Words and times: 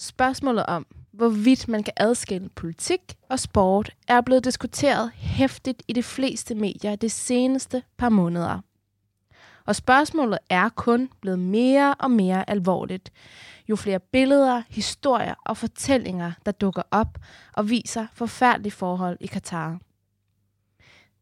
Spørgsmålet 0.00 0.66
om, 0.66 0.86
hvorvidt 1.12 1.68
man 1.68 1.82
kan 1.82 1.92
adskille 1.96 2.48
politik 2.48 3.00
og 3.30 3.40
sport, 3.40 3.90
er 4.08 4.20
blevet 4.20 4.44
diskuteret 4.44 5.10
hæftigt 5.14 5.82
i 5.88 5.92
de 5.92 6.02
fleste 6.02 6.54
medier 6.54 6.96
de 6.96 7.10
seneste 7.10 7.82
par 7.96 8.08
måneder. 8.08 8.60
Og 9.66 9.76
spørgsmålet 9.76 10.38
er 10.50 10.68
kun 10.68 11.08
blevet 11.20 11.38
mere 11.38 11.94
og 11.94 12.10
mere 12.10 12.50
alvorligt, 12.50 13.12
jo 13.68 13.76
flere 13.76 14.00
billeder, 14.00 14.62
historier 14.68 15.34
og 15.44 15.56
fortællinger, 15.56 16.32
der 16.46 16.52
dukker 16.52 16.82
op 16.90 17.18
og 17.52 17.70
viser 17.70 18.06
forfærdelige 18.12 18.72
forhold 18.72 19.16
i 19.20 19.26
Katar. 19.26 19.80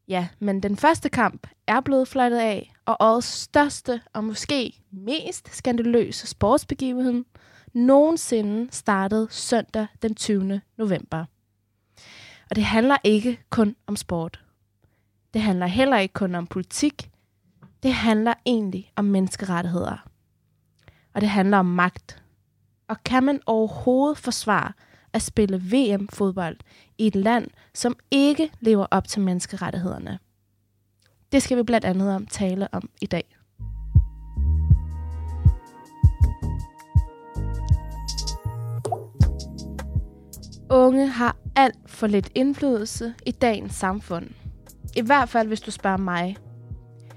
Ja, 0.07 0.27
men 0.39 0.63
den 0.63 0.77
første 0.77 1.09
kamp 1.09 1.47
er 1.67 1.81
blevet 1.81 2.07
fløjtet 2.07 2.37
af, 2.37 2.73
og 2.85 2.97
årets 2.99 3.27
største 3.27 4.01
og 4.13 4.23
måske 4.23 4.81
mest 4.91 5.55
skandaløse 5.55 6.27
sportsbegivenhed 6.27 7.23
nogensinde 7.77 8.67
startede 8.71 9.27
søndag 9.29 9.87
den 10.01 10.15
20. 10.15 10.61
november. 10.77 11.25
Og 12.49 12.55
det 12.55 12.63
handler 12.63 12.97
ikke 13.03 13.39
kun 13.49 13.75
om 13.87 13.95
sport. 13.95 14.43
Det 15.33 15.41
handler 15.41 15.65
heller 15.65 15.97
ikke 15.97 16.13
kun 16.13 16.35
om 16.35 16.47
politik. 16.47 17.11
Det 17.83 17.93
handler 17.93 18.33
egentlig 18.45 18.91
om 18.95 19.05
menneskerettigheder. 19.05 20.07
Og 21.13 21.21
det 21.21 21.29
handler 21.29 21.57
om 21.57 21.65
magt. 21.65 22.23
Og 22.87 23.03
kan 23.03 23.23
man 23.23 23.41
overhovedet 23.45 24.17
forsvare 24.17 24.73
at 25.13 25.21
spille 25.21 25.61
VM-fodbold 25.71 26.57
i 26.97 27.07
et 27.07 27.15
land, 27.15 27.47
som 27.73 27.95
ikke 28.11 28.51
lever 28.59 28.85
op 28.91 29.07
til 29.07 29.21
menneskerettighederne? 29.21 30.19
Det 31.31 31.43
skal 31.43 31.57
vi 31.57 31.63
blandt 31.63 31.85
andet 31.85 32.15
om 32.15 32.25
tale 32.25 32.73
om 32.73 32.89
i 33.01 33.05
dag. 33.05 33.36
Unge 40.69 41.07
har 41.07 41.35
alt 41.55 41.77
for 41.85 42.07
lidt 42.07 42.31
indflydelse 42.35 43.13
i 43.25 43.31
dagens 43.31 43.73
samfund. 43.73 44.27
I 44.95 45.01
hvert 45.01 45.29
fald, 45.29 45.47
hvis 45.47 45.61
du 45.61 45.71
spørger 45.71 45.97
mig. 45.97 46.37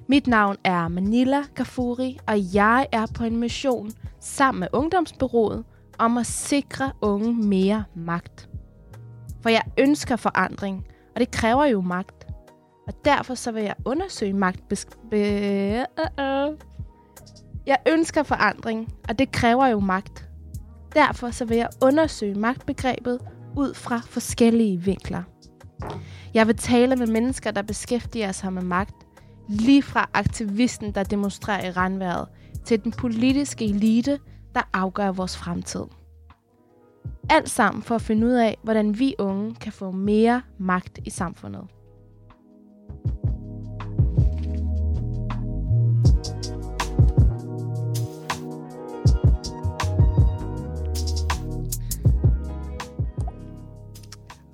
Mit 0.07 0.27
navn 0.27 0.57
er 0.65 0.89
Manila 0.89 1.43
Gafuri, 1.55 2.19
og 2.27 2.55
jeg 2.55 2.87
er 2.93 3.07
på 3.15 3.25
en 3.25 3.37
mission 3.37 3.91
sammen 4.21 4.61
med 4.61 4.69
Ungdomsbyrået 4.73 5.65
om 5.99 6.19
at 6.19 6.27
sikre 6.27 6.93
unge 7.01 7.33
mere 7.33 7.85
magt. 7.95 8.49
For 9.43 9.49
jeg 9.49 9.63
ønsker 9.79 10.17
forandring, 10.17 10.87
og 11.15 11.21
det 11.21 11.31
kræver 11.31 11.65
jo 11.65 11.81
magt. 11.81 12.27
Og 12.87 12.95
derfor 13.05 13.35
så 13.35 13.53
vil 13.53 13.63
jeg 13.63 13.75
undersøge 13.85 14.33
magt. 14.33 14.87
Jeg 17.67 17.79
ønsker 17.89 18.23
forandring, 18.23 18.95
og 19.09 19.19
det 19.19 19.33
kræver 19.33 19.67
jo 19.67 19.81
magt. 19.81 20.29
Derfor 20.95 21.31
så 21.31 21.45
vil 21.45 21.57
jeg 21.57 21.69
undersøge 21.83 22.35
magtbegrebet 22.35 23.21
ud 23.57 23.75
fra 23.75 24.01
forskellige 24.07 24.81
vinkler. 24.81 25.23
Jeg 26.35 26.47
vil 26.47 26.57
tale 26.57 26.97
med 26.97 27.07
mennesker, 27.07 27.51
der 27.51 27.63
beskæftiger 27.63 28.33
sig 28.33 28.53
med 28.53 28.63
magt, 28.63 29.07
lige 29.49 29.83
fra 29.83 30.11
aktivisten, 30.15 30.95
der 30.95 31.03
demonstrerer 31.03 31.67
i 31.67 31.71
regnværet, 31.71 32.29
til 32.65 32.85
den 32.85 32.93
politiske 32.93 33.65
elite, 33.65 34.19
der 34.55 34.61
afgør 34.73 35.13
vores 35.13 35.37
fremtid. 35.37 35.85
Alt 37.31 37.51
sammen 37.51 37.83
for 37.83 37.95
at 37.95 38.03
finde 38.03 38.27
ud 38.27 38.33
af, 38.33 38.59
hvordan 38.63 38.99
vi 38.99 39.15
unge 39.19 39.55
kan 39.55 39.73
få 39.73 39.91
mere 39.91 40.43
magt 40.59 40.99
i 41.05 41.11
samfundet. 41.11 41.63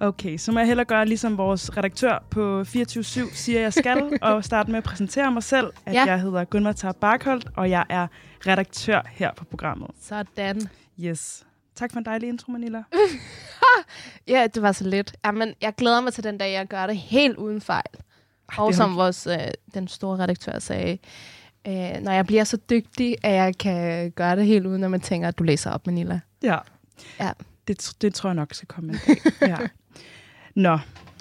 Okay, 0.00 0.36
så 0.36 0.52
må 0.52 0.58
jeg 0.58 0.66
hellere 0.66 0.84
gøre, 0.84 1.06
ligesom 1.06 1.38
vores 1.38 1.76
redaktør 1.76 2.24
på 2.30 2.60
24-7 2.60 3.34
siger, 3.34 3.60
jeg 3.60 3.72
skal, 3.72 4.10
og 4.22 4.44
starte 4.44 4.70
med 4.70 4.78
at 4.78 4.84
præsentere 4.84 5.30
mig 5.30 5.42
selv, 5.42 5.72
at 5.86 5.94
ja. 5.94 6.04
jeg 6.04 6.20
hedder 6.20 6.44
Gunvar 6.44 6.72
Tar 6.72 6.92
Barkholdt, 6.92 7.48
og 7.56 7.70
jeg 7.70 7.84
er 7.88 8.06
redaktør 8.46 9.02
her 9.10 9.32
på 9.36 9.44
programmet. 9.44 9.90
Sådan. 10.00 10.60
Yes. 11.00 11.46
Tak 11.74 11.92
for 11.92 11.98
en 11.98 12.04
dejlig 12.04 12.28
intro, 12.28 12.52
Manila. 12.52 12.82
ja, 14.28 14.46
det 14.54 14.62
var 14.62 14.72
så 14.72 14.84
lidt. 14.88 15.16
Jamen, 15.24 15.54
jeg 15.60 15.74
glæder 15.74 16.00
mig 16.00 16.12
til 16.12 16.24
den 16.24 16.38
dag, 16.38 16.52
jeg 16.52 16.66
gør 16.66 16.86
det 16.86 16.96
helt 16.96 17.36
uden 17.36 17.60
fejl. 17.60 17.82
Ej, 18.48 18.58
og 18.58 18.74
som 18.74 18.96
vores, 18.96 19.26
øh, 19.26 19.38
den 19.74 19.88
store 19.88 20.18
redaktør 20.18 20.58
sagde, 20.58 20.98
øh, 21.66 22.02
når 22.02 22.12
jeg 22.12 22.26
bliver 22.26 22.44
så 22.44 22.56
dygtig, 22.56 23.16
at 23.22 23.32
jeg 23.32 23.58
kan 23.58 24.10
gøre 24.10 24.36
det 24.36 24.46
helt 24.46 24.66
uden, 24.66 24.84
at 24.84 24.90
man 24.90 25.00
tænker, 25.00 25.28
at 25.28 25.38
du 25.38 25.44
læser 25.44 25.70
op, 25.70 25.86
Manila. 25.86 26.20
Ja. 26.42 26.58
Ja. 27.20 27.30
Det, 27.68 27.92
det 28.00 28.14
tror 28.14 28.28
jeg 28.28 28.34
nok 28.34 28.54
skal 28.54 28.68
komme 28.68 28.92
en 28.92 28.98
dag. 29.06 29.48
ja. 29.48 29.56
Nå, 30.56 30.78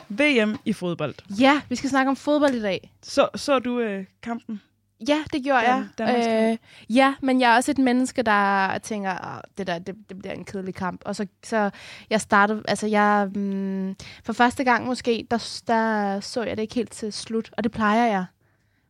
VM 0.09 0.55
i 0.65 0.73
fodbold. 0.73 1.15
Ja, 1.39 1.61
vi 1.69 1.75
skal 1.75 1.89
snakke 1.89 2.09
om 2.09 2.15
fodbold 2.15 2.53
i 2.53 2.61
dag. 2.61 2.93
Så, 3.01 3.27
så 3.35 3.59
du 3.59 3.79
øh, 3.79 4.05
kampen? 4.23 4.61
Ja, 5.07 5.17
det 5.33 5.43
gjorde 5.43 5.87
Den- 5.97 6.07
jeg. 6.07 6.57
Øh, 6.89 6.95
ja, 6.95 7.13
men 7.21 7.41
jeg 7.41 7.51
er 7.51 7.55
også 7.55 7.71
et 7.71 7.77
menneske, 7.77 8.21
der 8.23 8.77
tænker, 8.77 9.41
det 9.57 9.67
der, 9.67 9.79
det, 9.79 9.95
det 10.09 10.19
bliver 10.19 10.33
en 10.33 10.45
kedelig 10.45 10.75
kamp. 10.75 11.01
Og 11.05 11.15
så, 11.15 11.25
så 11.43 11.69
jeg 12.09 12.21
startede, 12.21 12.63
altså 12.67 12.87
jeg, 12.87 13.29
mm, 13.35 13.95
for 14.23 14.33
første 14.33 14.63
gang 14.63 14.85
måske, 14.85 15.27
der, 15.31 15.61
der 15.67 16.19
så 16.19 16.43
jeg 16.43 16.57
det 16.57 16.63
ikke 16.63 16.75
helt 16.75 16.91
til 16.91 17.13
slut, 17.13 17.49
og 17.57 17.63
det 17.63 17.71
plejer 17.71 18.05
jeg. 18.07 18.25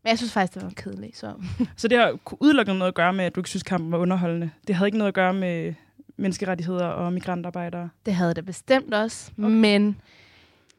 Men 0.04 0.10
jeg 0.10 0.18
synes 0.18 0.34
faktisk, 0.34 0.54
det 0.56 0.64
var 0.64 0.70
kedeligt. 0.76 1.18
Så. 1.18 1.34
Så 1.78 1.88
det 1.88 1.98
har 1.98 2.18
udelukkende 2.40 2.80
noget 2.80 2.92
at 2.92 2.96
gøre 2.96 3.14
med, 3.14 3.26
at 3.26 3.36
du 3.36 3.40
ikke 3.40 3.50
synes, 3.50 3.64
kampen 3.64 3.92
var 3.92 3.98
underholdende. 3.98 4.50
Det 4.68 4.76
havde 4.76 4.88
ikke 4.88 4.98
noget 4.98 5.08
at 5.08 5.14
gøre 5.16 5.34
med 5.34 5.74
menneskerettigheder 6.18 6.86
og 6.86 7.14
migrantarbejdere. 7.14 7.90
Det 8.06 8.16
havde 8.16 8.34
det 8.34 8.46
bestemt 8.46 8.94
også. 8.94 9.32
Okay. 9.38 9.50
Men 9.50 10.02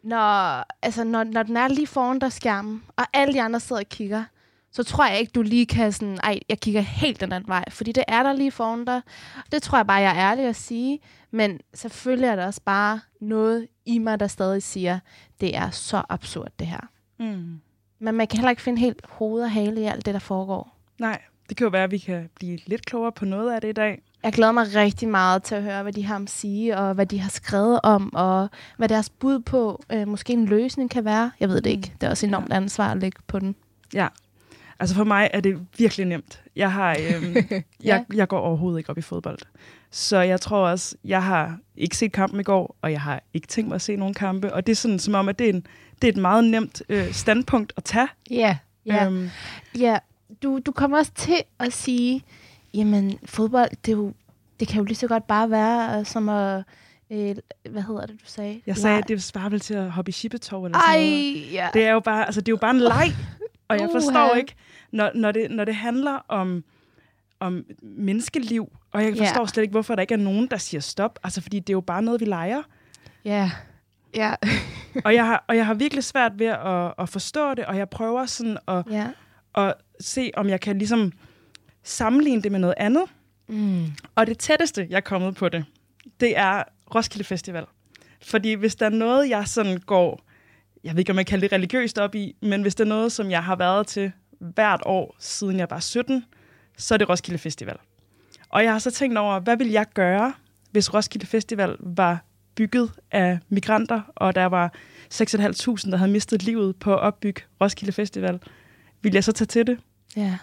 når, 0.07 0.65
altså, 0.83 1.05
når, 1.05 1.25
når 1.25 1.43
den 1.43 1.57
er 1.57 1.69
lige 1.69 1.87
foran 1.87 2.19
dig 2.19 2.33
skærmen, 2.33 2.83
og 2.97 3.05
alle 3.13 3.35
de 3.35 3.43
andre 3.43 3.61
sidder 3.61 3.83
og 3.83 3.89
kigger, 3.89 4.25
så 4.71 4.83
tror 4.83 5.07
jeg 5.07 5.21
ikke, 5.21 5.33
du 5.35 5.43
lige 5.43 5.67
kan 5.67 5.93
sådan, 5.93 6.19
ej, 6.23 6.39
jeg 6.49 6.61
kigger 6.61 6.81
helt 6.81 7.21
den 7.21 7.33
anden 7.33 7.49
vej, 7.49 7.65
fordi 7.71 7.93
det 7.93 8.05
er 8.09 8.23
der 8.23 8.33
lige 8.33 8.51
foran 8.51 8.85
dig. 8.85 9.03
Det 9.53 9.63
tror 9.63 9.79
jeg 9.79 9.87
bare, 9.87 10.01
jeg 10.01 10.11
er 10.11 10.31
ærlig 10.31 10.45
at 10.45 10.57
sige, 10.57 11.01
men 11.31 11.61
selvfølgelig 11.75 12.29
er 12.29 12.37
der 12.37 12.47
også 12.47 12.61
bare 12.65 13.01
noget 13.21 13.67
i 13.87 13.99
mig, 13.99 14.21
der 14.21 14.27
stadig 14.27 14.63
siger, 14.63 14.99
det 15.41 15.57
er 15.57 15.71
så 15.71 16.03
absurd 16.09 16.49
det 16.59 16.67
her. 16.67 16.89
Mm. 17.19 17.61
Men 17.99 18.15
man 18.15 18.27
kan 18.27 18.39
heller 18.39 18.51
ikke 18.51 18.63
finde 18.63 18.79
helt 18.79 19.07
hoved 19.09 19.43
og 19.43 19.51
hale 19.51 19.81
i 19.81 19.85
alt 19.85 20.07
det, 20.07 20.15
der 20.15 20.21
foregår. 20.21 20.77
Nej, 20.99 21.23
det 21.49 21.57
kan 21.57 21.65
jo 21.65 21.71
være, 21.71 21.85
at 21.85 21.91
vi 21.91 21.99
kan 21.99 22.31
blive 22.35 22.59
lidt 22.67 22.87
klogere 22.87 23.13
på 23.13 23.25
noget 23.25 23.53
af 23.53 23.61
det 23.61 23.69
i 23.69 23.73
dag. 23.73 24.03
Jeg 24.27 24.33
glæder 24.33 24.53
mig 24.53 24.75
rigtig 24.75 25.09
meget 25.09 25.43
til 25.43 25.55
at 25.55 25.63
høre, 25.63 25.83
hvad 25.83 25.93
de 25.93 26.05
har 26.05 26.19
at 26.19 26.31
sige, 26.31 26.77
og 26.79 26.95
hvad 26.95 27.07
de 27.07 27.21
har 27.21 27.31
skrevet 27.31 27.81
om, 27.83 28.15
og 28.15 28.49
hvad 28.77 28.89
deres 28.89 29.11
bud 29.11 29.39
på 29.39 29.85
øh, 29.93 30.09
måske 30.09 30.33
en 30.33 30.47
løsning 30.47 30.91
kan 30.91 31.05
være. 31.05 31.31
Jeg 31.41 31.49
ved 31.49 31.61
det 31.61 31.71
ikke. 31.71 31.93
Det 32.01 32.07
er 32.07 32.11
også 32.11 32.27
enormt 32.27 32.53
ansvar 32.53 32.91
at 32.91 32.97
lægge 32.97 33.19
på 33.27 33.39
den. 33.39 33.55
Ja. 33.95 34.09
Altså 34.81 34.95
for 34.97 35.05
mig 35.05 35.31
er 35.33 35.41
det 35.41 35.67
virkelig 35.79 36.07
nemt. 36.07 36.43
Jeg 36.57 36.73
har, 36.73 36.97
øhm, 37.15 37.35
Ja. 37.35 37.61
jeg, 37.85 38.05
jeg 38.15 38.29
går 38.29 38.39
overhovedet 38.39 38.79
ikke 38.79 38.91
op 38.91 38.99
i 38.99 39.03
fodbold. 39.03 39.39
Så 39.91 40.21
jeg 40.21 40.41
tror 40.41 40.69
også, 40.69 40.97
jeg 41.05 41.23
har 41.25 41.59
ikke 41.77 41.97
set 41.97 42.13
kampen 42.13 42.41
i 42.41 42.43
går, 42.43 42.77
og 42.83 42.93
jeg 42.93 43.01
har 43.01 43.23
ikke 43.35 43.47
tænkt 43.47 43.69
mig 43.69 43.75
at 43.75 43.83
se 43.83 43.97
nogen 43.97 44.15
kampe. 44.15 44.53
Og 44.55 44.67
det 44.67 44.73
er 44.73 44.77
sådan 44.77 44.99
som 44.99 45.15
om, 45.15 45.29
at 45.29 45.39
det 45.39 45.45
er, 45.49 45.53
en, 45.53 45.67
det 46.03 46.09
er 46.09 46.13
et 46.13 46.19
meget 46.21 46.45
nemt 46.45 46.83
øh, 46.89 47.13
standpunkt 47.13 47.73
at 47.77 47.85
tage. 47.85 48.09
Ja, 48.31 48.57
ja. 48.87 49.07
Øhm, 49.07 49.31
ja. 49.79 49.99
Du, 50.43 50.61
du 50.67 50.73
kommer 50.73 50.99
også 50.99 51.13
til 51.15 51.37
at 51.59 51.73
sige, 51.73 52.23
jamen 52.77 53.19
fodbold, 53.25 53.71
det, 53.85 53.93
er 53.93 53.97
jo, 53.97 54.13
det 54.61 54.69
kan 54.69 54.79
jo 54.79 54.85
lige 54.85 54.97
så 54.97 55.07
godt 55.07 55.27
bare 55.27 55.51
være 55.51 56.01
øh, 56.01 56.07
som 56.07 56.29
at, 56.29 56.65
øh, 57.11 57.37
hvad 57.71 57.83
hedder 57.83 58.07
det, 58.07 58.21
du 58.21 58.25
sagde? 58.27 58.61
jeg 58.67 58.77
sagde, 58.77 58.99
at 58.99 59.09
det 59.09 59.23
svarer 59.23 59.49
vel 59.49 59.61
til 59.61 59.75
at 59.75 59.91
hoppe 59.91 60.09
i 60.09 60.13
shippetov 60.13 60.65
eller 60.65 60.79
sådan 60.79 61.01
noget. 61.01 61.47
Ej, 61.47 61.53
ja. 61.53 61.69
Det 61.75 61.85
er 61.85 61.93
jo 61.93 62.01
bare, 62.01 62.27
altså, 62.27 62.41
det 62.41 62.49
er 62.49 62.53
jo 62.53 62.57
bare 62.57 62.71
en 62.71 62.81
leg. 62.81 63.13
Og 63.69 63.81
jeg 63.81 63.89
forstår 63.93 64.35
ikke, 64.35 64.55
når, 64.93 65.11
når, 65.15 65.33
det, 65.33 65.51
når 65.51 65.65
det 65.65 65.75
handler 65.75 66.19
om, 66.29 66.65
om 67.41 67.65
menneskeliv, 67.83 68.73
og 68.93 69.05
jeg 69.05 69.17
forstår 69.17 69.47
slet 69.47 69.63
ikke, 69.63 69.73
hvorfor 69.73 69.95
der 69.95 70.01
ikke 70.01 70.15
er 70.15 70.19
nogen, 70.19 70.47
der 70.47 70.57
siger 70.57 70.81
stop. 70.81 71.19
Altså, 71.25 71.41
fordi 71.41 71.61
det 71.61 71.71
er 71.71 71.77
jo 71.77 71.81
bare 71.81 72.03
noget, 72.03 72.21
vi 72.21 72.25
leger. 72.25 72.63
Ja, 73.25 73.51
ja. 74.15 74.35
Og 75.05 75.15
jeg 75.15 75.27
har, 75.27 75.45
og 75.49 75.57
jeg 75.57 75.67
har 75.67 75.75
virkelig 75.75 76.05
svært 76.05 76.39
ved 76.39 76.47
at, 76.47 76.95
at 76.99 77.09
forstå 77.09 77.55
det, 77.55 77.65
og 77.65 77.77
jeg 77.77 77.89
prøver 77.89 78.27
sådan 78.27 78.59
at, 78.69 78.85
ja. 78.91 79.07
at 79.55 79.75
se, 80.01 80.31
om 80.37 80.49
jeg 80.49 80.61
kan 80.61 80.79
ligesom 80.79 81.13
sammenligne 81.87 82.43
det 82.43 82.53
med 82.53 82.61
noget 82.61 82.75
andet. 82.77 83.05
Mm. 83.49 83.87
Og 84.15 84.27
det 84.27 84.39
tætteste, 84.39 84.87
jeg 84.91 84.97
er 84.97 85.01
kommet 85.01 85.35
på 85.35 85.49
det, 85.49 85.65
det 86.21 86.39
er 86.39 86.63
Roskilde 86.95 87.25
Festival. 87.25 87.65
Fordi 88.23 88.53
hvis 88.53 88.75
der 88.75 88.87
er 88.87 88.91
noget, 88.91 89.29
jeg 89.29 89.49
sådan 89.49 89.79
går, 89.79 90.21
jeg 90.85 90.93
ved 90.93 90.99
ikke, 90.99 91.13
om 91.13 91.19
jeg 91.19 91.27
kalder 91.27 91.49
det 91.49 91.53
religiøst 91.53 91.99
op 91.99 92.15
i, 92.15 92.37
men 92.43 92.63
hvis 92.63 92.75
det 92.75 92.85
er 92.85 92.89
noget, 92.89 93.13
som 93.13 93.31
jeg 93.31 93.45
har 93.45 93.57
været 93.57 93.87
til 93.87 94.13
hvert 94.39 94.83
år, 94.85 95.17
siden 95.19 95.59
jeg 95.59 95.67
var 95.71 95.81
17, 95.81 96.25
så 96.77 96.95
er 96.95 96.99
det 96.99 97.09
Roskilde 97.09 97.39
Festival. 97.39 97.77
Og 98.49 98.65
jeg 98.65 98.73
har 98.73 98.79
så 98.79 98.91
tænkt 98.91 99.19
over, 99.19 99.41
hvad 99.41 99.57
vil 99.57 99.69
jeg 99.71 99.87
gøre, 99.95 100.33
hvis 100.71 100.95
Roskilde 100.95 101.27
Festival 101.27 101.77
var 101.81 102.25
bygget 102.55 102.93
af 103.11 103.39
migranter, 103.49 104.01
og 104.15 104.35
der 104.35 104.45
var 104.45 104.73
6.500, 105.15 105.91
der 105.91 105.97
havde 105.97 106.11
mistet 106.11 106.43
livet 106.43 106.77
på 106.77 106.93
at 106.95 107.01
opbygge 107.01 107.43
Roskilde 107.61 107.93
Festival. 107.93 108.41
Vil 109.03 109.13
jeg 109.13 109.25
så 109.25 109.33
tage 109.33 109.47
til 109.47 109.67
det? 109.67 109.79
Ja. 110.17 110.39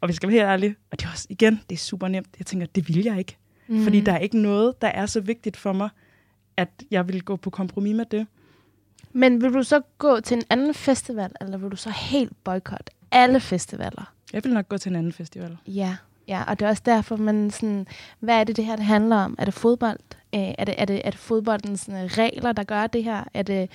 Og 0.00 0.08
vi 0.08 0.12
skal 0.12 0.28
være 0.28 0.34
helt 0.34 0.48
ærlige, 0.48 0.76
og 0.90 1.00
det 1.00 1.06
er 1.06 1.10
også, 1.10 1.26
igen, 1.30 1.60
det 1.70 1.76
er 1.76 1.80
super 1.80 2.08
nemt. 2.08 2.28
Jeg 2.38 2.46
tænker, 2.46 2.66
det 2.66 2.88
vil 2.88 3.04
jeg 3.04 3.18
ikke. 3.18 3.36
Mm. 3.68 3.82
Fordi 3.84 4.00
der 4.00 4.12
er 4.12 4.18
ikke 4.18 4.38
noget, 4.38 4.82
der 4.82 4.88
er 4.88 5.06
så 5.06 5.20
vigtigt 5.20 5.56
for 5.56 5.72
mig, 5.72 5.88
at 6.56 6.68
jeg 6.90 7.08
vil 7.08 7.22
gå 7.22 7.36
på 7.36 7.50
kompromis 7.50 7.96
med 7.96 8.04
det. 8.04 8.26
Men 9.12 9.42
vil 9.42 9.52
du 9.52 9.62
så 9.62 9.80
gå 9.98 10.20
til 10.20 10.36
en 10.36 10.42
anden 10.50 10.74
festival, 10.74 11.32
eller 11.40 11.58
vil 11.58 11.70
du 11.70 11.76
så 11.76 11.90
helt 11.90 12.32
boykotte 12.44 12.92
alle 13.10 13.40
festivaler? 13.40 14.12
Jeg 14.32 14.44
vil 14.44 14.52
nok 14.52 14.68
gå 14.68 14.78
til 14.78 14.90
en 14.90 14.96
anden 14.96 15.12
festival. 15.12 15.56
Ja, 15.66 15.96
ja 16.28 16.42
og 16.48 16.58
det 16.58 16.66
er 16.66 16.70
også 16.70 16.82
derfor, 16.86 17.16
man 17.16 17.50
sådan, 17.50 17.86
hvad 18.20 18.40
er 18.40 18.44
det, 18.44 18.56
det 18.56 18.64
her 18.64 18.76
det 18.76 18.84
handler 18.84 19.16
om? 19.16 19.34
Er 19.38 19.44
det 19.44 19.54
fodbold? 19.54 19.98
Øh, 20.34 20.54
er, 20.58 20.64
det, 20.64 20.74
er, 20.78 20.84
det, 20.84 21.00
er 21.04 21.10
det 21.10 21.20
fodboldens 21.20 21.88
øh, 21.88 21.94
regler, 21.94 22.52
der 22.52 22.62
gør 22.62 22.86
det 22.86 23.04
her? 23.04 23.24
Er 23.34 23.42
det 23.42 23.70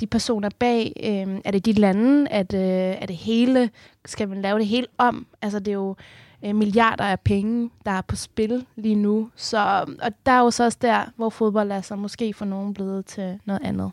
de 0.00 0.06
personer 0.06 0.48
bag? 0.58 0.92
Øh, 1.02 1.40
er 1.44 1.50
det 1.50 1.66
de 1.66 1.72
lande? 1.72 2.30
Er 2.30 2.42
det, 2.42 2.58
øh, 2.58 3.02
er 3.02 3.06
det 3.06 3.16
hele? 3.16 3.70
Skal 4.04 4.28
man 4.28 4.42
lave 4.42 4.58
det 4.58 4.66
helt 4.66 4.90
om? 4.98 5.26
Altså, 5.42 5.58
det 5.58 5.68
er 5.68 5.72
jo 5.72 5.96
øh, 6.44 6.54
milliarder 6.54 7.04
af 7.04 7.20
penge, 7.20 7.70
der 7.86 7.90
er 7.90 8.00
på 8.00 8.16
spil 8.16 8.66
lige 8.76 8.94
nu. 8.94 9.30
Så, 9.36 9.84
og 10.02 10.12
der 10.26 10.32
er 10.32 10.40
jo 10.40 10.50
så 10.50 10.64
også 10.64 10.78
der, 10.82 11.04
hvor 11.16 11.30
fodbold 11.30 11.70
er 11.70 11.80
så 11.80 11.96
måske 11.96 12.34
for 12.34 12.44
nogen 12.44 12.74
blevet 12.74 13.06
til 13.06 13.40
noget 13.44 13.62
andet. 13.64 13.90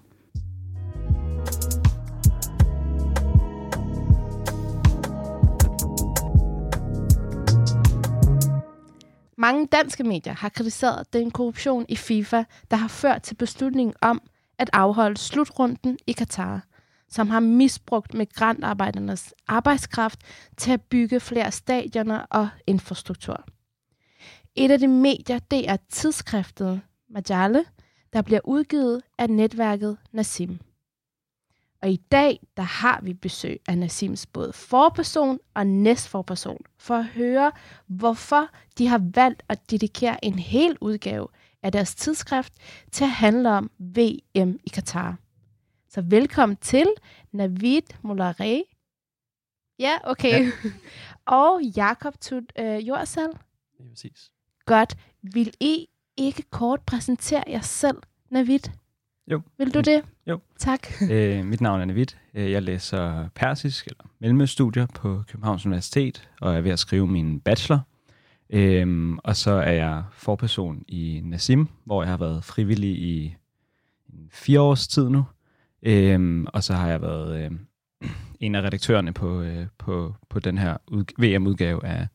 Mange 9.42 9.68
danske 9.68 10.04
medier 10.04 10.34
har 10.34 10.50
kritiseret 10.50 11.14
den 11.14 11.32
korruption 11.32 11.86
i 11.90 11.96
FIFA, 11.96 12.44
der 12.72 12.78
har 12.78 12.88
ført 12.88 13.22
til 13.22 13.36
beslutningen 13.36 13.96
om 14.02 14.22
at 14.58 14.70
afholde 14.74 15.18
slutrunden 15.18 15.98
i 16.08 16.12
Katar, 16.12 16.66
som 17.10 17.30
har 17.30 17.40
misbrugt 17.40 18.14
migrantarbejdernes 18.14 19.34
arbejdskraft 19.48 20.20
til 20.58 20.72
at 20.72 20.82
bygge 20.82 21.20
flere 21.20 21.52
stadioner 21.52 22.20
og 22.30 22.50
infrastruktur. 22.68 23.46
Et 24.56 24.72
af 24.72 24.80
de 24.80 24.88
medier, 24.88 25.40
det 25.40 25.70
er 25.70 25.78
tidsskriftet 25.90 26.82
Majale, 27.10 27.66
der 28.14 28.22
bliver 28.22 28.42
udgivet 28.44 29.02
af 29.18 29.30
netværket 29.30 29.98
Nassim. 30.12 30.60
Og 31.82 31.90
i 31.90 31.96
dag, 31.96 32.40
der 32.58 32.64
har 32.64 33.00
vi 33.04 33.14
besøg 33.14 33.62
af 33.68 33.78
Nassims 33.78 34.26
både 34.26 34.54
forperson 34.54 35.40
og 35.54 35.68
næstforperson, 35.68 36.58
for 36.78 36.96
at 36.96 37.06
høre, 37.06 37.52
hvorfor 37.88 38.50
de 38.78 38.88
har 38.88 39.02
valgt 39.14 39.44
at 39.50 39.72
dedikere 39.72 40.26
en 40.26 40.40
hel 40.40 40.78
udgave 40.82 41.28
af 41.64 41.72
deres 41.72 41.96
tidsskrift 41.96 42.54
til 42.92 43.04
at 43.04 43.10
handle 43.10 43.50
om 43.50 43.72
VM 43.80 44.60
i 44.64 44.70
Katar. 44.74 45.18
Så 45.90 46.02
velkommen 46.02 46.56
til 46.56 46.88
Navid 47.32 47.82
Molaré. 48.06 48.78
Ja, 49.80 49.94
okay. 50.04 50.46
Ja. 50.46 50.52
og 51.40 51.62
Jakob 51.64 52.20
Tut 52.22 52.44
øh, 52.60 52.88
Jordsal. 52.88 53.30
Ja, 53.80 53.86
præcis. 53.90 54.32
Godt. 54.66 54.98
Vil 55.22 55.54
I 55.60 55.88
ikke 56.18 56.44
kort 56.50 56.82
præsentere 56.82 57.44
jer 57.48 57.62
selv, 57.62 57.98
Navid? 58.30 58.60
Jo. 59.28 59.42
Vil 59.58 59.74
du 59.74 59.80
det? 59.80 60.02
Jo. 60.28 60.40
Tak. 60.60 60.88
Øh, 61.12 61.46
mit 61.46 61.62
navn 61.62 61.82
er 61.82 61.86
Navid. 61.86 62.06
Øh, 62.34 62.52
jeg 62.52 62.62
læser 62.62 63.28
persisk 63.36 63.88
eller 63.88 64.04
mellemstudier 64.20 64.86
på 64.86 65.24
Københavns 65.28 65.66
Universitet, 65.66 66.30
og 66.42 66.56
er 66.56 66.62
ved 66.62 66.72
at 66.72 66.80
skrive 66.80 67.08
min 67.08 67.40
bachelor. 67.40 67.80
Øhm, 68.50 69.18
og 69.18 69.36
så 69.36 69.52
er 69.52 69.72
jeg 69.72 70.04
forperson 70.12 70.84
i 70.88 71.22
Nasim, 71.24 71.68
hvor 71.86 72.04
jeg 72.04 72.10
har 72.10 72.18
været 72.18 72.44
frivillig 72.44 72.90
i 72.90 73.36
fire 74.32 74.62
års 74.62 74.88
tid 74.88 75.10
nu. 75.10 75.26
Øhm, 75.84 76.48
og 76.54 76.64
så 76.64 76.74
har 76.74 76.90
jeg 76.90 77.02
været 77.02 77.44
øh, 77.44 77.52
en 78.40 78.56
af 78.56 78.62
redaktørerne 78.62 79.14
på, 79.14 79.42
øh, 79.42 79.68
på, 79.78 80.16
på 80.30 80.40
den 80.40 80.58
her 80.58 80.78
VM-udgave 81.20 81.86
af, 81.86 82.08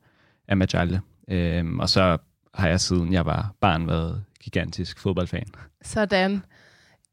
af 0.48 0.56
Majale. 0.56 1.00
Øhm, 1.28 1.80
og 1.80 1.88
så 1.88 2.18
har 2.54 2.68
jeg 2.68 2.80
siden 2.80 3.12
jeg 3.12 3.26
var 3.26 3.54
barn 3.60 3.86
været 3.86 4.24
gigantisk 4.40 4.98
fodboldfan. 4.98 5.46
Sådan. 5.82 6.42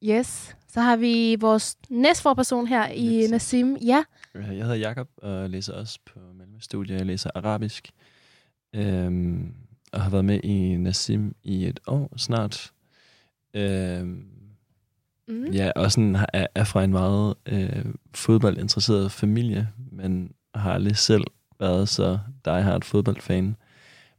Yes. 0.10 0.56
Så 0.68 0.82
har 0.82 0.96
vi 0.96 1.36
vores 1.40 1.78
næstforperson 1.90 2.68
her 2.68 2.88
i 2.88 3.28
Nassim. 3.28 3.76
Ja. 3.76 4.04
Jeg 4.36 4.44
hedder 4.44 4.76
Jakob 4.76 5.10
og 5.18 5.50
læser 5.50 5.74
også 5.74 6.00
på 6.06 6.20
mellemstudiet. 6.34 6.98
Jeg 6.98 7.06
læser 7.06 7.30
arabisk. 7.36 7.92
Øhm, 8.76 9.54
og 9.92 10.02
har 10.02 10.10
været 10.10 10.26
med 10.26 10.40
i 10.44 10.78
Nassim 10.78 11.36
i 11.44 11.66
et 11.66 11.80
år 11.88 12.14
snart. 12.18 12.72
Øhm, 13.54 14.26
mm. 15.28 15.46
Ja, 15.46 15.72
og 15.76 15.92
sådan 15.92 16.16
er, 16.34 16.48
er 16.56 16.64
fra 16.64 16.84
en 16.84 16.92
meget 16.92 17.36
øh, 17.46 17.86
fodboldinteresseret 18.14 19.12
familie, 19.12 19.70
men 19.92 20.32
har 20.56 20.74
aldrig 20.74 20.98
selv 20.98 21.24
været 21.60 21.90
så 21.90 22.20
diehard 22.46 22.84
fodboldfan, 22.84 23.56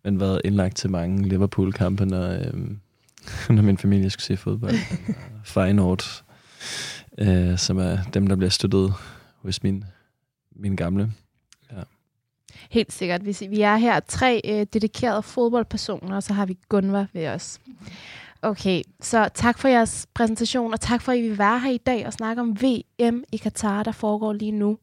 men 0.04 0.20
været 0.20 0.40
indlagt 0.44 0.76
til 0.76 0.90
mange 0.90 1.28
Liverpool-kampe, 1.28 2.06
når, 2.06 2.30
øh, 2.30 2.70
når 3.54 3.62
min 3.62 3.78
familie 3.78 4.10
skulle 4.10 4.24
se 4.24 4.36
fodbold. 4.36 4.74
Feyenoord, 5.44 6.24
øh, 7.18 7.58
som 7.58 7.78
er 7.78 7.98
dem, 8.14 8.26
der 8.26 8.36
bliver 8.36 8.50
støttet 8.50 8.94
hos 9.42 9.62
min, 9.62 9.84
min 10.56 10.76
gamle. 10.76 11.12
Ja. 11.72 11.82
Helt 12.70 12.92
sikkert. 12.92 13.26
Vi 13.50 13.60
er 13.60 13.76
her 13.76 14.00
tre 14.00 14.40
øh, 14.44 14.66
dedikerede 14.72 15.22
fodboldpersoner, 15.22 16.16
og 16.16 16.22
så 16.22 16.32
har 16.32 16.46
vi 16.46 16.58
Gunvar 16.68 17.06
ved 17.12 17.28
os. 17.28 17.60
Okay, 18.42 18.82
så 19.00 19.28
tak 19.34 19.58
for 19.58 19.68
jeres 19.68 20.06
præsentation, 20.14 20.72
og 20.72 20.80
tak 20.80 21.02
for, 21.02 21.12
at 21.12 21.18
I 21.18 21.22
vil 21.22 21.38
være 21.38 21.60
her 21.60 21.70
i 21.70 21.78
dag 21.78 22.06
og 22.06 22.12
snakke 22.12 22.42
om 22.42 22.56
VM 22.62 23.24
i 23.32 23.36
Katar, 23.36 23.82
der 23.82 23.92
foregår 23.92 24.32
lige 24.32 24.52
nu. 24.52 24.78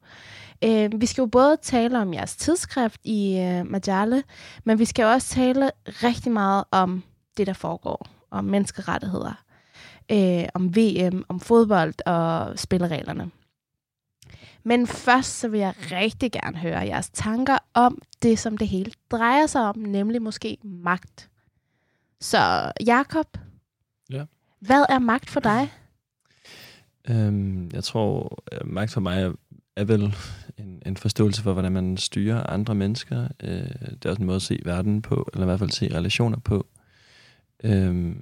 Øh, 0.64 1.00
vi 1.00 1.06
skal 1.06 1.22
jo 1.22 1.26
både 1.26 1.56
tale 1.62 1.98
om 1.98 2.14
jeres 2.14 2.36
tidsskrift 2.36 3.00
i 3.04 3.38
øh, 3.38 3.66
Majale, 3.66 4.22
men 4.64 4.78
vi 4.78 4.84
skal 4.84 5.02
jo 5.02 5.10
også 5.10 5.28
tale 5.28 5.70
rigtig 5.86 6.32
meget 6.32 6.64
om 6.70 7.02
det, 7.36 7.46
der 7.46 7.52
foregår, 7.52 8.06
om 8.32 8.44
menneskerettigheder, 8.44 9.44
øh, 10.10 10.44
om 10.54 10.76
VM, 10.76 11.24
om 11.28 11.40
fodbold 11.40 11.94
og 12.06 12.58
spillereglerne. 12.58 13.30
Men 14.64 14.86
først 14.86 15.38
så 15.38 15.48
vil 15.48 15.60
jeg 15.60 15.74
rigtig 15.92 16.32
gerne 16.32 16.58
høre 16.58 16.78
jeres 16.78 17.10
tanker 17.10 17.58
om 17.74 18.02
det, 18.22 18.38
som 18.38 18.58
det 18.58 18.68
hele 18.68 18.92
drejer 19.10 19.46
sig 19.46 19.62
om, 19.62 19.78
nemlig 19.78 20.22
måske 20.22 20.58
magt. 20.64 21.30
Så 22.20 22.72
Jakob, 22.86 23.38
ja. 24.10 24.24
hvad 24.60 24.84
er 24.88 24.98
magt 24.98 25.30
for 25.30 25.40
dig? 25.40 25.72
Øhm, 27.08 27.70
jeg 27.72 27.84
tror, 27.84 28.42
at 28.52 28.66
magt 28.66 28.92
for 28.92 29.00
mig 29.00 29.22
er, 29.22 29.32
er 29.76 29.84
vel 29.84 30.16
en, 30.58 30.82
en 30.86 30.96
forståelse 30.96 31.42
for, 31.42 31.52
hvordan 31.52 31.72
man 31.72 31.96
styrer 31.96 32.50
andre 32.50 32.74
mennesker. 32.74 33.28
Øh, 33.42 33.50
det 33.50 34.04
er 34.04 34.10
også 34.10 34.20
en 34.20 34.26
måde 34.26 34.36
at 34.36 34.42
se 34.42 34.60
verden 34.64 35.02
på, 35.02 35.30
eller 35.32 35.44
i 35.44 35.48
hvert 35.48 35.58
fald 35.58 35.70
se 35.70 35.94
relationer 35.94 36.38
på. 36.38 36.66
Øhm, 37.64 38.16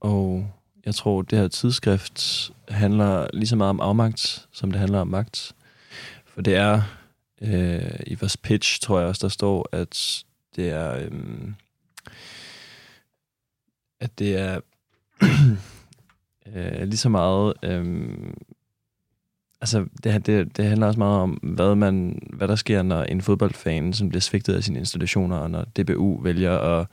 og 0.00 0.50
jeg 0.86 0.94
tror, 0.94 1.22
det 1.22 1.38
her 1.38 1.48
tidsskrift 1.48 2.50
handler 2.68 3.26
lige 3.32 3.46
så 3.46 3.56
meget 3.56 3.70
om 3.70 3.80
afmagt, 3.80 4.48
som 4.52 4.70
det 4.70 4.80
handler 4.80 5.00
om 5.00 5.08
magt. 5.08 5.52
For 6.26 6.40
det 6.40 6.56
er, 6.56 6.82
øh, 7.42 8.00
i 8.06 8.14
vores 8.14 8.36
pitch, 8.36 8.80
tror 8.80 8.98
jeg 8.98 9.08
også, 9.08 9.26
der 9.26 9.28
står, 9.28 9.68
at 9.72 10.24
det 10.56 10.70
er, 10.70 10.94
øh, 10.94 11.10
at 14.00 14.18
det 14.18 14.36
er 14.36 14.60
øh, 16.54 16.82
lige 16.82 16.96
så 16.96 17.08
meget, 17.08 17.54
øh, 17.62 18.08
altså 19.60 19.86
det, 20.04 20.26
det, 20.26 20.56
det 20.56 20.64
handler 20.64 20.86
også 20.86 20.98
meget 20.98 21.20
om, 21.20 21.30
hvad, 21.30 21.74
man, 21.74 22.22
hvad 22.32 22.48
der 22.48 22.56
sker, 22.56 22.82
når 22.82 23.02
en 23.02 23.22
fodboldfan 23.22 23.92
som 23.92 24.08
bliver 24.08 24.20
svigtet 24.20 24.54
af 24.54 24.64
sine 24.64 24.78
institutioner, 24.78 25.36
og 25.36 25.50
når 25.50 25.64
DBU 25.64 26.22
vælger 26.22 26.58
at 26.58 26.86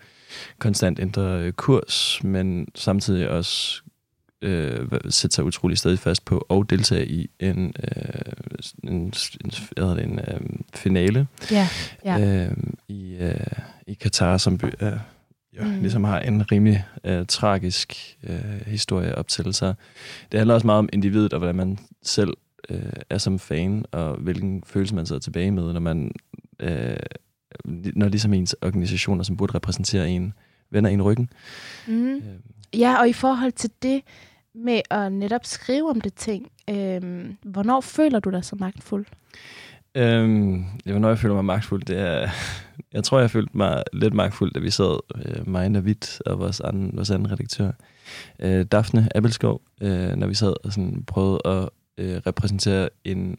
konstant 0.59 0.99
ændre 0.99 1.51
kurs, 1.51 2.23
men 2.23 2.67
samtidig 2.75 3.29
også 3.29 3.81
øh, 4.41 4.87
sætte 5.09 5.35
sig 5.35 5.43
utrolig 5.43 5.77
stadig 5.77 5.99
fast 5.99 6.25
på 6.25 6.45
og 6.49 6.69
deltage 6.69 7.07
i 7.07 7.29
en, 7.39 7.73
øh, 7.83 8.33
en, 8.83 9.13
en, 9.45 9.51
det, 9.77 10.03
en 10.03 10.19
øh, 10.19 10.39
finale 10.75 11.27
ja, 11.51 11.67
ja. 12.05 12.45
Øh, 12.45 12.57
i, 12.87 13.15
øh, 13.15 13.39
i 13.87 13.93
Katar, 13.93 14.37
som 14.37 14.59
øh, 14.63 14.91
ja, 15.53 15.63
mm. 15.63 15.79
ligesom 15.79 16.03
har 16.03 16.19
en 16.19 16.51
rimelig 16.51 16.85
øh, 17.03 17.25
tragisk 17.25 18.17
øh, 18.23 18.61
historie 18.65 19.15
op 19.15 19.27
til 19.27 19.53
sig. 19.53 19.75
Det 20.31 20.39
handler 20.39 20.53
også 20.53 20.67
meget 20.67 20.79
om 20.79 20.89
individet 20.93 21.33
og 21.33 21.39
hvordan 21.39 21.55
man 21.55 21.77
selv 22.03 22.33
øh, 22.69 22.93
er 23.09 23.17
som 23.17 23.39
fan, 23.39 23.85
og 23.91 24.15
hvilken 24.15 24.63
følelse 24.65 24.95
man 24.95 25.05
sidder 25.05 25.19
tilbage 25.19 25.51
med, 25.51 25.73
når 25.73 25.79
man 25.79 26.11
øh, 26.59 26.97
når 27.95 28.07
ligesom 28.07 28.33
ens 28.33 28.55
organisationer, 28.61 29.23
som 29.23 29.37
burde 29.37 29.55
repræsentere 29.55 30.09
en, 30.09 30.33
vender 30.69 30.89
en 30.89 31.01
ryggen. 31.01 31.29
Mm. 31.87 32.15
Øh. 32.15 32.21
Ja, 32.73 32.99
og 32.99 33.09
i 33.09 33.13
forhold 33.13 33.51
til 33.51 33.69
det 33.81 34.01
med 34.55 34.81
at 34.91 35.11
netop 35.11 35.45
skrive 35.45 35.89
om 35.89 36.01
det 36.01 36.13
ting, 36.13 36.47
øh, 36.69 37.25
hvornår 37.43 37.81
føler 37.81 38.19
du 38.19 38.29
dig 38.29 38.45
så 38.45 38.55
magtfuld? 38.59 39.05
Øhm, 39.95 40.65
ja, 40.85 40.91
hvornår 40.91 41.07
jeg 41.07 41.17
føler 41.17 41.35
mig 41.35 41.45
magtfuld, 41.45 41.83
det 41.83 41.99
er... 41.99 42.29
Jeg 42.93 43.03
tror, 43.03 43.19
jeg 43.19 43.31
følte 43.31 43.57
mig 43.57 43.83
lidt 43.93 44.13
magtfuld, 44.13 44.51
da 44.53 44.59
vi 44.59 44.69
sad, 44.69 44.99
øh, 45.15 45.49
mig 45.49 45.67
og 45.67 45.73
David 45.73 46.21
og 46.25 46.39
vores 46.39 46.59
anden, 46.59 46.91
vores 46.93 47.11
anden 47.11 47.31
redaktør, 47.31 47.71
øh, 48.39 48.65
Daphne 48.65 49.07
Abelskov, 49.15 49.61
øh, 49.81 50.09
når 50.15 50.27
vi 50.27 50.33
sad 50.33 50.53
og 50.63 50.73
sådan 50.73 51.03
prøvede 51.07 51.41
at 51.45 51.69
øh, 51.97 52.21
repræsentere 52.27 52.89
en 53.03 53.37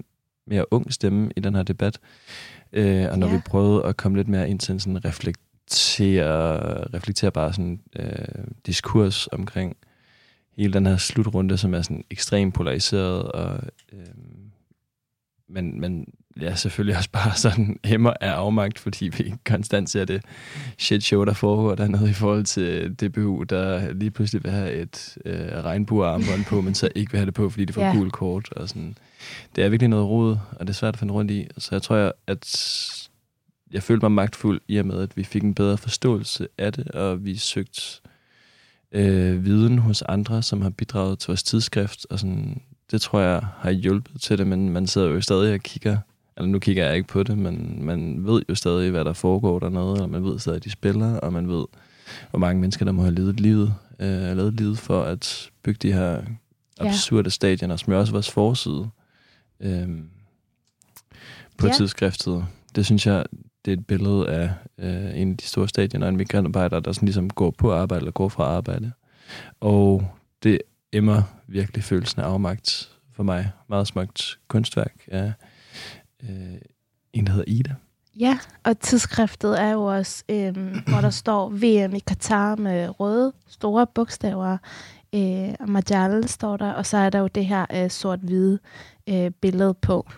mere 0.49 0.73
ung 0.73 0.93
stemme 0.93 1.31
i 1.37 1.41
den 1.41 1.55
her 1.55 1.63
debat. 1.63 1.99
Øh, 2.73 3.07
og 3.11 3.19
når 3.19 3.27
ja. 3.27 3.35
vi 3.35 3.41
prøvede 3.47 3.85
at 3.85 3.97
komme 3.97 4.19
lidt 4.19 4.29
mere 4.29 4.51
ind 4.51 4.61
til 4.61 4.73
en 4.73 4.81
sådan 4.81 5.05
reflektere 6.95 7.31
bare 7.31 7.53
sådan 7.53 7.81
øh, 7.97 8.45
diskurs 8.67 9.27
omkring 9.27 9.77
hele 10.57 10.73
den 10.73 10.87
her 10.87 10.97
slutrunde, 10.97 11.59
som 11.59 11.75
er 11.75 11.83
sådan 11.83 12.05
ekstremt 12.11 12.55
polariseret, 12.55 13.23
og 13.23 13.61
øh, 13.93 14.07
men, 15.49 15.81
men 15.81 16.07
ja, 16.41 16.55
selvfølgelig 16.55 16.97
også 16.97 17.11
bare 17.11 17.35
sådan 17.37 17.79
hæmmer 17.85 18.13
af 18.21 18.31
afmagt, 18.31 18.79
fordi 18.79 19.09
vi 19.19 19.35
konstant 19.47 19.91
ser 19.91 20.05
det 20.05 20.23
shit 20.79 21.03
show, 21.05 21.25
der 21.25 21.33
foregår 21.33 21.75
dernede 21.75 22.11
i 22.11 22.13
forhold 22.13 22.45
til 22.45 22.95
DBU, 22.95 23.43
der 23.43 23.93
lige 23.93 24.11
pludselig 24.11 24.45
vil 24.45 24.53
have 24.53 24.73
et 24.73 25.19
øh, 25.25 25.65
regnbuearmbånd 25.65 26.45
på, 26.45 26.61
men 26.67 26.75
så 26.75 26.89
ikke 26.95 27.13
vil 27.13 27.19
have 27.19 27.27
det 27.27 27.35
på, 27.35 27.51
fordi 27.51 27.65
de 27.65 27.73
får 27.73 27.83
Ja. 27.83 27.93
gul 27.95 28.11
kort. 28.11 28.53
Og 28.53 28.69
sådan. 28.69 28.97
Det 29.57 29.65
er 29.65 29.69
virkelig 29.69 29.89
noget 29.89 30.07
rod, 30.09 30.37
og 30.53 30.67
det 30.67 30.69
er 30.69 30.75
svært 30.75 30.95
at 30.95 30.99
finde 30.99 31.15
rundt 31.15 31.31
i. 31.31 31.47
Så 31.59 31.69
jeg 31.73 31.83
tror, 31.83 32.13
at 32.27 32.45
jeg 33.71 33.83
følte 33.83 34.05
mig 34.05 34.13
magtfuld 34.13 34.61
i 34.69 34.77
og 34.77 34.87
med, 34.87 35.03
at 35.03 35.17
vi 35.17 35.25
fik 35.25 35.43
en 35.43 35.55
bedre 35.55 35.77
forståelse 35.79 36.49
af 36.59 36.73
det, 36.73 36.89
og 36.89 37.25
vi 37.25 37.37
søgte 37.37 37.83
øh, 38.93 39.45
viden 39.45 39.79
hos 39.79 40.03
andre, 40.03 40.43
som 40.43 40.63
har 40.63 40.71
bidraget 40.71 41.19
til 41.19 41.27
vores 41.27 41.43
tidsskrift, 41.43 42.07
og 42.11 42.19
sådan, 42.19 42.61
det 42.91 43.01
tror 43.01 43.21
jeg 43.21 43.43
har 43.59 43.71
hjulpet 43.71 44.21
til 44.21 44.39
det, 44.39 44.47
men 44.47 44.71
man 44.71 44.87
sidder 44.87 45.09
jo 45.09 45.21
stadig 45.21 45.55
og 45.55 45.61
kigger, 45.61 45.99
eller 46.39 46.51
nu 46.51 46.59
kigger 46.59 46.87
jeg 46.87 46.97
ikke 46.97 47.09
på 47.09 47.23
det, 47.23 47.39
men 47.39 47.79
man 47.85 48.27
ved 48.27 48.43
jo 48.49 48.55
stadig, 48.55 48.91
hvad 48.91 49.05
der 49.05 49.13
foregår 49.13 49.59
dernede, 49.59 50.03
og 50.03 50.11
man 50.11 50.25
ved 50.25 50.39
stadig, 50.39 50.57
at 50.57 50.65
de 50.65 50.71
spiller, 50.71 51.19
og 51.19 51.33
man 51.33 51.49
ved, 51.49 51.65
hvor 52.31 52.39
mange 52.39 52.61
mennesker, 52.61 52.85
der 52.85 52.93
må 52.93 53.03
have 53.03 53.15
levet 53.15 53.41
livet, 53.41 53.75
øh, 53.99 54.37
lavet 54.37 54.55
livet 54.55 54.79
for 54.79 55.03
at 55.03 55.51
bygge 55.63 55.79
de 55.83 55.93
her 55.93 56.23
absurde 56.81 57.27
ja. 57.27 57.31
stadioner, 57.31 57.77
som 57.77 57.93
jo 57.93 57.99
også 57.99 58.13
vores 58.13 58.31
forside 58.31 58.89
øh, 59.61 59.89
på 61.57 61.67
ja. 61.67 61.73
tidsskriftet. 61.73 62.47
Det 62.75 62.87
synes 62.87 63.07
jeg, 63.07 63.25
det 63.65 63.73
er 63.73 63.77
et 63.77 63.87
billede 63.87 64.29
af 64.29 64.51
øh, 64.79 65.21
en 65.21 65.31
af 65.31 65.37
de 65.37 65.45
store 65.45 65.69
stadioner, 65.69 66.09
en 66.09 66.17
migrantarbejder, 66.17 66.81
der 66.81 66.93
sådan 66.93 67.07
ligesom 67.07 67.31
går 67.31 67.51
på 67.51 67.73
arbejde 67.73 68.01
eller 68.01 68.13
går 68.13 68.29
fra 68.29 68.45
arbejde. 68.45 68.93
Og 69.61 70.11
det 70.43 70.61
emmer 70.93 71.23
virkelig 71.47 71.85
følelsen 71.85 72.21
af 72.21 72.25
afmagt 72.25 72.91
for 73.13 73.23
mig. 73.23 73.51
Meget 73.69 73.87
smukt 73.87 74.39
kunstværk 74.49 74.95
af 75.07 75.33
øh, 76.23 76.59
en, 77.13 77.27
der 77.27 77.33
hedder 77.33 77.45
Ida. 77.47 77.75
Ja, 78.21 78.39
og 78.65 78.81
tidsskriftet 78.81 79.61
er 79.61 79.71
jo 79.71 79.85
også, 79.85 80.25
øhm, 80.29 80.79
hvor 80.89 81.01
der 81.01 81.11
står 81.11 81.49
VM 81.49 81.95
i 81.95 81.99
Katar 81.99 82.57
med 82.57 83.01
røde 83.01 83.33
store 83.49 83.87
bogstaver. 83.87 84.59
Øh, 85.15 85.55
og 85.61 85.69
Majal 85.69 86.29
står 86.29 86.57
der, 86.57 86.73
og 86.73 86.87
så 86.87 86.97
er 86.97 87.11
der 87.11 87.19
jo 87.19 87.27
det 87.27 87.47
her 87.47 87.67
øh, 87.75 87.91
sort-hvide 87.91 88.59
øh, 89.09 89.31
billede 89.31 89.75
på, 89.75 90.09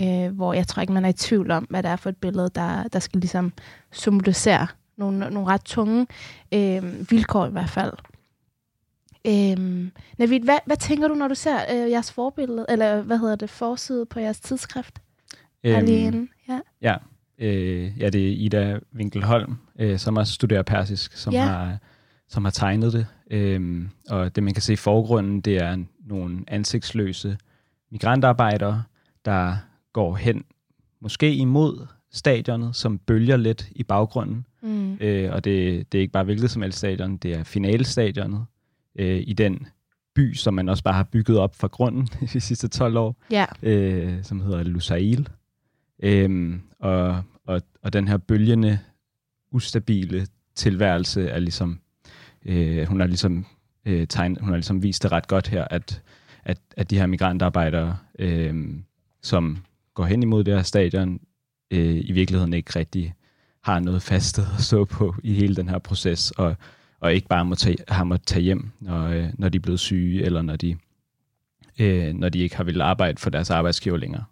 øh, 0.00 0.36
hvor 0.36 0.52
jeg 0.52 0.66
tror 0.66 0.80
ikke, 0.80 0.92
man 0.92 1.04
er 1.04 1.08
i 1.08 1.12
tvivl 1.12 1.50
om, 1.50 1.66
hvad 1.70 1.82
det 1.82 1.90
er 1.90 1.96
for 1.96 2.08
et 2.08 2.16
billede, 2.16 2.50
der, 2.54 2.88
der 2.88 2.98
skal 2.98 3.20
ligesom 3.20 3.52
symbolisere 3.92 4.66
nogle, 4.96 5.18
nogle 5.18 5.48
ret 5.48 5.64
tunge 5.64 6.06
øh, 6.54 7.10
vilkår 7.10 7.46
i 7.46 7.50
hvert 7.50 7.70
fald. 7.70 7.92
Øhm, 9.26 9.90
Navid, 10.18 10.40
hvad, 10.40 10.58
hvad 10.66 10.76
tænker 10.76 11.08
du, 11.08 11.14
når 11.14 11.28
du 11.28 11.34
ser 11.34 11.58
øh, 11.72 11.90
jeres 11.90 12.12
forbillede, 12.12 12.66
eller 12.68 13.02
hvad 13.02 13.18
hedder 13.18 13.36
det, 13.36 13.50
forside 13.50 14.06
på 14.06 14.20
jeres 14.20 14.40
tidsskrift? 14.40 15.03
Øhm, 15.64 15.76
Alene. 15.76 16.28
Ja. 16.48 16.60
Ja, 16.82 16.96
øh, 17.38 18.00
ja, 18.00 18.08
det 18.10 18.28
er 18.28 18.34
Ida 18.36 18.78
Winkelholm, 18.94 19.54
øh, 19.78 19.98
som 19.98 20.16
også 20.16 20.32
studerer 20.32 20.62
persisk, 20.62 21.16
som, 21.16 21.32
Ja. 21.32 21.44
har, 21.44 21.78
som 22.28 22.44
har 22.44 22.50
tegnet 22.50 22.92
det. 22.92 23.06
Øhm, 23.30 23.88
og 24.10 24.34
det, 24.36 24.42
man 24.42 24.54
kan 24.54 24.62
se 24.62 24.72
i 24.72 24.76
forgrunden, 24.76 25.40
det 25.40 25.56
er 25.56 25.84
nogle 26.06 26.38
ansigtsløse 26.48 27.38
migrantarbejdere, 27.92 28.82
der 29.24 29.56
går 29.92 30.14
hen, 30.16 30.44
måske 31.00 31.34
imod 31.34 31.86
stadionet, 32.12 32.76
som 32.76 32.98
bølger 32.98 33.36
lidt 33.36 33.68
i 33.76 33.82
baggrunden. 33.82 34.46
Mm. 34.62 34.94
Øh, 35.00 35.32
og 35.32 35.44
det, 35.44 35.92
det 35.92 35.98
er 35.98 36.02
ikke 36.02 36.12
bare 36.12 36.24
hvilket 36.24 36.50
som 36.50 36.62
helst 36.62 36.78
stadion, 36.78 37.16
det 37.16 37.34
er 37.34 37.42
finalestadionet 37.44 38.44
øh, 38.98 39.22
i 39.26 39.32
den 39.32 39.66
by, 40.14 40.34
som 40.34 40.54
man 40.54 40.68
også 40.68 40.82
bare 40.84 40.94
har 40.94 41.02
bygget 41.12 41.38
op 41.38 41.54
fra 41.56 41.68
grunden 41.68 42.08
i 42.22 42.24
de 42.32 42.40
sidste 42.40 42.68
12 42.68 42.96
år 42.96 43.16
Ja. 43.30 43.44
øh, 43.62 44.24
som 44.24 44.40
hedder 44.40 44.62
Lusail. 44.62 45.28
Øhm, 46.02 46.62
og, 46.78 47.22
og, 47.46 47.62
og 47.82 47.92
den 47.92 48.08
her 48.08 48.16
bølgende, 48.16 48.78
ustabile 49.50 50.26
tilværelse 50.54 51.28
er 51.28 51.38
ligesom, 51.38 51.80
øh, 52.44 52.86
hun 52.86 53.00
har 53.00 53.06
ligesom 53.06 53.46
øh, 53.84 54.06
tegnet, 54.06 54.38
hun 54.38 54.48
har 54.48 54.56
ligesom 54.56 54.82
vist 54.82 55.02
det 55.02 55.12
ret 55.12 55.28
godt 55.28 55.48
her, 55.48 55.64
at, 55.70 56.02
at, 56.44 56.58
at 56.76 56.90
de 56.90 56.98
her 56.98 57.06
migrantarbejdere, 57.06 57.96
øh, 58.18 58.74
som 59.22 59.58
går 59.94 60.04
hen 60.04 60.22
imod 60.22 60.44
det 60.44 60.54
her 60.54 60.62
stadion, 60.62 61.20
øh, 61.70 62.00
i 62.04 62.12
virkeligheden 62.12 62.52
ikke 62.52 62.78
rigtig 62.78 63.14
har 63.62 63.80
noget 63.80 64.02
fast 64.02 64.28
sted 64.28 64.46
at 64.58 64.62
stå 64.62 64.84
på 64.84 65.14
i 65.22 65.34
hele 65.34 65.56
den 65.56 65.68
her 65.68 65.78
proces, 65.78 66.30
og, 66.30 66.56
og 67.00 67.14
ikke 67.14 67.28
bare 67.28 67.44
må 67.44 67.54
tage, 67.54 67.76
har 67.88 68.04
måttet 68.04 68.26
tage 68.26 68.42
hjem, 68.42 68.70
når, 68.80 69.04
øh, 69.06 69.28
når 69.34 69.48
de 69.48 69.56
er 69.58 69.62
blevet 69.62 69.80
syge, 69.80 70.22
eller 70.24 70.42
når 70.42 70.56
de 70.56 70.76
øh, 71.78 72.14
når 72.14 72.28
de 72.28 72.38
ikke 72.38 72.56
har 72.56 72.64
ville 72.64 72.84
arbejde 72.84 73.18
for 73.18 73.30
deres 73.30 73.50
arbejdsgiver 73.50 73.96
længere 73.96 74.24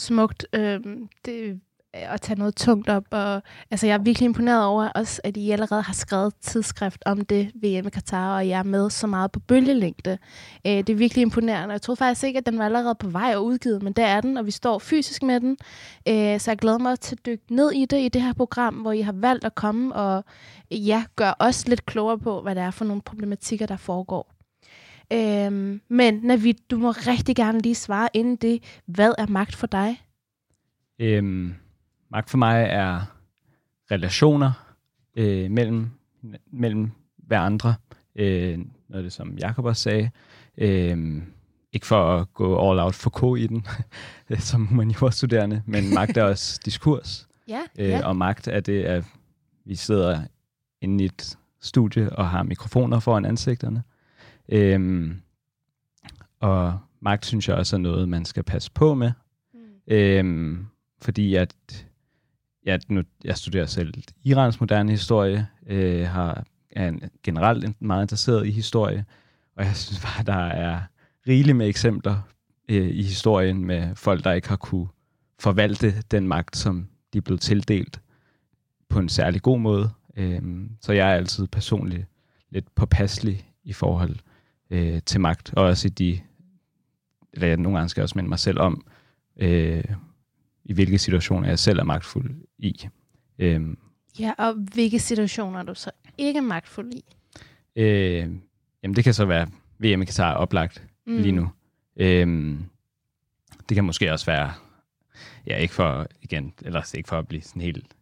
smukt. 0.00 0.46
øh, 0.52 0.80
det 1.24 1.60
at 1.92 2.20
tage 2.20 2.38
noget 2.38 2.56
tungt 2.56 2.88
op. 2.88 3.04
Og, 3.10 3.42
altså, 3.70 3.86
jeg 3.86 3.94
er 3.94 3.98
virkelig 3.98 4.24
imponeret 4.24 4.64
over 4.64 4.88
også, 4.88 5.20
at 5.24 5.36
I 5.36 5.50
allerede 5.50 5.82
har 5.82 5.92
skrevet 5.92 6.34
tidsskrift 6.40 7.02
om 7.06 7.20
det 7.20 7.50
VM 7.54 7.86
i 7.86 7.90
Katar, 7.90 8.36
og 8.36 8.48
jeg 8.48 8.58
er 8.58 8.62
med 8.62 8.90
så 8.90 9.06
meget 9.06 9.32
på 9.32 9.40
bølgelængde. 9.40 10.18
Øh, 10.66 10.72
det 10.72 10.88
er 10.88 10.94
virkelig 10.94 11.22
imponerende. 11.22 11.72
Jeg 11.72 11.82
troede 11.82 11.98
faktisk 11.98 12.24
ikke, 12.24 12.38
at 12.38 12.46
den 12.46 12.58
var 12.58 12.64
allerede 12.64 12.94
på 12.94 13.08
vej 13.08 13.32
og 13.36 13.44
udgivet, 13.44 13.82
men 13.82 13.92
det 13.92 14.04
er 14.04 14.20
den, 14.20 14.36
og 14.36 14.46
vi 14.46 14.50
står 14.50 14.78
fysisk 14.78 15.22
med 15.22 15.40
den. 15.40 15.56
Øh, 16.08 16.40
så 16.40 16.50
jeg 16.50 16.58
glæder 16.58 16.78
mig 16.78 17.00
til 17.00 17.14
at 17.14 17.26
dykke 17.26 17.54
ned 17.54 17.72
i 17.72 17.84
det 17.84 18.00
i 18.00 18.08
det 18.08 18.22
her 18.22 18.32
program, 18.32 18.74
hvor 18.74 18.92
I 18.92 19.00
har 19.00 19.12
valgt 19.12 19.44
at 19.44 19.54
komme 19.54 19.94
og 19.94 20.24
ja, 20.70 21.04
gøre 21.16 21.34
os 21.38 21.68
lidt 21.68 21.86
klogere 21.86 22.18
på, 22.18 22.42
hvad 22.42 22.54
det 22.54 22.62
er 22.62 22.70
for 22.70 22.84
nogle 22.84 23.02
problematikker, 23.02 23.66
der 23.66 23.76
foregår. 23.76 24.39
Øhm, 25.12 25.80
men 25.88 26.14
Navid, 26.14 26.54
du 26.70 26.78
må 26.78 26.90
rigtig 26.90 27.36
gerne 27.36 27.60
lige 27.60 27.74
svare 27.74 28.08
inden 28.14 28.36
det. 28.36 28.80
Hvad 28.86 29.12
er 29.18 29.26
magt 29.26 29.54
for 29.56 29.66
dig? 29.66 30.02
Øhm, 30.98 31.54
magt 32.10 32.30
for 32.30 32.38
mig 32.38 32.66
er 32.70 33.00
relationer 33.90 34.52
øh, 35.16 35.50
mellem, 35.50 35.90
mellem 36.52 36.90
hver 37.16 37.40
andre. 37.40 37.74
Øh, 38.16 38.58
noget 38.58 38.68
af 38.98 39.02
det, 39.02 39.12
som 39.12 39.38
Jacob 39.38 39.64
også 39.64 39.82
sagde. 39.82 40.10
Øh, 40.58 41.22
ikke 41.72 41.86
for 41.86 42.16
at 42.16 42.34
gå 42.34 42.70
all 42.70 42.80
out 42.80 42.94
for 42.94 43.10
K 43.10 43.38
i 43.40 43.46
den, 43.46 43.66
som 44.38 44.66
humaniora-studerende, 44.66 45.62
men 45.66 45.94
magt 45.94 46.16
er 46.16 46.22
også 46.22 46.60
diskurs. 46.64 47.28
Ja, 47.48 47.60
Øh, 47.78 47.88
ja. 47.88 48.06
Og 48.06 48.16
magt 48.16 48.48
er 48.48 48.60
det, 48.60 48.82
at 48.82 49.04
vi 49.64 49.74
sidder 49.74 50.20
inde 50.80 51.04
i 51.04 51.06
et 51.06 51.38
studie 51.60 52.12
og 52.12 52.28
har 52.28 52.42
mikrofoner 52.42 53.00
foran 53.00 53.24
ansigterne. 53.24 53.82
Øhm, 54.50 55.20
og 56.40 56.78
magt 57.00 57.26
synes 57.26 57.48
jeg 57.48 57.56
også 57.56 57.76
er 57.76 57.80
noget, 57.80 58.08
man 58.08 58.24
skal 58.24 58.42
passe 58.42 58.70
på 58.74 58.94
med. 58.94 59.12
Mm. 59.54 59.60
Øhm, 59.86 60.66
fordi 61.02 61.34
at 61.34 61.54
ja, 62.66 62.78
nu, 62.88 63.02
jeg 63.24 63.36
studerer 63.36 63.66
selv 63.66 63.94
Irans 64.24 64.60
moderne 64.60 64.90
historie, 64.90 65.48
øh, 65.66 66.06
har, 66.06 66.44
er 66.70 66.88
en, 66.88 67.02
generelt 67.22 67.64
en- 67.64 67.76
meget 67.80 68.04
interesseret 68.04 68.46
i 68.46 68.50
historie, 68.50 69.04
og 69.56 69.64
jeg 69.64 69.76
synes 69.76 70.00
bare, 70.00 70.24
der 70.24 70.46
er 70.46 70.80
rigeligt 71.28 71.56
med 71.56 71.68
eksempler 71.68 72.20
øh, 72.68 72.88
i 72.90 73.02
historien 73.02 73.64
med 73.64 73.94
folk, 73.96 74.24
der 74.24 74.32
ikke 74.32 74.48
har 74.48 74.56
kunne 74.56 74.88
forvalte 75.38 76.02
den 76.10 76.28
magt, 76.28 76.56
som 76.56 76.88
de 77.12 77.20
blevet 77.20 77.40
tildelt 77.40 78.00
på 78.88 78.98
en 78.98 79.08
særlig 79.08 79.42
god 79.42 79.58
måde. 79.58 79.90
Øhm, 80.16 80.70
så 80.80 80.92
jeg 80.92 81.10
er 81.10 81.14
altid 81.14 81.46
personligt 81.46 82.06
lidt 82.50 82.74
påpasselig 82.74 83.50
i 83.64 83.72
forhold 83.72 84.16
øh, 84.70 85.02
til 85.06 85.20
magt, 85.20 85.54
og 85.54 85.64
også 85.64 85.88
i 85.88 85.90
de, 85.90 86.20
eller 87.32 87.48
jeg 87.48 87.56
nogle 87.56 87.78
gange 87.78 87.88
skal 87.88 88.02
også 88.02 88.18
minde 88.18 88.28
mig 88.28 88.38
selv 88.38 88.60
om, 88.60 88.86
øh, 89.36 89.84
i 90.64 90.72
hvilke 90.72 90.98
situationer 90.98 91.48
jeg 91.48 91.58
selv 91.58 91.78
er 91.78 91.84
magtfuld 91.84 92.30
i. 92.58 92.88
Øhm, 93.38 93.78
Ja, 94.18 94.32
og 94.38 94.52
hvilke 94.54 94.98
situationer 94.98 95.58
er 95.58 95.62
du 95.62 95.74
så 95.74 95.90
ikke 96.18 96.40
magtfuld 96.40 96.92
i? 96.92 97.04
øh, 97.76 98.28
jamen 98.82 98.96
det 98.96 99.04
kan 99.04 99.14
så 99.14 99.24
være 99.24 99.46
VM 99.78 100.02
i 100.02 100.04
Katar 100.04 100.30
er 100.30 100.36
oplagt 100.36 100.86
mm. 101.06 101.16
lige 101.16 101.32
nu. 101.32 101.50
Øhm, 101.96 102.64
det 103.68 103.74
kan 103.74 103.84
måske 103.84 104.12
også 104.12 104.26
være, 104.26 104.52
ja 105.46 105.56
ikke 105.56 105.74
for, 105.74 106.06
igen, 106.22 106.52
eller 106.62 106.94
ikke 106.94 107.08
for 107.08 107.18
at 107.18 107.28
blive 107.28 107.42
sådan 107.42 107.62
helt 107.62 107.96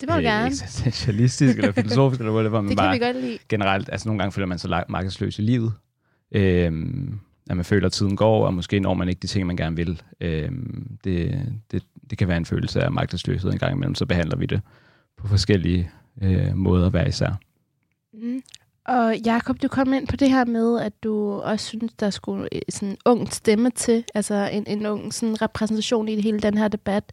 Det 0.00 0.08
må 0.08 0.14
du 0.16 0.20
gerne. 0.20 0.46
eksistentialistisk 0.46 1.58
eller 1.58 1.72
filosofisk, 1.72 2.20
eller 2.20 2.32
whatever, 2.32 2.60
men 2.60 2.68
Det 2.70 2.78
kan 2.78 2.84
bare 2.84 2.98
vi 2.98 3.04
godt 3.04 3.16
lide. 3.16 3.38
generelt, 3.48 3.88
altså 3.92 4.08
nogle 4.08 4.18
gange 4.18 4.32
føler 4.32 4.46
man 4.46 4.58
sig 4.58 4.84
magtesløs 4.88 5.38
i 5.38 5.42
livet. 5.42 5.72
Øhm, 6.32 7.18
at 7.50 7.56
man 7.56 7.64
føler, 7.64 7.86
at 7.86 7.92
tiden 7.92 8.16
går, 8.16 8.46
og 8.46 8.54
måske 8.54 8.80
når 8.80 8.94
man 8.94 9.08
ikke 9.08 9.18
de 9.20 9.26
ting, 9.26 9.46
man 9.46 9.56
gerne 9.56 9.76
vil. 9.76 10.02
Øhm, 10.20 10.86
det, 11.04 11.40
det, 11.70 11.82
det 12.10 12.18
kan 12.18 12.28
være 12.28 12.36
en 12.36 12.44
følelse 12.44 12.82
af 12.82 12.92
magtesløshed 12.92 13.52
en 13.52 13.58
gang 13.58 13.72
imellem, 13.76 13.94
så 13.94 14.06
behandler 14.06 14.36
vi 14.36 14.46
det 14.46 14.60
på 15.16 15.28
forskellige 15.28 15.90
øh, 16.22 16.56
måder 16.56 16.90
hver 16.90 17.06
især. 17.06 17.40
Mm. 18.14 18.42
Og 18.84 19.16
Jakob, 19.24 19.62
du 19.62 19.68
kom 19.68 19.92
ind 19.92 20.06
på 20.08 20.16
det 20.16 20.30
her 20.30 20.44
med, 20.44 20.80
at 20.80 20.92
du 21.04 21.40
også 21.40 21.66
synes, 21.66 21.92
der 22.00 22.10
skulle 22.10 22.48
øh, 22.52 22.60
sådan 22.68 22.88
en 22.88 22.96
ung 23.04 23.32
stemme 23.32 23.70
til, 23.70 24.04
altså 24.14 24.48
en, 24.52 24.64
en 24.66 24.86
ung 24.86 25.14
sådan 25.14 25.42
repræsentation 25.42 26.08
i 26.08 26.20
hele 26.20 26.40
den 26.40 26.58
her 26.58 26.68
debat. 26.68 27.12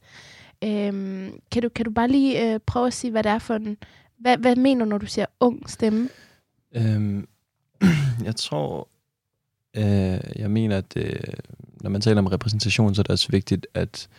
Øhm, 0.63 1.39
kan, 1.51 1.62
du, 1.62 1.69
kan 1.69 1.85
du 1.85 1.91
bare 1.91 2.07
lige 2.07 2.53
øh, 2.53 2.59
prøve 2.59 2.88
at 2.88 2.93
sige, 2.93 3.12
hvad 3.12 3.24
det 3.24 3.31
er 3.31 3.39
for 3.39 3.55
en... 3.55 3.77
Hvad, 4.19 4.38
hvad 4.38 4.55
mener 4.55 4.85
du, 4.85 4.89
når 4.89 4.97
du 4.97 5.05
siger 5.05 5.25
ung 5.39 5.69
stemme? 5.69 6.09
Øhm, 6.75 7.27
jeg 8.27 8.35
tror, 8.35 8.88
øh, 9.77 10.19
jeg 10.35 10.51
mener, 10.51 10.77
at 10.77 10.93
øh, 10.95 11.19
når 11.81 11.89
man 11.89 12.01
taler 12.01 12.21
om 12.21 12.27
repræsentation, 12.27 12.95
så 12.95 13.01
er 13.01 13.03
det 13.03 13.12
også 13.12 13.31
vigtigt, 13.31 13.67
at 13.74 14.09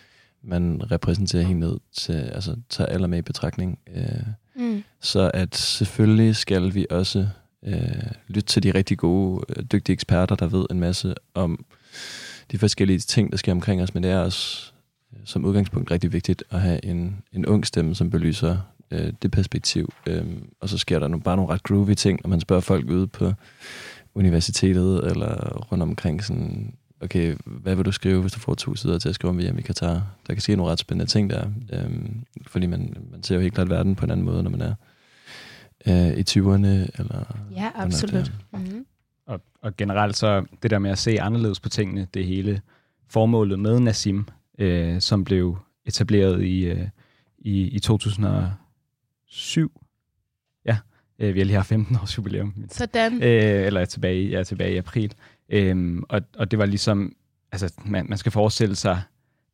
man 0.43 0.83
repræsenterer 0.91 1.43
helt 1.43 1.59
ned 1.59 1.79
til, 1.93 2.13
altså 2.13 2.57
tager 2.69 2.89
alle 2.89 3.09
med 3.09 3.19
i 3.19 3.23
betragtning. 3.23 3.79
Øh, 3.95 4.27
mm. 4.57 4.85
Så 5.01 5.31
at 5.35 5.57
selvfølgelig 5.57 6.37
skal 6.37 6.75
vi 6.75 6.87
også 6.91 7.29
øh, 7.65 8.11
lytte 8.29 8.47
til 8.47 8.63
de 8.63 8.71
rigtig 8.71 8.99
gode, 8.99 9.45
øh, 9.49 9.65
dygtige 9.65 9.95
eksperter, 9.95 10.35
der 10.35 10.47
ved 10.47 10.67
en 10.71 10.81
masse 10.81 11.15
om 11.35 11.65
de 12.53 12.59
forskellige 12.59 12.99
ting, 12.99 13.31
der 13.31 13.37
sker 13.39 13.53
omkring 13.53 13.83
os, 13.83 13.95
men 13.95 14.03
det 14.03 14.11
er 14.11 14.19
også 14.19 14.73
som 15.25 15.45
udgangspunkt 15.45 15.91
rigtig 15.91 16.13
vigtigt 16.13 16.45
at 16.51 16.61
have 16.61 16.85
en, 16.85 17.23
en 17.33 17.47
ung 17.47 17.67
stemme, 17.67 17.95
som 17.95 18.11
belyser 18.11 18.57
øh, 18.91 19.13
det 19.23 19.31
perspektiv. 19.31 19.93
Øh, 20.07 20.27
og 20.61 20.69
så 20.69 20.79
sker 20.79 20.99
der 20.99 21.09
nu 21.09 21.19
bare 21.19 21.37
nogle 21.37 21.53
ret 21.53 21.63
groovy 21.63 21.95
ting, 21.95 22.21
når 22.25 22.29
man 22.29 22.41
spørger 22.41 22.61
folk 22.61 22.91
ude 22.91 23.07
på 23.07 23.33
universitetet 24.15 25.11
eller 25.11 25.59
rundt 25.73 25.83
omkring 25.83 26.25
sådan, 26.25 26.75
okay, 27.01 27.37
hvad 27.45 27.75
vil 27.75 27.85
du 27.85 27.93
skrive, 27.93 28.21
hvis 28.21 28.33
du 28.33 28.39
får 28.39 28.55
to 28.55 28.75
sider 28.75 28.99
til 28.99 29.09
at 29.09 29.15
skrive 29.15 29.31
om 29.31 29.39
VM 29.39 29.59
i 29.59 29.63
Katar? 29.63 30.03
Der 30.27 30.35
kan 30.35 30.41
ske 30.41 30.57
nogle 30.57 30.73
ret 30.73 30.79
spændende 30.79 31.11
ting 31.11 31.31
der, 31.31 31.51
øh, 31.73 31.91
fordi 32.47 32.67
man, 32.67 32.97
man 33.11 33.23
ser 33.23 33.35
jo 33.35 33.41
helt 33.41 33.55
klart 33.55 33.71
verden 33.71 33.95
på 33.95 34.05
en 34.05 34.11
anden 34.11 34.27
måde, 34.27 34.43
når 34.43 34.51
man 34.51 34.61
er 34.61 34.75
øh, 35.87 36.19
i 36.19 36.25
20'erne. 36.31 37.01
Eller, 37.01 37.37
ja, 37.57 37.71
absolut. 37.75 38.33
Mm-hmm. 38.53 38.87
Og, 39.27 39.41
og 39.63 39.77
generelt 39.77 40.17
så 40.17 40.45
det 40.63 40.71
der 40.71 40.79
med 40.79 40.91
at 40.91 40.99
se 40.99 41.21
anderledes 41.21 41.61
på 41.61 41.69
tingene, 41.69 42.07
det 42.15 42.27
hele 42.27 42.61
formålet 43.09 43.59
med 43.59 43.81
Nassim, 43.81 44.27
øh, 44.59 45.01
som 45.01 45.25
blev 45.25 45.59
etableret 45.87 46.45
i, 46.45 46.65
øh, 46.65 46.89
i, 47.39 47.63
i 47.63 47.79
2007. 47.79 49.83
Ja, 50.65 50.79
øh, 51.19 51.35
vi 51.35 51.41
har 51.41 51.45
lige 51.45 51.57
haft 51.57 51.69
15 51.69 51.97
års 51.97 52.19
jubilæum. 52.19 52.55
Sådan. 52.71 53.23
Øh, 53.23 53.67
eller 53.67 53.85
tilbage, 53.85 54.29
ja, 54.29 54.43
tilbage 54.43 54.75
i 54.75 54.77
april. 54.77 55.15
Øh, 55.49 56.03
og, 56.09 56.21
og 56.39 56.51
det 56.51 56.59
var 56.59 56.67
ligesom, 56.67 57.17
altså 57.53 57.75
man, 57.85 58.07
man 58.09 58.19
skal 58.19 58.33
forestille 58.33 58.77
sig 58.77 59.03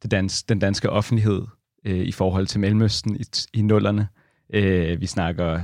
det 0.02 0.10
dans, 0.10 0.42
den 0.42 0.58
danske 0.58 0.90
offentlighed 0.90 1.42
øh, 1.84 2.00
i 2.00 2.12
forhold 2.12 2.46
til 2.46 2.60
Mellemøsten 2.60 3.16
i, 3.16 3.24
i 3.54 3.62
nullerne. 3.62 4.08
Øh, 4.54 5.00
vi 5.00 5.06
snakker 5.06 5.60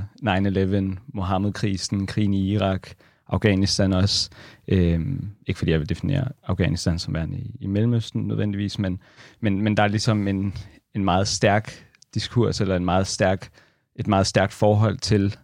9-11, 0.95 0.99
Mohammed-krisen, 1.13 2.07
krigen 2.07 2.33
i 2.33 2.51
Irak, 2.51 2.89
Afghanistan 3.29 3.93
også. 3.93 4.29
Øh, 4.67 4.99
ikke 5.47 5.57
fordi 5.57 5.71
jeg 5.71 5.79
vil 5.79 5.89
definere 5.89 6.27
Afghanistan 6.43 6.99
som 6.99 7.13
værende 7.13 7.37
i, 7.37 7.55
i 7.59 7.67
Mellemøsten 7.67 8.27
nødvendigvis, 8.27 8.79
men, 8.79 8.99
men, 9.39 9.61
men 9.61 9.77
der 9.77 9.83
er 9.83 9.87
ligesom 9.87 10.27
en, 10.27 10.53
en 10.95 11.03
meget 11.03 11.27
stærk 11.27 11.85
diskurs, 12.13 12.61
eller 12.61 12.75
en 12.75 12.85
meget 12.85 13.07
stærk, 13.07 13.49
et 13.95 14.07
meget 14.07 14.27
stærkt 14.27 14.53
forhold 14.53 14.97
til 14.97 15.35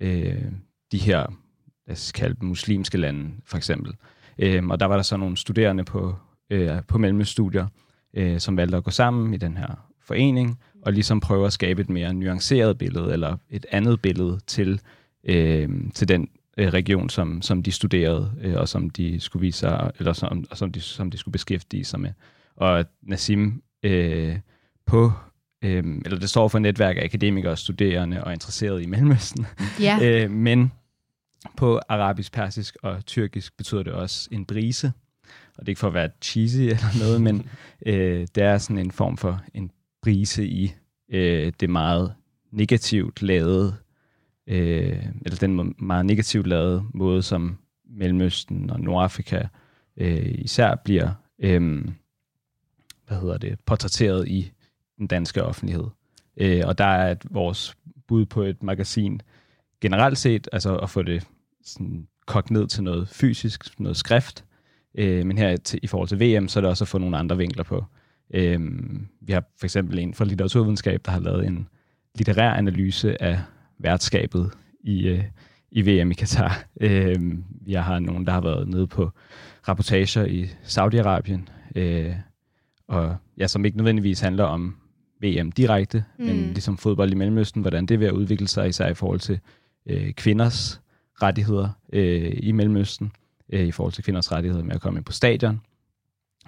øh, 0.00 0.44
de 0.92 0.98
her, 0.98 1.26
lad 1.86 1.96
os 1.96 2.12
kalde 2.12 2.36
dem 2.40 2.48
muslimske 2.48 2.98
lande, 2.98 3.30
for 3.44 3.56
eksempel. 3.56 3.94
Øh, 4.38 4.66
og 4.66 4.80
der 4.80 4.86
var 4.86 4.96
der 4.96 5.02
så 5.02 5.16
nogle 5.16 5.36
studerende 5.36 5.84
på, 5.84 6.14
øh, 6.50 6.82
på 6.88 6.98
Mellemøststudier, 6.98 7.66
øh, 8.14 8.40
som 8.40 8.56
valgte 8.56 8.76
at 8.76 8.84
gå 8.84 8.90
sammen 8.90 9.34
i 9.34 9.36
den 9.36 9.56
her 9.56 9.88
forening, 10.00 10.58
og 10.82 10.92
ligesom 10.92 11.20
prøve 11.20 11.46
at 11.46 11.52
skabe 11.52 11.80
et 11.80 11.90
mere 11.90 12.14
nuanceret 12.14 12.78
billede, 12.78 13.12
eller 13.12 13.36
et 13.50 13.66
andet 13.72 14.02
billede 14.02 14.40
til, 14.46 14.80
øh, 15.24 15.68
til 15.94 16.08
den 16.08 16.28
øh, 16.56 16.68
region, 16.68 17.08
som, 17.08 17.42
som 17.42 17.62
de 17.62 17.72
studerede, 17.72 18.32
øh, 18.40 18.56
og 18.56 18.68
som 18.68 18.90
de 18.90 19.20
skulle 19.20 19.40
vise 19.40 19.58
sig, 19.58 19.90
eller 19.98 20.12
som, 20.12 20.44
som, 20.52 20.72
de, 20.72 20.80
som 20.80 21.10
de 21.10 21.18
skulle 21.18 21.32
beskæftige 21.32 21.84
sig 21.84 22.00
med. 22.00 22.12
Og 22.56 22.84
Nassim 23.02 23.62
øh, 23.82 24.38
på 24.86 25.12
øh, 25.64 25.84
eller 26.04 26.18
det 26.18 26.30
står 26.30 26.48
for 26.48 26.58
netværk 26.58 26.96
af 26.96 27.04
akademikere, 27.04 27.56
studerende 27.56 28.24
og 28.24 28.32
interesserede 28.32 28.82
i 28.82 28.86
Mellemøsten. 28.86 29.46
Ja. 29.80 29.98
øh, 30.24 30.30
men 30.30 30.72
på 31.56 31.80
arabisk, 31.88 32.32
persisk 32.32 32.76
og 32.82 33.06
tyrkisk 33.06 33.56
betyder 33.56 33.82
det 33.82 33.92
også 33.92 34.28
en 34.32 34.44
brise. 34.44 34.92
Og 35.58 35.60
det 35.60 35.68
er 35.68 35.68
ikke 35.68 35.78
for 35.78 35.88
at 35.88 35.94
være 35.94 36.10
cheesy 36.22 36.60
eller 36.60 36.98
noget, 36.98 37.22
men 37.22 37.48
øh, 37.86 38.26
det 38.34 38.42
er 38.42 38.58
sådan 38.58 38.78
en 38.78 38.90
form 38.90 39.16
for 39.16 39.42
en 39.54 39.70
brise 40.02 40.46
i 40.46 40.74
øh, 41.12 41.52
det 41.60 41.70
meget 41.70 42.14
negativt 42.52 43.22
lavede, 43.22 43.76
øh, 44.46 45.06
eller 45.24 45.38
den 45.40 45.74
meget 45.78 46.06
negativt 46.06 46.46
lavede 46.46 46.84
måde, 46.94 47.22
som 47.22 47.58
Mellemøsten 47.84 48.70
og 48.70 48.80
Nordafrika 48.80 49.42
øh, 49.96 50.34
især 50.38 50.74
bliver 50.74 51.10
øh, 51.38 51.88
hvad 53.06 53.20
hedder 53.20 53.38
det, 53.38 53.58
portrætteret 53.66 54.28
i 54.28 54.52
den 54.98 55.06
danske 55.06 55.44
offentlighed. 55.44 55.84
Øh, 56.36 56.62
og 56.66 56.78
der 56.78 56.84
er 56.84 57.10
et, 57.10 57.22
vores 57.30 57.76
bud 58.08 58.26
på 58.26 58.42
et 58.42 58.62
magasin 58.62 59.20
generelt 59.80 60.18
set, 60.18 60.48
altså 60.52 60.76
at 60.76 60.90
få 60.90 61.02
det 61.02 61.26
sådan 61.64 62.06
kogt 62.26 62.50
ned 62.50 62.66
til 62.66 62.82
noget 62.82 63.08
fysisk, 63.08 63.80
noget 63.80 63.96
skrift. 63.96 64.44
Øh, 64.94 65.26
men 65.26 65.38
her 65.38 65.56
til, 65.56 65.80
i 65.82 65.86
forhold 65.86 66.08
til 66.08 66.20
VM, 66.20 66.48
så 66.48 66.58
er 66.58 66.60
det 66.60 66.70
også 66.70 66.84
at 66.84 66.88
få 66.88 66.98
nogle 66.98 67.18
andre 67.18 67.36
vinkler 67.36 67.64
på. 67.64 67.84
Øh, 68.34 68.60
vi 69.20 69.32
har 69.32 69.44
for 69.58 69.66
eksempel 69.66 69.98
en 69.98 70.14
fra 70.14 70.24
litteraturvidenskab, 70.24 71.00
der 71.04 71.10
har 71.10 71.20
lavet 71.20 71.46
en 71.46 71.68
litterær 72.14 72.50
analyse 72.50 73.22
af 73.22 73.40
værtskabet 73.78 74.50
i, 74.80 75.08
øh, 75.08 75.24
i 75.70 75.82
VM 75.82 76.10
i 76.10 76.14
Katar. 76.14 76.64
Øh, 76.80 77.16
jeg 77.66 77.84
har 77.84 77.98
nogen, 77.98 78.26
der 78.26 78.32
har 78.32 78.40
været 78.40 78.68
nede 78.68 78.86
på 78.86 79.10
rapportager 79.68 80.24
i 80.24 80.44
Saudi-Arabien, 80.62 81.40
øh, 81.76 82.14
og 82.88 83.16
ja, 83.38 83.46
som 83.46 83.64
ikke 83.64 83.76
nødvendigvis 83.76 84.20
handler 84.20 84.44
om 84.44 84.76
VM 85.22 85.52
direkte, 85.52 86.04
mm. 86.18 86.24
men 86.24 86.36
ligesom 86.36 86.78
fodbold 86.78 87.10
i 87.10 87.14
Mellemøsten, 87.14 87.62
hvordan 87.62 87.86
det 87.86 88.00
vil 88.00 88.12
udvikle 88.12 88.48
sig, 88.48 88.68
især 88.68 88.88
i 88.88 88.94
forhold 88.94 89.20
til 89.20 89.40
øh, 89.86 90.12
kvinders 90.12 90.80
rettigheder 91.22 91.68
øh, 91.92 92.32
i 92.42 92.52
Mellemøsten, 92.52 93.12
øh, 93.52 93.66
i 93.66 93.72
forhold 93.72 93.92
til 93.92 94.04
kvinders 94.04 94.32
rettigheder 94.32 94.64
med 94.64 94.74
at 94.74 94.80
komme 94.80 94.98
ind 94.98 95.04
på 95.04 95.12
stadion. 95.12 95.60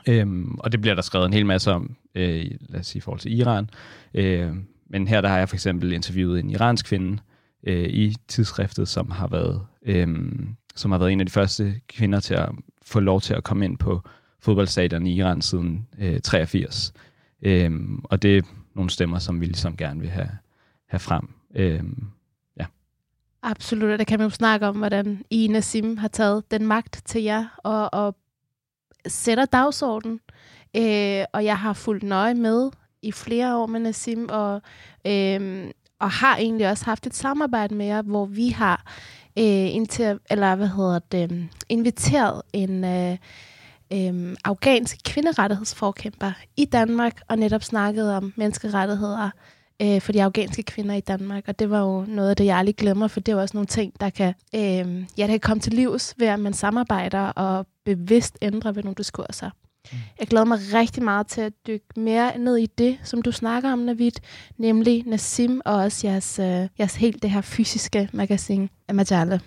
Øhm, 0.08 0.54
og 0.58 0.72
det 0.72 0.80
bliver 0.80 0.94
der 0.94 1.02
skrevet 1.02 1.26
en 1.26 1.32
hel 1.32 1.46
masse 1.46 1.72
om, 1.72 1.96
øh, 2.14 2.50
lad 2.60 2.80
os 2.80 2.86
sige, 2.86 2.98
i 2.98 3.00
forhold 3.00 3.20
til 3.20 3.38
Iran. 3.38 3.70
Øh, 4.14 4.54
men 4.88 5.08
her 5.08 5.20
der 5.20 5.28
har 5.28 5.38
jeg 5.38 5.48
for 5.48 5.56
eksempel 5.56 5.92
interviewet 5.92 6.40
en 6.40 6.50
iransk 6.50 6.86
kvinde 6.86 7.18
øh, 7.66 7.88
i 7.88 8.16
tidsskriftet, 8.28 8.88
som 8.88 9.10
har 9.10 9.28
været 9.28 9.66
øh, 9.82 10.08
som 10.78 10.90
har 10.90 10.98
været 10.98 11.12
en 11.12 11.20
af 11.20 11.26
de 11.26 11.32
første 11.32 11.74
kvinder 11.88 12.20
til 12.20 12.34
at 12.34 12.48
få 12.82 13.00
lov 13.00 13.20
til 13.20 13.34
at 13.34 13.44
komme 13.44 13.64
ind 13.64 13.78
på 13.78 14.02
fodboldstadion 14.40 15.06
i 15.06 15.14
Iran 15.14 15.42
siden 15.42 15.88
øh, 15.98 16.20
83. 16.20 16.92
Øh, 17.42 17.72
og 18.04 18.22
det 18.22 18.36
er 18.36 18.42
nogle 18.74 18.90
stemmer, 18.90 19.18
som 19.18 19.40
vi 19.40 19.46
ligesom 19.46 19.76
gerne 19.76 20.00
vil 20.00 20.10
have, 20.10 20.30
have 20.86 21.00
frem. 21.00 21.28
Øh, 21.54 21.82
ja. 22.56 22.66
Absolut, 23.42 23.90
og 23.90 23.98
der 23.98 24.04
kan 24.04 24.18
man 24.18 24.26
jo 24.26 24.30
snakke 24.30 24.66
om, 24.66 24.76
hvordan 24.76 25.24
I 25.30 25.48
Nassim 25.48 25.96
har 25.96 26.08
taget 26.08 26.50
den 26.50 26.66
magt 26.66 27.02
til 27.04 27.22
jer 27.22 27.58
og, 27.58 27.94
og 27.94 28.16
sætter 29.06 29.44
dagsordenen. 29.44 30.20
Øh, 30.76 31.24
og 31.32 31.44
jeg 31.44 31.58
har 31.58 31.72
fulgt 31.72 32.02
nøje 32.04 32.34
med 32.34 32.70
i 33.02 33.12
flere 33.12 33.56
år 33.56 33.66
med 33.66 33.80
Nassim, 33.80 34.28
og, 34.30 34.62
øh, 35.06 35.70
og 36.00 36.10
har 36.10 36.36
egentlig 36.36 36.70
også 36.70 36.84
haft 36.84 37.06
et 37.06 37.14
samarbejde 37.14 37.74
med 37.74 37.86
jer, 37.86 38.02
hvor 38.02 38.26
vi 38.26 38.48
har 38.48 38.92
øh, 39.38 39.74
inter, 39.74 40.18
eller 40.30 40.54
hvad 40.54 40.68
hedder 40.68 40.98
det, 40.98 41.32
øhm, 41.32 41.48
inviteret 41.68 42.42
en... 42.52 42.84
Øh, 42.84 43.16
øh, 43.92 44.36
afghansk 44.44 44.96
kvinderettighedsforkæmper 45.04 46.32
i 46.56 46.64
Danmark, 46.64 47.20
og 47.28 47.38
netop 47.38 47.62
snakket 47.62 48.12
om 48.12 48.32
menneskerettigheder 48.36 49.30
øh, 49.82 50.00
for 50.00 50.12
de 50.12 50.22
afghanske 50.22 50.62
kvinder 50.62 50.94
i 50.94 51.00
Danmark. 51.00 51.44
Og 51.48 51.58
det 51.58 51.70
var 51.70 51.80
jo 51.80 52.04
noget 52.08 52.30
af 52.30 52.36
det, 52.36 52.44
jeg 52.44 52.56
aldrig 52.56 52.76
glemmer, 52.76 53.08
for 53.08 53.20
det 53.20 53.32
er 53.32 53.36
også 53.36 53.56
nogle 53.56 53.66
ting, 53.66 54.00
der 54.00 54.10
kan, 54.10 54.34
øh, 54.54 55.04
ja, 55.18 55.22
det 55.22 55.28
kan 55.28 55.40
komme 55.40 55.60
til 55.60 55.72
livs 55.72 56.14
ved, 56.18 56.26
at 56.26 56.40
man 56.40 56.52
samarbejder 56.52 57.20
og 57.20 57.66
bevidst 57.84 58.38
ændrer 58.42 58.72
ved 58.72 58.82
nogle 58.82 58.94
diskurser. 58.94 59.50
Jeg 60.18 60.26
glæder 60.26 60.44
mig 60.44 60.58
rigtig 60.74 61.02
meget 61.02 61.26
til 61.26 61.40
at 61.40 61.52
dykke 61.66 61.86
mere 61.96 62.38
ned 62.38 62.56
i 62.56 62.66
det, 62.66 62.98
som 63.02 63.22
du 63.22 63.32
snakker 63.32 63.72
om, 63.72 63.78
Navid, 63.78 64.12
nemlig 64.58 65.04
Nassim 65.06 65.60
og 65.64 65.74
også 65.74 66.06
jeres, 66.06 66.38
øh, 66.38 66.68
jeres 66.78 66.96
helt 66.96 67.22
det 67.22 67.30
her 67.30 67.40
fysiske 67.40 68.08
magasin, 68.12 68.68
Amajale. 68.88 69.40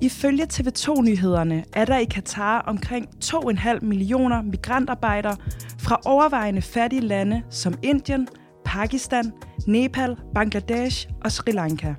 Ifølge 0.00 0.46
TV2-nyhederne 0.52 1.64
er 1.72 1.84
der 1.84 1.98
i 1.98 2.04
Katar 2.04 2.60
omkring 2.60 3.08
2,5 3.24 3.78
millioner 3.82 4.42
migrantarbejdere 4.42 5.36
fra 5.78 6.00
overvejende 6.04 6.62
fattige 6.62 7.02
lande 7.02 7.42
som 7.50 7.74
Indien, 7.82 8.28
Pakistan, 8.64 9.32
Nepal, 9.66 10.16
Bangladesh 10.34 11.08
og 11.24 11.32
Sri 11.32 11.52
Lanka. 11.52 11.94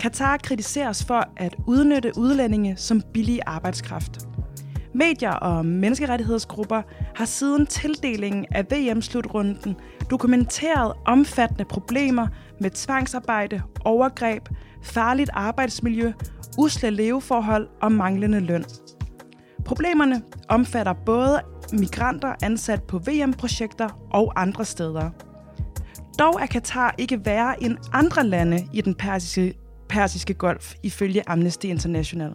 Katar 0.00 0.36
kritiseres 0.36 1.04
for 1.04 1.24
at 1.36 1.56
udnytte 1.66 2.12
udlændinge 2.16 2.76
som 2.76 3.02
billig 3.12 3.40
arbejdskraft. 3.46 4.18
Medier 4.94 5.32
og 5.32 5.66
menneskerettighedsgrupper 5.66 6.82
har 7.14 7.24
siden 7.24 7.66
tildelingen 7.66 8.46
af 8.50 8.66
VM-slutrunden 8.72 9.76
dokumenteret 10.10 10.92
omfattende 11.06 11.64
problemer 11.64 12.26
med 12.60 12.70
tvangsarbejde, 12.70 13.62
overgreb, 13.84 14.48
farligt 14.82 15.30
arbejdsmiljø 15.32 16.12
usle 16.58 16.90
leveforhold 16.90 17.68
og 17.82 17.92
manglende 17.92 18.40
løn. 18.40 18.64
Problemerne 19.64 20.22
omfatter 20.48 20.92
både 20.92 21.40
migranter 21.72 22.34
ansat 22.42 22.82
på 22.82 22.98
VM-projekter 22.98 24.08
og 24.10 24.32
andre 24.36 24.64
steder. 24.64 25.10
Dog 26.18 26.40
er 26.42 26.46
Katar 26.46 26.94
ikke 26.98 27.24
værre 27.24 27.62
end 27.62 27.76
andre 27.92 28.26
lande 28.26 28.68
i 28.72 28.80
den 28.80 28.94
persiske, 28.94 29.54
persiske 29.90 30.34
golf, 30.34 30.74
ifølge 30.82 31.28
Amnesty 31.28 31.66
International. 31.66 32.34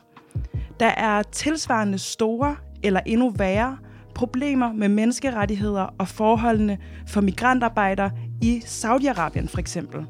Der 0.79 0.85
er 0.85 1.23
tilsvarende 1.23 1.97
store 1.97 2.55
eller 2.83 2.99
endnu 3.05 3.29
værre 3.29 3.77
problemer 4.15 4.73
med 4.73 4.89
menneskerettigheder 4.89 5.81
og 5.99 6.07
forholdene 6.07 6.77
for 7.07 7.21
migrantarbejdere 7.21 8.11
i 8.41 8.61
Saudi-Arabien 8.65 9.47
for 9.47 9.57
eksempel. 9.57 10.05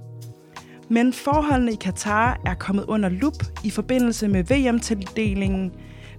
Men 0.90 1.14
forholdene 1.14 1.72
i 1.72 1.76
Katar 1.76 2.40
er 2.46 2.54
kommet 2.54 2.86
under 2.88 3.10
lup 3.10 3.44
i 3.64 3.70
forbindelse 3.70 4.28
med 4.28 4.44
VM-tildelingen, 4.44 5.72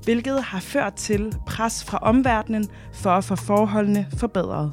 hvilket 0.05 0.43
har 0.43 0.61
ført 0.61 0.95
til 0.95 1.35
pres 1.47 1.85
fra 1.85 1.99
omverdenen 2.03 2.69
for 2.93 3.11
at 3.11 3.25
få 3.25 3.37
forholdene 3.37 4.07
forbedret. 4.17 4.73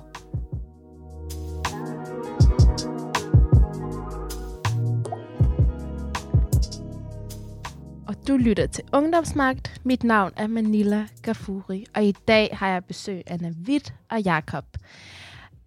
Du 8.27 8.37
lytter 8.37 8.65
til 8.65 8.83
Ungdomsmagt. 8.93 9.81
Mit 9.83 10.03
navn 10.03 10.31
er 10.35 10.47
Manila 10.47 11.07
Gafuri, 11.21 11.85
og 11.95 12.03
i 12.03 12.11
dag 12.11 12.49
har 12.53 12.69
jeg 12.69 12.85
besøg 12.85 13.23
af 13.27 13.39
Navid 13.41 13.79
og 14.09 14.21
Jakob. 14.21 14.65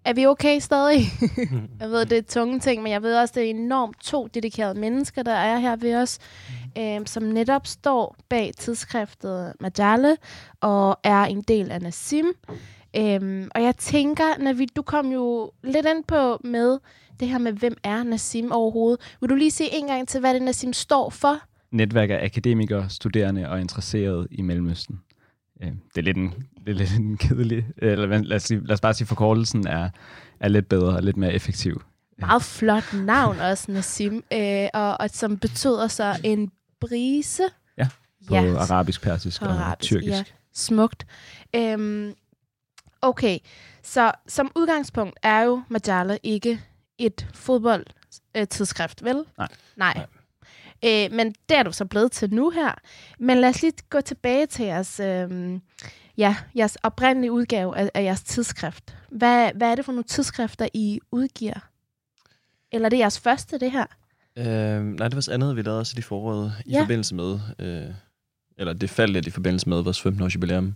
Er 0.04 0.12
vi 0.12 0.26
okay 0.26 0.58
stadig? 0.58 1.00
jeg 1.80 1.90
ved, 1.90 2.06
det 2.06 2.18
er 2.18 2.22
tunge 2.22 2.60
ting, 2.60 2.82
men 2.82 2.92
jeg 2.92 3.02
ved 3.02 3.16
også, 3.16 3.32
det 3.36 3.46
er 3.46 3.50
enormt 3.50 4.00
to 4.00 4.26
dedikerede 4.26 4.80
mennesker, 4.80 5.22
der 5.22 5.32
er 5.32 5.58
her 5.58 5.76
ved 5.76 5.96
os, 5.96 6.18
øh, 6.78 7.00
som 7.06 7.22
netop 7.22 7.66
står 7.66 8.16
bag 8.28 8.52
tidsskriftet 8.58 9.52
Majale 9.60 10.16
og 10.60 10.98
er 11.04 11.22
en 11.22 11.42
del 11.42 11.70
af 11.70 11.82
Nassim. 11.82 12.26
Øhm, 12.96 13.50
og 13.54 13.62
jeg 13.62 13.76
tænker, 13.76 14.38
Navid, 14.38 14.66
du 14.76 14.82
kom 14.82 15.12
jo 15.12 15.50
lidt 15.62 15.86
ind 15.86 16.04
på 16.04 16.40
med 16.44 16.78
det 17.20 17.28
her 17.28 17.38
med, 17.38 17.52
hvem 17.52 17.76
er 17.82 18.02
Nassim 18.02 18.52
overhovedet. 18.52 19.16
Vil 19.20 19.30
du 19.30 19.34
lige 19.34 19.50
se 19.50 19.64
en 19.72 19.86
gang 19.86 20.08
til, 20.08 20.20
hvad 20.20 20.34
det 20.34 20.42
Nassim 20.42 20.72
står 20.72 21.10
for? 21.10 21.40
Netværk 21.70 22.10
af 22.10 22.24
akademikere, 22.24 22.90
studerende 22.90 23.48
og 23.48 23.60
interesserede 23.60 24.28
i 24.30 24.42
Mellemøsten. 24.42 25.00
Øh, 25.62 25.68
det 25.68 25.98
er 25.98 26.02
lidt 26.02 26.16
en, 26.16 26.34
det 26.66 26.68
er 26.68 26.74
lidt 26.74 26.92
en 26.96 27.16
kedelig, 27.16 27.66
eller 27.76 28.06
lad 28.06 28.36
os, 28.36 28.42
sige, 28.42 28.60
lad 28.60 28.74
os 28.74 28.80
bare 28.80 28.94
sige, 28.94 29.06
forkortelsen 29.06 29.66
er, 29.66 29.90
er 30.40 30.48
lidt 30.48 30.68
bedre 30.68 30.96
og 30.96 31.02
lidt 31.02 31.16
mere 31.16 31.32
effektiv. 31.32 31.82
Meget 32.18 32.42
flot 32.42 32.94
navn 32.94 33.40
også, 33.40 33.72
Nassim, 33.72 34.24
øh, 34.32 34.68
og, 34.74 35.00
og 35.00 35.10
som 35.10 35.38
betyder 35.38 35.88
så 35.88 36.20
en 36.24 36.50
brise. 36.80 37.42
Ja, 37.78 37.88
på 38.28 38.34
ja. 38.34 38.56
arabisk, 38.56 39.02
persisk 39.02 39.42
og 39.42 39.48
arabisk, 39.48 39.88
tyrkisk. 39.88 40.10
Ja, 40.10 40.24
smukt. 40.54 41.06
Øhm, 41.54 42.14
okay, 43.02 43.38
så 43.82 44.12
som 44.28 44.50
udgangspunkt 44.56 45.18
er 45.22 45.42
jo 45.42 45.62
Majala 45.68 46.18
ikke 46.22 46.60
et 46.98 47.26
fodboldtidsskrift, 47.34 49.04
vel? 49.04 49.24
Nej. 49.38 49.48
Nej. 49.76 49.94
Nej. 49.94 50.06
Øh, 50.86 51.12
men 51.12 51.34
det 51.48 51.56
er 51.56 51.62
du 51.62 51.72
så 51.72 51.84
blevet 51.84 52.12
til 52.12 52.34
nu 52.34 52.50
her. 52.50 52.74
Men 53.18 53.38
lad 53.38 53.48
os 53.48 53.62
lige 53.62 53.72
gå 53.90 54.00
tilbage 54.00 54.46
til 54.46 54.64
jeres, 54.64 55.00
øh, 55.00 55.60
ja, 56.16 56.36
jeres 56.56 56.76
oprindelige 56.82 57.32
udgave 57.32 57.76
af, 57.76 57.90
af 57.94 58.02
jeres 58.02 58.22
tidsskrift. 58.22 58.96
Hvad, 59.10 59.50
hvad 59.54 59.70
er 59.70 59.74
det 59.74 59.84
for 59.84 59.92
nogle 59.92 60.04
tidsskrifter, 60.04 60.68
I 60.74 61.00
udgiver? 61.12 61.68
Eller 62.72 62.86
er 62.86 62.90
det 62.90 62.98
jeres 62.98 63.20
første, 63.20 63.58
det 63.58 63.72
her? 63.72 63.86
Øh, 64.38 64.84
nej, 64.84 65.08
det 65.08 65.16
var 65.16 65.32
andet, 65.32 65.56
vi 65.56 65.62
lavede 65.62 65.80
også 65.80 65.94
i 65.98 66.02
foråret 66.02 66.52
i 66.66 66.70
ja. 66.70 66.80
forbindelse 66.80 67.14
med, 67.14 67.38
øh, 67.58 67.94
eller 68.58 68.72
det 68.72 68.90
faldt 68.90 69.12
lidt 69.12 69.26
i 69.26 69.30
forbindelse 69.30 69.68
med 69.68 69.82
vores 69.82 70.06
15-års 70.06 70.34
jubilæum. 70.34 70.74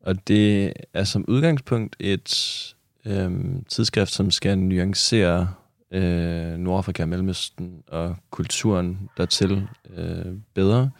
Og 0.00 0.28
det 0.28 0.72
er 0.94 1.04
som 1.04 1.24
udgangspunkt 1.28 1.96
et 2.00 2.74
øh, 3.04 3.30
tidsskrift, 3.68 4.12
som 4.12 4.30
skal 4.30 4.58
nuancere 4.58 5.48
øh, 5.90 6.58
Nordafrika, 6.58 7.06
Mellemøsten 7.06 7.82
og 7.88 8.16
kulturen 8.30 9.10
dertil 9.16 9.68
øh, 9.96 10.34
bedre. 10.54 10.90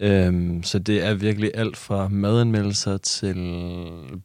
Øhm, 0.00 0.62
så 0.62 0.78
det 0.78 1.02
er 1.02 1.14
virkelig 1.14 1.50
alt 1.54 1.76
fra 1.76 2.08
madanmeldelser 2.08 2.96
til 2.96 3.36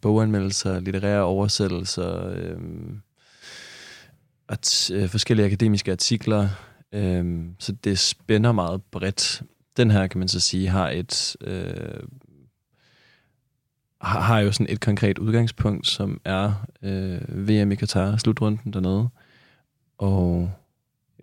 boganmeldelser, 0.02 0.80
litterære 0.80 1.24
oversættelser, 1.24 2.30
øhm, 2.30 3.02
at, 4.50 4.92
øh, 4.94 5.10
forskellige 5.10 5.46
akademiske 5.46 5.92
artikler. 5.92 6.50
Øhm, 6.92 7.56
så 7.60 7.72
det 7.72 8.00
spænder 8.00 8.52
meget 8.52 8.82
bredt. 8.92 9.44
Den 9.78 9.92
her, 9.92 10.08
kan 10.08 10.20
man 10.20 10.28
så 10.28 10.40
sige, 10.40 10.68
har 10.68 10.90
et... 10.90 11.36
Øh, 11.42 12.04
har, 14.02 14.20
har 14.20 14.40
jo 14.40 14.52
sådan 14.52 14.74
et 14.74 14.82
konkret 14.82 15.18
udgangspunkt, 15.18 15.88
som 15.88 16.22
er 16.26 16.66
øh, 16.82 17.48
VM 17.48 17.72
i 17.72 17.76
Katar, 17.76 18.18
slutrunden 18.18 18.74
dernede. 18.74 19.10
Og 20.00 20.52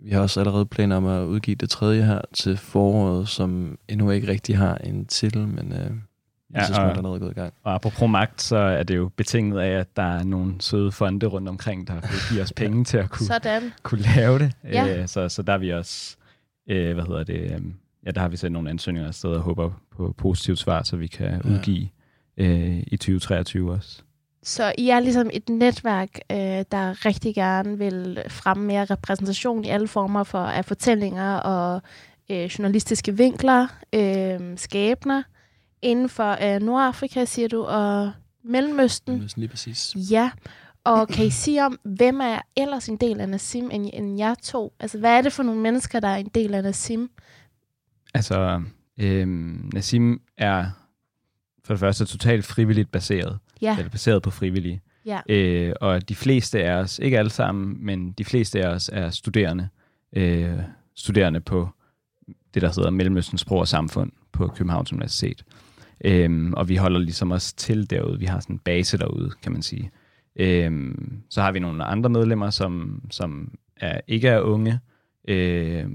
vi 0.01 0.09
har 0.11 0.21
også 0.21 0.39
allerede 0.39 0.65
planer 0.65 0.95
om 0.95 1.05
at 1.05 1.25
udgive 1.25 1.55
det 1.55 1.69
tredje 1.69 2.03
her 2.03 2.21
til 2.33 2.57
foråret, 2.57 3.27
som 3.27 3.77
endnu 3.87 4.11
ikke 4.11 4.27
rigtig 4.27 4.57
har 4.57 4.75
en 4.75 5.05
titel, 5.05 5.47
men 5.47 5.73
øh, 5.73 5.91
ja, 6.55 6.65
så 6.65 6.73
småt 6.73 6.97
allerede 6.97 7.19
gået 7.19 7.31
i 7.31 7.33
gang. 7.33 7.53
Og 7.63 7.73
apropos 7.73 8.09
magt, 8.09 8.41
så 8.41 8.57
er 8.57 8.83
det 8.83 8.95
jo 8.97 9.09
betinget 9.15 9.59
af, 9.59 9.79
at 9.79 9.87
der 9.95 10.03
er 10.03 10.23
nogle 10.23 10.53
søde 10.59 10.91
fonde 10.91 11.25
rundt 11.25 11.49
omkring, 11.49 11.87
der 11.87 11.93
vil 11.93 12.19
give 12.29 12.41
os 12.41 12.53
penge 12.61 12.83
til 12.83 12.97
at 12.97 13.09
kunne, 13.09 13.25
Sådan. 13.25 13.71
kunne 13.83 14.01
lave 14.15 14.39
det. 14.39 14.53
Ja. 14.63 14.97
Øh, 15.01 15.07
så, 15.07 15.29
så 15.29 15.41
der 15.41 15.53
er 15.53 15.57
vi 15.57 15.73
også, 15.73 16.17
øh, 16.69 16.93
hvad 16.93 17.03
hedder 17.03 17.23
det, 17.23 17.51
øh, 17.51 17.61
ja, 18.05 18.11
der 18.11 18.21
har 18.21 18.27
vi 18.27 18.37
sendt 18.37 18.53
nogle 18.53 18.69
ansøgninger 18.69 19.07
afsted 19.07 19.29
og 19.29 19.41
håber 19.41 19.71
på 19.91 20.13
positivt 20.17 20.59
svar, 20.59 20.83
så 20.83 20.97
vi 20.97 21.07
kan 21.07 21.41
ja. 21.45 21.49
udgive 21.49 21.87
øh, 22.37 22.83
i 22.87 22.97
2023 22.97 23.71
også. 23.71 24.01
Så 24.47 24.73
I 24.77 24.89
er 24.89 24.99
ligesom 24.99 25.29
et 25.33 25.49
netværk, 25.49 26.19
øh, 26.31 26.37
der 26.71 27.05
rigtig 27.05 27.35
gerne 27.35 27.77
vil 27.77 28.23
fremme 28.29 28.65
mere 28.65 28.85
repræsentation 28.85 29.65
i 29.65 29.67
alle 29.67 29.87
former 29.87 30.23
for 30.23 30.39
af 30.39 30.65
fortællinger 30.65 31.35
og 31.35 31.81
øh, 32.29 32.43
journalistiske 32.43 33.17
vinkler, 33.17 33.67
øh, 33.93 34.57
skæbner 34.57 35.23
inden 35.81 36.09
for 36.09 36.55
øh, 36.55 36.61
Nordafrika, 36.61 37.25
siger 37.25 37.47
du, 37.47 37.63
og 37.63 38.11
Mellemøsten. 38.43 39.13
Mellemøsten, 39.13 39.39
lige 39.39 39.49
præcis. 39.49 39.95
Ja, 40.11 40.31
og 40.83 41.07
kan 41.07 41.25
I 41.25 41.29
sige 41.29 41.65
om, 41.65 41.79
hvem 41.83 42.19
er 42.21 42.39
ellers 42.55 42.89
en 42.89 42.97
del 42.97 43.21
af 43.21 43.29
Nassim 43.29 43.69
end, 43.71 43.89
end 43.93 44.17
jer 44.17 44.35
to? 44.43 44.73
Altså, 44.79 44.99
hvad 44.99 45.17
er 45.17 45.21
det 45.21 45.33
for 45.33 45.43
nogle 45.43 45.61
mennesker, 45.61 45.99
der 45.99 46.07
er 46.07 46.17
en 46.17 46.31
del 46.35 46.53
af 46.53 46.63
Nassim? 46.63 47.09
Altså, 48.13 48.61
øh, 48.99 49.27
Nassim 49.73 50.21
er 50.37 50.65
for 51.63 51.73
det 51.73 51.79
første 51.79 52.05
totalt 52.05 52.45
frivilligt 52.45 52.91
baseret. 52.91 53.39
Ja. 53.61 53.77
Eller 53.77 53.89
baseret 53.89 54.21
på 54.21 54.31
frivillige. 54.31 54.81
Ja. 55.05 55.19
Øh, 55.29 55.73
og 55.81 56.09
de 56.09 56.15
fleste 56.15 56.63
af 56.63 56.71
os, 56.75 56.99
ikke 56.99 57.19
alle 57.19 57.31
sammen, 57.31 57.85
men 57.85 58.11
de 58.11 58.25
fleste 58.25 58.65
af 58.65 58.67
os 58.69 58.89
er 58.93 59.09
studerende. 59.09 59.69
Øh, 60.13 60.59
studerende 60.95 61.39
på 61.39 61.69
det, 62.53 62.61
der 62.61 62.67
hedder 62.67 62.89
Mellemøstens 62.89 63.41
Sprog 63.41 63.59
og 63.59 63.67
Samfund 63.67 64.11
på 64.31 64.47
Københavns 64.47 64.93
Universitet. 64.93 65.43
Øh, 66.05 66.51
og 66.53 66.69
vi 66.69 66.75
holder 66.75 66.99
ligesom 66.99 67.31
også 67.31 67.55
til 67.55 67.89
derude. 67.89 68.19
Vi 68.19 68.25
har 68.25 68.39
sådan 68.39 68.55
en 68.55 68.59
base 68.59 68.97
derude, 68.97 69.31
kan 69.41 69.51
man 69.51 69.61
sige. 69.61 69.91
Øh, 70.35 70.95
så 71.29 71.41
har 71.41 71.51
vi 71.51 71.59
nogle 71.59 71.83
andre 71.83 72.09
medlemmer, 72.09 72.49
som, 72.49 73.01
som 73.11 73.51
er, 73.77 74.01
ikke 74.07 74.27
er 74.27 74.39
unge, 74.39 74.79
øh, 75.27 75.85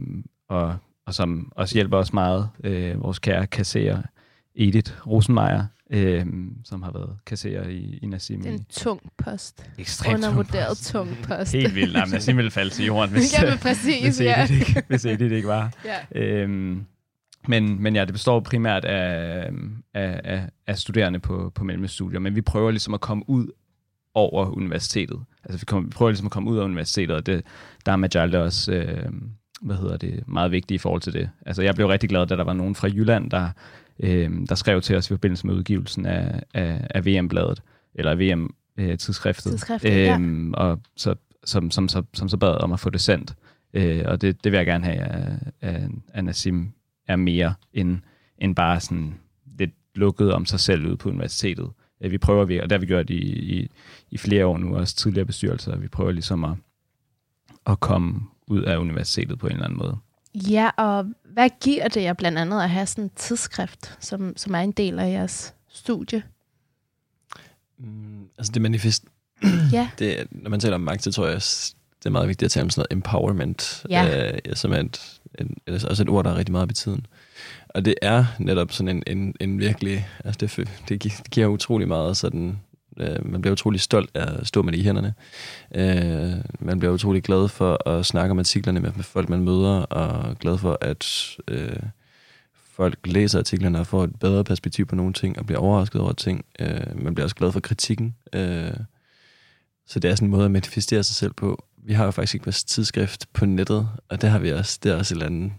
og, 0.49 0.77
og 1.07 1.15
som 1.15 1.53
også 1.57 1.75
hjælper 1.75 1.97
os 1.97 2.13
meget. 2.13 2.49
Øh, 2.65 3.03
vores 3.03 3.19
kære 3.19 3.47
kasserer 3.47 4.03
Edith 4.55 5.07
Rosenmeier, 5.07 5.65
øh, 5.93 6.27
som 6.65 6.83
har 6.83 6.93
været 6.93 7.19
kasserer 7.27 7.69
i, 7.69 7.99
i 8.03 8.07
Nassim. 8.07 8.41
Det 8.43 8.49
er 8.49 8.53
en 8.53 8.65
tung 8.71 9.01
post. 9.19 9.71
Ekstremt 9.79 10.15
Undervurderet 10.15 10.77
tung 10.77 11.17
post. 11.29 11.53
Helt 11.53 11.75
vildt. 11.75 11.93
Nej, 11.93 12.07
Nassim 12.07 12.37
ville 12.37 12.51
falde 12.51 12.71
til 12.71 12.85
jorden, 12.85 13.11
hvis, 13.11 13.35
ja, 13.43 13.57
præcis, 13.63 14.03
hvis, 14.03 14.21
ja. 14.21 14.45
Edith 14.45 14.61
ikke, 14.61 14.83
hvis 14.89 15.05
Edith 15.05 15.35
ikke 15.35 15.49
var. 15.49 15.73
ja. 15.85 16.21
Øhm, 16.23 16.85
men, 17.49 17.83
men 17.83 17.97
ja, 17.97 18.05
det 18.05 18.13
består 18.13 18.41
primært 18.41 18.85
af, 18.85 19.51
af, 19.95 20.21
af, 20.25 20.49
af 20.67 20.79
studerende 20.79 21.19
på, 21.19 21.53
på 21.55 21.65
mellemstudier, 21.65 22.21
men 22.21 22.37
vi 22.37 22.41
prøver 22.41 22.71
ligesom 22.71 22.95
at 22.95 23.01
komme 23.01 23.25
ud 23.29 23.47
over 24.15 24.47
universitetet. 24.47 25.21
Altså 25.45 25.59
vi, 25.59 25.65
kommer, 25.65 25.89
vi 25.89 25.93
prøver 25.93 26.11
ligesom 26.11 26.27
at 26.27 26.33
komme 26.33 26.51
ud 26.51 26.59
af 26.59 26.65
universitetet, 26.65 27.17
og 27.17 27.27
det, 27.27 27.43
der 27.87 27.93
er 27.93 27.97
Majalde 27.97 28.43
også, 28.43 28.73
øh, 28.73 29.13
hvad 29.63 29.77
hedder 29.77 29.97
det, 29.97 30.29
meget 30.29 30.51
vigtigt 30.51 30.75
i 30.75 30.79
forhold 30.79 31.01
til 31.01 31.13
det. 31.13 31.31
Altså 31.47 31.63
jeg 31.63 31.75
blev 31.75 31.87
rigtig 31.87 32.09
glad, 32.09 32.27
da 32.27 32.37
der 32.37 32.45
var 32.45 32.53
nogen 32.53 32.75
fra 32.75 32.89
Jylland, 32.89 33.31
der 33.31 33.49
øh, 34.01 34.31
der 34.49 34.55
skrev 34.55 34.81
til 34.81 34.97
os 34.97 35.07
i 35.07 35.13
forbindelse 35.13 35.47
med 35.47 35.55
udgivelsen 35.55 36.07
af, 36.07 36.43
af, 36.55 36.87
af 36.91 37.07
VM-bladet, 37.07 37.63
eller 37.95 38.15
VM-tidsskriftet. 38.15 39.51
Tidsskriftet, 39.51 39.91
ja. 39.91 40.15
Øhm, 40.15 40.55
og 40.55 40.81
så, 40.97 41.15
som, 41.45 41.71
som, 41.71 41.89
som, 41.89 42.07
som 42.15 42.29
så 42.29 42.37
bad 42.37 42.63
om 42.63 42.73
at 42.73 42.81
få 42.81 42.91
det 42.91 43.01
sendt. 43.01 43.35
Øh, 43.75 44.05
og 44.07 44.21
det, 44.21 44.45
det 44.45 44.53
vil 44.53 44.59
jeg 44.59 44.67
gerne 44.67 44.85
have, 44.85 44.99
at, 44.99 45.33
at, 45.61 45.91
at 46.09 46.25
Nassim 46.25 46.73
er 47.09 47.17
mere 47.17 47.55
end, 47.73 47.99
end 48.39 48.57
bare 48.57 48.81
sådan 48.81 49.15
lidt 49.59 49.71
lukket 49.95 50.33
om 50.33 50.47
sig 50.47 50.61
selv 50.61 50.87
ude 50.87 50.97
på 50.97 51.09
universitetet. 51.09 51.71
Øh, 52.01 52.11
vi 52.11 52.19
prøver, 52.19 52.45
vi, 52.45 52.59
og 52.59 52.63
det 52.63 52.73
har 52.73 52.79
vi 52.79 52.87
gjort 52.87 53.11
i, 53.11 53.23
i, 53.59 53.71
i 54.11 54.19
flere 54.19 54.47
år 54.47 54.59
nu, 54.59 54.77
også 54.77 54.97
tidligere 54.97 55.27
bestyrelser, 55.27 55.77
vi 55.77 55.89
prøver 55.89 56.13
ligesom 56.13 56.45
at, 56.45 56.57
at 57.67 57.81
komme 57.81 58.21
ud 58.47 58.63
af 58.63 58.77
universitetet 58.77 59.39
på 59.39 59.47
en 59.47 59.53
eller 59.53 59.65
anden 59.65 59.79
måde. 59.79 59.97
Ja, 60.35 60.71
og 60.77 61.07
hvad 61.33 61.51
giver 61.61 61.89
det 61.89 62.03
jer 62.03 62.13
blandt 62.13 62.39
andet 62.39 62.63
at 62.63 62.71
have 62.71 62.87
sådan 62.87 63.05
et 63.05 63.13
tidsskrift, 63.17 63.97
som, 64.01 64.33
som 64.37 64.55
er 64.55 64.59
en 64.59 64.73
del 64.73 64.99
af 64.99 65.11
jeres 65.11 65.55
studie? 65.69 66.23
Mm, 67.79 68.29
altså 68.39 68.53
det 68.53 68.63
manifest... 68.63 69.05
Ja. 69.73 69.89
Det, 69.99 70.27
når 70.31 70.51
man 70.51 70.61
taler 70.61 70.75
om 70.75 70.81
magt, 70.81 71.03
så 71.05 71.13
tror 71.13 71.27
jeg, 71.27 71.35
det 71.35 72.07
er 72.07 72.11
meget 72.11 72.29
vigtigt 72.29 72.47
at 72.47 72.51
tale 72.51 72.65
om 72.65 72.71
sådan 72.71 72.81
noget 72.91 72.97
empowerment, 72.97 73.87
Ja. 73.91 74.31
øh, 74.33 74.39
som 74.55 74.73
er 74.73 74.77
et, 74.79 75.21
en, 75.39 75.57
altså 75.67 75.89
også 75.89 76.03
et 76.03 76.09
ord, 76.09 76.25
der 76.25 76.31
er 76.31 76.37
rigtig 76.37 76.53
meget 76.53 76.71
i 76.71 76.75
tiden. 76.75 77.07
Og 77.69 77.85
det 77.85 77.95
er 78.03 78.25
netop 78.39 78.73
sådan 78.73 78.97
en, 78.97 79.03
en, 79.19 79.35
en 79.41 79.59
virkelig, 79.59 80.09
altså 80.25 80.39
det, 80.39 80.59
fø- 80.59 80.83
det, 80.89 81.01
gi- 81.01 81.09
det 81.23 81.31
giver 81.31 81.47
utrolig 81.47 81.89
meget 81.89 82.17
sådan, 82.17 82.59
øh, 82.97 83.33
man 83.33 83.41
bliver 83.41 83.53
utrolig 83.53 83.81
stolt 83.81 84.11
af 84.15 84.41
at 84.41 84.47
stå 84.47 84.63
med 84.63 84.73
det 84.73 84.79
i 84.79 84.83
hænderne. 84.83 85.15
Øh, 85.75 86.33
man 86.61 86.79
bliver 86.79 86.95
utrolig 86.95 87.23
glad 87.23 87.49
for 87.49 87.89
at 87.89 88.07
snakke 88.07 88.31
om 88.31 88.39
artiklerne 88.39 88.81
med, 88.81 88.93
med 88.97 89.05
folk, 89.05 89.29
man 89.29 89.41
møder, 89.41 89.81
og 89.81 90.39
glad 90.39 90.59
for, 90.59 90.79
at 90.81 91.37
øh, 91.49 91.77
folk 92.55 92.99
læser 93.05 93.39
artiklerne 93.39 93.81
og 93.81 93.87
får 93.87 94.05
et 94.05 94.19
bedre 94.21 94.45
perspektiv 94.45 94.87
på 94.87 94.95
nogle 94.95 95.13
ting, 95.13 95.39
og 95.39 95.47
bliver 95.47 95.59
overrasket 95.59 96.01
over 96.01 96.13
ting. 96.13 96.45
Øh, 96.61 97.03
man 97.03 97.15
bliver 97.15 97.25
også 97.25 97.37
glad 97.37 97.53
for 97.53 97.61
kritikken. 97.61 98.15
Øh, 98.33 98.77
så 99.87 100.01
det 100.01 100.11
er 100.11 100.15
sådan 100.15 100.27
en 100.27 100.31
måde 100.31 100.45
at 100.45 100.51
manifestere 100.51 101.03
sig 101.03 101.17
selv 101.17 101.33
på. 101.33 101.65
Vi 101.85 101.93
har 101.93 102.05
jo 102.05 102.11
faktisk 102.11 102.35
ikke 102.35 102.47
vores 102.47 102.65
tidsskrift 102.65 103.33
på 103.33 103.47
nettet, 103.47 103.89
og 104.09 104.23
det 104.23 104.31
har 104.31 104.39
vi 104.39 104.53
også. 104.53 104.79
Det 104.83 104.93
er 104.93 104.97
også 104.97 105.15
et 105.15 105.17
eller 105.17 105.27
andet 105.27 105.53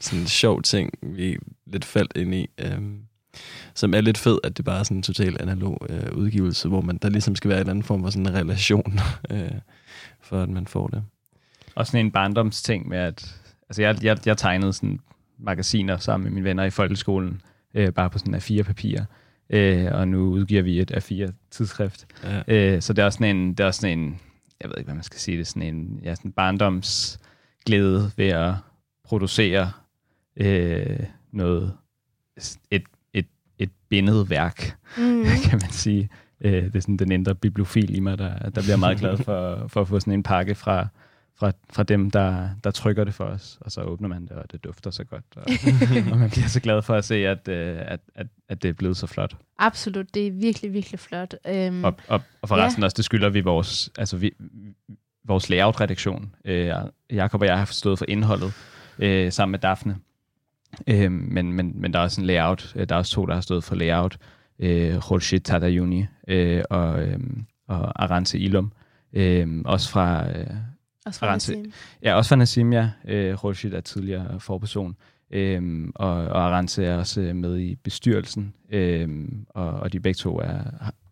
sådan 0.00 0.20
en 0.20 0.26
sjov 0.26 0.62
ting, 0.62 0.90
vi 1.02 1.38
lidt 1.66 1.84
faldt 1.84 2.16
ind 2.16 2.34
i. 2.34 2.48
Øhm, 2.58 3.00
som 3.74 3.94
er 3.94 4.00
lidt 4.00 4.18
fed, 4.18 4.38
at 4.44 4.56
det 4.56 4.64
bare 4.64 4.78
er 4.78 4.82
sådan 4.82 4.96
en 4.96 5.02
total 5.02 5.36
analog 5.40 5.86
øh, 5.90 6.16
udgivelse, 6.16 6.68
hvor 6.68 6.80
man 6.80 6.96
der 6.96 7.08
ligesom 7.08 7.36
skal 7.36 7.48
være 7.48 7.58
en 7.58 7.60
eller 7.60 7.70
anden 7.70 7.84
form 7.84 8.02
for 8.02 8.10
sådan 8.10 8.26
en 8.26 8.34
relation, 8.34 9.00
øh, 9.32 9.50
for 10.20 10.42
at 10.42 10.48
man 10.48 10.66
får 10.66 10.86
det. 10.86 11.02
Og 11.74 11.86
sådan 11.86 12.06
en 12.06 12.12
barndomsting 12.12 12.88
med, 12.88 12.98
at 12.98 13.36
altså 13.68 13.82
jeg, 13.82 14.04
jeg, 14.04 14.26
jeg 14.26 14.36
tegnede 14.36 14.72
sådan 14.72 15.00
magasiner 15.38 15.96
sammen 15.96 16.24
med 16.24 16.32
mine 16.32 16.44
venner 16.44 16.64
i 16.64 16.70
folkeskolen, 16.70 17.40
øh, 17.74 17.92
bare 17.92 18.10
på 18.10 18.18
sådan 18.18 18.34
af 18.34 18.64
papir. 18.66 19.00
Øh, 19.50 19.88
og 19.92 20.08
nu 20.08 20.18
udgiver 20.18 20.62
vi 20.62 20.80
et 20.80 20.90
af 20.90 21.02
fire 21.02 21.32
tidsskrift. 21.50 22.06
Ja. 22.24 22.42
Øh, 22.48 22.82
så 22.82 22.92
det 22.92 23.02
er 23.02 23.06
også 23.06 23.16
sådan 23.16 23.36
en, 23.36 23.50
det 23.50 23.60
er 23.60 23.66
også 23.66 23.80
sådan 23.80 23.98
en, 23.98 24.20
jeg 24.60 24.70
ved 24.70 24.74
ikke, 24.78 24.86
hvad 24.86 24.94
man 24.94 25.04
skal 25.04 25.20
sige 25.20 25.38
det, 25.38 25.46
sådan 25.46 25.62
en, 25.62 26.00
ja, 26.02 26.14
sådan 26.14 26.32
barndomsglæde 26.32 28.10
ved 28.16 28.28
at 28.28 28.54
producere 29.04 29.72
øh, 30.36 31.00
noget, 31.32 31.72
et, 32.36 32.58
et, 32.70 32.82
et 32.82 32.86
bindet 33.92 34.30
værk, 34.30 34.76
Mm. 34.96 35.24
kan 35.48 35.58
man 35.62 35.70
sige. 35.70 36.08
Øh, 36.40 36.52
det 36.64 36.76
er 36.76 36.80
sådan 36.80 36.96
den 36.96 37.12
indre 37.12 37.34
bibliofil 37.34 37.96
i 37.96 38.00
mig, 38.00 38.18
der, 38.18 38.38
der 38.50 38.62
bliver 38.62 38.76
meget 38.76 38.98
glad 38.98 39.16
for, 39.16 39.64
for 39.68 39.80
at 39.80 39.88
få 39.88 40.00
sådan 40.00 40.12
en 40.12 40.22
pakke 40.22 40.54
fra, 40.54 40.86
fra, 41.38 41.52
fra 41.72 41.82
dem, 41.82 42.10
der, 42.10 42.48
der 42.64 42.70
trykker 42.70 43.04
det 43.04 43.14
for 43.14 43.24
os. 43.24 43.58
Og 43.60 43.72
så 43.72 43.80
åbner 43.82 44.08
man 44.08 44.22
det, 44.22 44.30
og 44.30 44.52
det 44.52 44.64
dufter 44.64 44.90
så 44.90 45.04
godt. 45.04 45.24
Og, 45.36 45.42
og 46.12 46.18
man 46.18 46.30
bliver 46.30 46.46
så 46.48 46.60
glad 46.60 46.82
for 46.82 46.94
at 46.94 47.04
se, 47.04 47.14
at, 47.14 47.48
øh, 47.48 47.78
at, 47.80 48.00
at, 48.14 48.26
at 48.48 48.62
det 48.62 48.68
er 48.68 48.72
blevet 48.72 48.96
så 48.96 49.06
flot. 49.06 49.36
Absolut, 49.58 50.14
det 50.14 50.26
er 50.26 50.30
virkelig, 50.30 50.72
virkelig 50.72 51.00
flot. 51.00 51.34
Øhm, 51.48 51.84
Og, 51.84 51.94
og, 52.08 52.20
og 52.42 52.48
forresten 52.48 52.82
også, 52.82 52.94
det 52.94 53.04
skylder 53.04 53.28
vi 53.28 53.40
vores, 53.40 53.90
altså 53.98 54.16
vi, 54.16 54.32
vores 55.24 55.50
layout-redaktion. 55.50 56.34
Øh, 56.44 56.72
Jakob 57.10 57.40
og 57.40 57.46
jeg 57.46 57.58
har 57.58 57.64
stået 57.64 57.98
for 57.98 58.04
indholdet 58.08 58.52
øh, 58.98 59.32
sammen 59.32 59.50
med 59.52 59.58
Daphne. 59.58 59.96
Øh, 60.86 61.12
men, 61.12 61.52
men, 61.52 61.72
men 61.80 61.92
der 61.92 61.98
er 61.98 62.02
også 62.02 62.20
en 62.20 62.26
layout. 62.26 62.72
Øh, 62.76 62.88
Der 62.88 62.94
er 62.94 62.98
også 62.98 63.12
to, 63.12 63.26
der 63.26 63.34
har 63.34 63.40
stået 63.40 63.64
for 63.64 63.74
layout. 63.74 64.18
Øh, 64.58 64.88
Jorge 64.94 65.38
Tadayuni 65.38 66.04
øh, 66.28 66.62
og, 66.70 67.02
øh, 67.02 67.18
og 67.68 68.02
Arance 68.02 68.38
Ilum. 68.38 68.72
Øh, 69.12 69.48
også 69.64 69.90
fra, 69.90 70.28
øh, 70.28 70.46
også 71.06 71.20
fra 71.20 71.26
Arance. 71.26 71.52
Nassim. 71.54 71.72
ja, 72.02 72.14
også 72.14 72.28
fra 72.28 72.36
Nassim, 72.36 72.72
ja. 72.72 72.90
Øh, 73.08 73.28
Jorge 73.28 73.76
er 73.76 73.80
tidligere 73.80 74.40
forperson. 74.40 74.96
Øhm, 75.30 75.92
og, 75.94 76.10
og 76.14 76.42
Arance 76.46 76.84
er 76.84 76.96
også 76.96 77.20
øh, 77.20 77.36
med 77.36 77.58
i 77.58 77.74
bestyrelsen, 77.74 78.54
øhm, 78.70 79.46
og, 79.48 79.70
og 79.70 79.92
de 79.92 80.00
begge 80.00 80.16
to 80.16 80.38
er, 80.38 80.60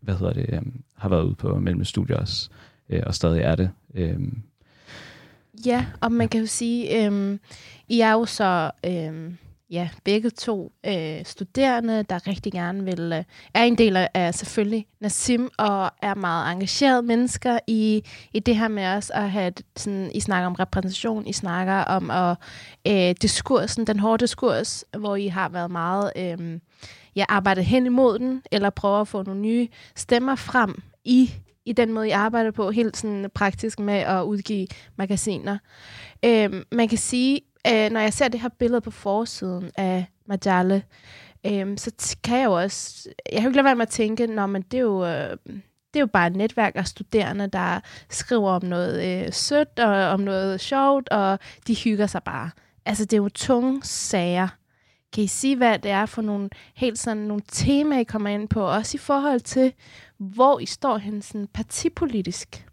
hvad 0.00 0.14
hedder 0.16 0.32
det, 0.32 0.46
øhm, 0.52 0.82
har 0.96 1.08
været 1.08 1.22
ude 1.24 1.34
på 1.34 1.58
mellemstudier 1.58 2.16
også, 2.16 2.50
øh, 2.88 3.02
og 3.06 3.14
stadig 3.14 3.40
er 3.42 3.54
det. 3.54 3.70
Øhm, 3.94 4.42
Ja, 5.66 5.86
og 6.00 6.12
man 6.12 6.28
kan 6.28 6.40
jo 6.40 6.46
sige, 6.46 7.04
øhm, 7.06 7.40
I 7.88 8.00
er 8.00 8.12
jo 8.12 8.24
så 8.24 8.70
øhm, 8.86 9.36
ja, 9.70 9.88
begge 10.04 10.30
to 10.30 10.72
øh, 10.86 11.24
studerende, 11.24 12.02
der 12.02 12.26
rigtig 12.26 12.52
gerne 12.52 12.84
vil, 12.84 13.12
øh, 13.12 13.24
er 13.54 13.64
en 13.64 13.78
del 13.78 13.96
af 14.14 14.34
selvfølgelig 14.34 14.86
Nassim, 15.00 15.50
og 15.58 15.90
er 16.02 16.14
meget 16.14 16.52
engagerede 16.52 17.02
mennesker 17.02 17.58
i, 17.66 18.02
i 18.32 18.38
det 18.38 18.56
her 18.56 18.68
med 18.68 18.86
os 18.86 19.10
at 19.10 19.30
have, 19.30 19.52
sådan, 19.76 20.10
I 20.14 20.20
snakker 20.20 20.46
om 20.46 20.52
repræsentation, 20.52 21.26
I 21.26 21.32
snakker 21.32 21.74
om 21.74 22.10
at, 22.10 22.36
øh, 22.86 23.14
diskursen, 23.22 23.86
den 23.86 23.98
hårde 23.98 24.24
diskurs, 24.24 24.84
hvor 24.98 25.16
I 25.16 25.26
har 25.26 25.48
været 25.48 25.70
meget, 25.70 26.12
øh, 26.16 26.60
ja, 27.16 27.24
arbejdet 27.28 27.64
hen 27.64 27.86
imod 27.86 28.18
den, 28.18 28.42
eller 28.52 28.70
prøver 28.70 29.00
at 29.00 29.08
få 29.08 29.22
nogle 29.22 29.40
nye 29.40 29.68
stemmer 29.96 30.34
frem 30.34 30.82
i 31.04 31.30
i 31.64 31.72
den 31.72 31.92
måde, 31.92 32.08
jeg 32.08 32.18
arbejder 32.18 32.50
på, 32.50 32.70
helt 32.70 32.96
sådan 32.96 33.30
praktisk 33.34 33.78
med 33.78 33.94
at 33.94 34.22
udgive 34.22 34.66
magasiner. 34.96 35.58
Øhm, 36.24 36.64
man 36.72 36.88
kan 36.88 36.98
sige, 36.98 37.40
øh, 37.66 37.90
når 37.90 38.00
jeg 38.00 38.12
ser 38.12 38.28
det 38.28 38.40
her 38.40 38.48
billede 38.48 38.80
på 38.80 38.90
forsiden 38.90 39.70
af 39.76 40.06
Majale, 40.26 40.82
øh, 41.46 41.78
så 41.78 41.90
t- 42.02 42.20
kan 42.24 42.38
jeg 42.38 42.44
jo 42.44 42.52
også, 42.52 43.08
jeg 43.32 43.36
kan 43.36 43.42
jo 43.42 43.48
ikke 43.48 43.56
lade 43.56 43.64
være 43.64 43.76
med 43.76 43.82
at 43.82 43.88
tænke, 43.88 44.26
når 44.26 44.46
men 44.46 44.62
det 44.62 44.76
er 44.76 44.82
jo, 44.82 45.04
øh, 45.04 45.36
det 45.94 45.96
er 45.96 46.00
jo 46.00 46.06
bare 46.06 46.26
et 46.26 46.36
netværk 46.36 46.72
af 46.76 46.86
studerende, 46.86 47.46
der 47.46 47.80
skriver 48.10 48.50
om 48.50 48.64
noget 48.64 49.24
øh, 49.26 49.32
sødt 49.32 49.78
og 49.78 49.94
om 49.94 50.20
noget 50.20 50.60
sjovt, 50.60 51.08
og 51.08 51.38
de 51.66 51.76
hygger 51.76 52.06
sig 52.06 52.22
bare. 52.22 52.50
Altså, 52.84 53.04
det 53.04 53.12
er 53.12 53.22
jo 53.22 53.28
tunge 53.28 53.82
sager. 53.84 54.48
Kan 55.12 55.24
I 55.24 55.26
sige, 55.26 55.56
hvad 55.56 55.78
det 55.78 55.90
er 55.90 56.06
for 56.06 56.22
nogle 56.22 56.50
helt 56.74 56.98
sådan 56.98 57.22
nogle 57.22 57.42
temaer, 57.48 58.00
I 58.00 58.04
kommer 58.04 58.30
ind 58.30 58.48
på, 58.48 58.62
også 58.62 58.96
i 58.96 58.98
forhold 58.98 59.40
til, 59.40 59.72
hvor 60.18 60.58
I 60.58 60.66
står 60.66 60.98
hen 60.98 61.22
sådan 61.22 61.46
partipolitisk? 61.54 62.66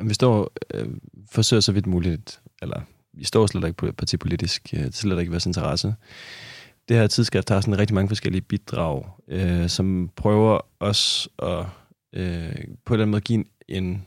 Vi 0.00 0.14
står, 0.14 0.52
øh, 0.74 0.88
forsøger 1.30 1.60
så 1.60 1.72
vidt 1.72 1.86
muligt, 1.86 2.40
eller 2.62 2.80
vi 3.18 3.24
står 3.24 3.46
slet 3.46 3.64
ikke 3.64 3.76
på 3.76 3.92
partipolitisk, 3.92 4.70
det 4.70 4.80
er 4.80 4.90
slet 4.92 5.20
ikke 5.20 5.30
vores 5.30 5.46
interesse. 5.46 5.94
Det 6.88 6.96
her 6.96 7.06
tidsskrift 7.06 7.48
har 7.48 7.60
sådan 7.60 7.78
rigtig 7.78 7.94
mange 7.94 8.08
forskellige 8.08 8.42
bidrag, 8.42 9.04
øh, 9.28 9.68
som 9.68 10.10
prøver 10.16 10.60
os 10.80 11.28
at 11.42 11.64
øh, 12.12 12.54
på 12.84 12.96
den 12.96 13.08
måde 13.08 13.20
give 13.20 13.38
en, 13.38 13.46
en, 13.68 14.06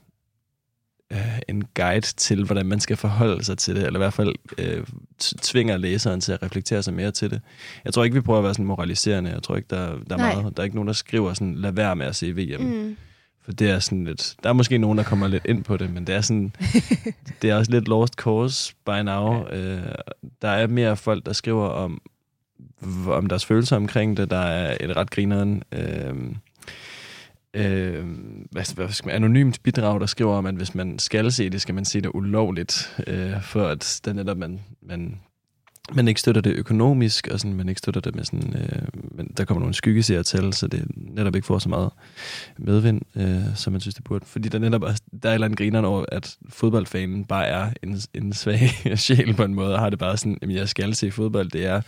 øh, 1.12 1.40
en 1.48 1.64
guide 1.76 2.02
til, 2.02 2.44
hvordan 2.44 2.66
man 2.66 2.80
skal 2.80 2.98
forholde 2.98 3.44
sig 3.44 3.58
til 3.58 3.76
det, 3.76 3.86
eller 3.86 4.00
i 4.00 4.04
hvert 4.04 4.14
fald 4.14 4.36
øh, 4.58 4.84
tvinger 5.20 5.78
læseren 5.78 6.22
til 6.22 6.32
at 6.32 6.44
reflektere 6.44 6.84
sig 6.84 6.94
mere 6.94 7.12
til 7.12 7.30
det. 7.30 7.42
Jeg 7.86 7.94
tror 7.94 8.04
ikke, 8.04 8.14
vi 8.14 8.22
prøver 8.22 8.40
at 8.40 8.44
være 8.44 8.54
sådan 8.54 8.66
moraliserende. 8.66 9.30
Jeg 9.32 9.44
tror 9.44 9.56
ikke, 9.56 9.68
der, 9.70 9.86
der, 9.86 10.16
er, 10.16 10.18
Nej. 10.18 10.36
meget, 10.36 10.58
der 10.58 10.62
er 10.62 10.66
ikke 10.66 10.76
nogen, 10.76 10.88
der 10.88 10.94
skriver 10.94 11.34
sådan, 11.34 11.56
lad 11.56 11.72
være 11.72 11.96
med 11.96 12.06
at 12.06 12.16
se 12.16 12.32
VM. 12.32 12.62
Mm. 12.62 12.98
For 13.44 13.52
det 13.52 13.70
er 13.70 13.80
sådan 13.80 14.04
lidt... 14.04 14.36
Der 14.44 14.50
er 14.50 14.54
måske 14.54 14.78
nogen, 14.78 14.98
der 14.98 15.04
kommer 15.04 15.28
lidt 15.28 15.46
ind 15.46 15.64
på 15.64 15.78
det, 15.78 15.94
men 15.94 16.08
det 16.08 16.16
er 16.16 16.22
sådan... 16.22 16.54
det 17.42 17.50
er 17.50 17.56
også 17.56 17.72
lidt 17.72 17.88
lost 17.88 18.14
cause 18.14 18.74
by 18.86 19.02
now. 19.04 19.48
Øh, 19.48 19.96
der 20.42 20.48
er 20.48 20.68
mere 20.68 20.98
folk, 20.98 21.26
der 21.26 21.34
skriver 21.34 21.68
om, 21.68 22.02
om 23.08 23.28
deres 23.28 23.46
følelser 23.46 23.76
omkring 23.76 24.18
det. 24.18 24.32
Der 24.32 24.38
er 24.38 24.78
et 24.80 24.96
ret 24.96 25.10
grineren... 25.10 25.64
Øh, 25.72 26.16
øh, 27.54 28.06
hvad, 28.52 28.76
hvad 28.76 28.90
skal 28.90 29.08
man, 29.08 29.16
anonymt 29.16 29.64
bidrag, 29.64 30.00
der 30.00 30.06
skriver 30.06 30.36
om, 30.36 30.46
at 30.46 30.56
hvis 30.56 30.76
man 30.76 31.00
skal 31.00 31.32
se 31.32 31.50
det, 31.50 31.62
skal 31.62 31.76
man 31.76 31.86
se 31.86 32.02
det 32.02 32.12
ulovligt, 32.14 33.04
øh, 33.08 33.42
for 33.42 33.68
at 33.68 34.02
det 34.06 34.16
netop 34.16 34.38
man, 34.38 34.60
man, 34.82 35.20
man 35.96 36.08
ikke 36.08 36.20
støtter 36.20 36.42
det 36.42 36.54
økonomisk, 36.56 37.28
og 37.28 37.40
sådan, 37.40 37.58
man 37.58 37.70
ikke 37.70 37.80
støtter 37.80 38.02
det 38.02 38.16
med 38.16 38.24
sådan, 38.24 38.56
øh, 38.58 38.82
men 39.12 39.28
der 39.38 39.46
kommer 39.46 39.60
nogle 39.60 39.74
skyggeseere 39.74 40.24
til, 40.24 40.54
så 40.54 40.68
det 40.68 40.86
netop 40.96 41.36
ikke 41.36 41.48
får 41.48 41.60
så 41.60 41.70
meget 41.70 41.90
medvind, 42.58 43.02
øh, 43.16 43.56
som 43.56 43.74
man 43.74 43.80
synes, 43.82 43.96
det 43.96 44.04
burde. 44.04 44.26
Fordi 44.26 44.50
der 44.50 44.60
netop 44.60 44.84
er, 44.84 44.94
der 45.24 45.30
er 45.30 45.34
et 45.34 45.34
eller 45.34 45.46
andet 45.46 45.58
grineren 45.58 45.86
over, 45.86 46.06
at 46.12 46.38
fodboldfanen 46.50 47.26
bare 47.26 47.46
er 47.48 47.70
en, 47.84 48.02
en 48.14 48.34
svag 48.34 48.60
sjæl 48.96 49.34
på 49.34 49.44
en 49.44 49.54
måde, 49.54 49.74
og 49.74 49.80
har 49.80 49.90
det 49.90 50.00
bare 50.00 50.18
sådan, 50.18 50.38
at 50.42 50.50
jeg 50.50 50.70
skal 50.70 50.96
se 50.96 51.12
fodbold, 51.12 51.50
det 51.50 51.66
er 51.66 51.82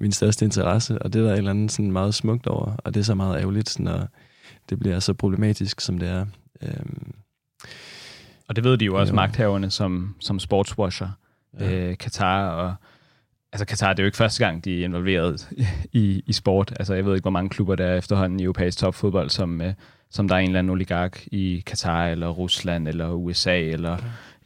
min 0.00 0.12
største 0.12 0.44
interesse, 0.44 0.98
og 1.02 1.12
det 1.12 1.20
er 1.20 1.24
der 1.24 1.32
et 1.32 1.38
eller 1.38 1.50
andet 1.50 1.72
sådan 1.72 1.92
meget 1.92 2.14
smukt 2.14 2.46
over, 2.46 2.72
og 2.78 2.94
det 2.94 3.00
er 3.00 3.04
så 3.04 3.14
meget 3.14 3.40
ærgerligt, 3.40 3.80
når 3.80 4.08
det 4.70 4.78
bliver 4.78 5.00
så 5.00 5.14
problematisk, 5.14 5.80
som 5.80 5.98
det 5.98 6.08
er. 6.08 6.26
Øhm, 6.62 7.12
og 8.48 8.56
det 8.56 8.64
ved 8.64 8.78
de 8.78 8.84
jo 8.84 8.94
også, 9.00 9.10
Jo. 9.12 9.14
magthaverne 9.14 9.70
som, 9.70 10.14
som 10.20 10.38
sportswasher. 10.38 11.08
ja. 11.60 11.72
øh, 11.90 11.96
Katar 11.98 12.48
og 12.48 12.74
altså 13.52 13.64
Katar, 13.66 13.92
det 13.92 13.98
er 13.98 14.02
jo 14.04 14.06
ikke 14.06 14.16
første 14.16 14.44
gang, 14.46 14.64
de 14.64 14.80
er 14.80 14.84
involveret 14.84 15.48
i, 15.92 16.22
i 16.26 16.32
sport. 16.32 16.72
Altså 16.78 16.94
jeg 16.94 17.04
ved 17.06 17.14
ikke, 17.14 17.22
hvor 17.24 17.30
mange 17.30 17.50
klubber 17.50 17.74
der 17.74 17.86
er 17.86 17.96
efterhånden 17.96 18.40
i 18.40 18.42
europæisk 18.42 18.78
topfodbold, 18.78 19.30
som, 19.30 19.60
øh, 19.60 19.74
som 20.10 20.28
der 20.28 20.34
er 20.34 20.38
en 20.38 20.46
eller 20.46 20.58
anden 20.58 20.70
oligark 20.70 21.26
i 21.32 21.62
Katar, 21.66 22.06
eller 22.06 22.28
Rusland, 22.28 22.88
eller 22.88 23.10
USA, 23.12 23.60
eller 23.60 23.96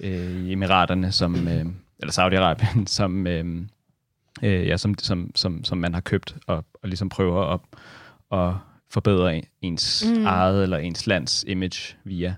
øh, 0.01 0.47
i 0.47 0.53
Emiraterne, 0.53 1.13
som, 1.13 1.49
øh, 1.49 1.67
eller 1.99 2.13
Saudi-Arabien, 2.13 2.87
som, 2.99 3.27
øh, 3.27 3.45
øh, 4.43 4.67
ja, 4.67 4.77
som, 4.77 4.99
som, 4.99 5.31
som, 5.35 5.65
som 5.65 5.79
man 5.79 5.95
har 5.95 6.01
købt 6.01 6.37
og, 6.47 6.57
og 6.57 6.89
ligesom 6.89 7.09
prøver 7.09 7.45
at, 7.55 7.61
at 8.39 8.55
forbedre 8.91 9.43
ens 9.63 10.05
Mm. 10.09 10.19
mm. 10.19 10.27
eget 10.27 10.63
eller 10.63 10.79
ens 10.79 11.07
lands 11.07 11.45
image 11.49 11.97
via. 12.05 12.35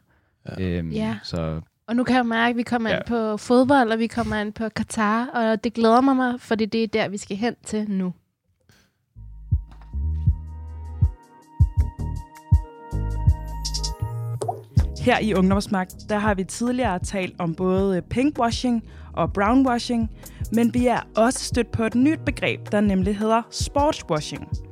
Ja. 0.58 0.62
Øhm, 0.64 0.90
Ja. 0.90 1.18
Så 1.22 1.60
og 1.92 1.96
nu 1.96 2.04
kan 2.04 2.16
jeg 2.16 2.26
mærke, 2.26 2.50
at 2.50 2.56
vi 2.56 2.62
kommer 2.62 2.90
ja. 2.90 2.96
ind 2.96 3.04
på 3.06 3.36
fodbold, 3.36 3.90
og 3.90 3.98
vi 3.98 4.06
kommer 4.06 4.36
ind 4.36 4.52
på 4.52 4.68
Katar, 4.68 5.26
og 5.26 5.64
det 5.64 5.74
glæder 5.74 6.00
mig, 6.00 6.16
mig 6.16 6.40
for 6.40 6.54
det 6.54 6.74
er 6.74 6.86
der, 6.86 7.08
vi 7.08 7.18
skal 7.18 7.36
hen 7.36 7.54
til 7.66 7.90
nu. 7.90 8.12
Her 15.00 15.18
i 15.18 15.34
Ungdomsmagt, 15.34 15.94
der 16.08 16.18
har 16.18 16.34
vi 16.34 16.44
tidligere 16.44 16.98
talt 16.98 17.34
om 17.38 17.54
både 17.54 18.02
pinkwashing 18.02 18.84
og 19.12 19.32
brownwashing, 19.32 20.10
men 20.52 20.74
vi 20.74 20.86
er 20.86 21.00
også 21.16 21.44
stødt 21.44 21.72
på 21.72 21.84
et 21.84 21.94
nyt 21.94 22.20
begreb, 22.26 22.72
der 22.72 22.80
nemlig 22.80 23.18
hedder 23.18 23.42
sportswashing– 23.50 24.48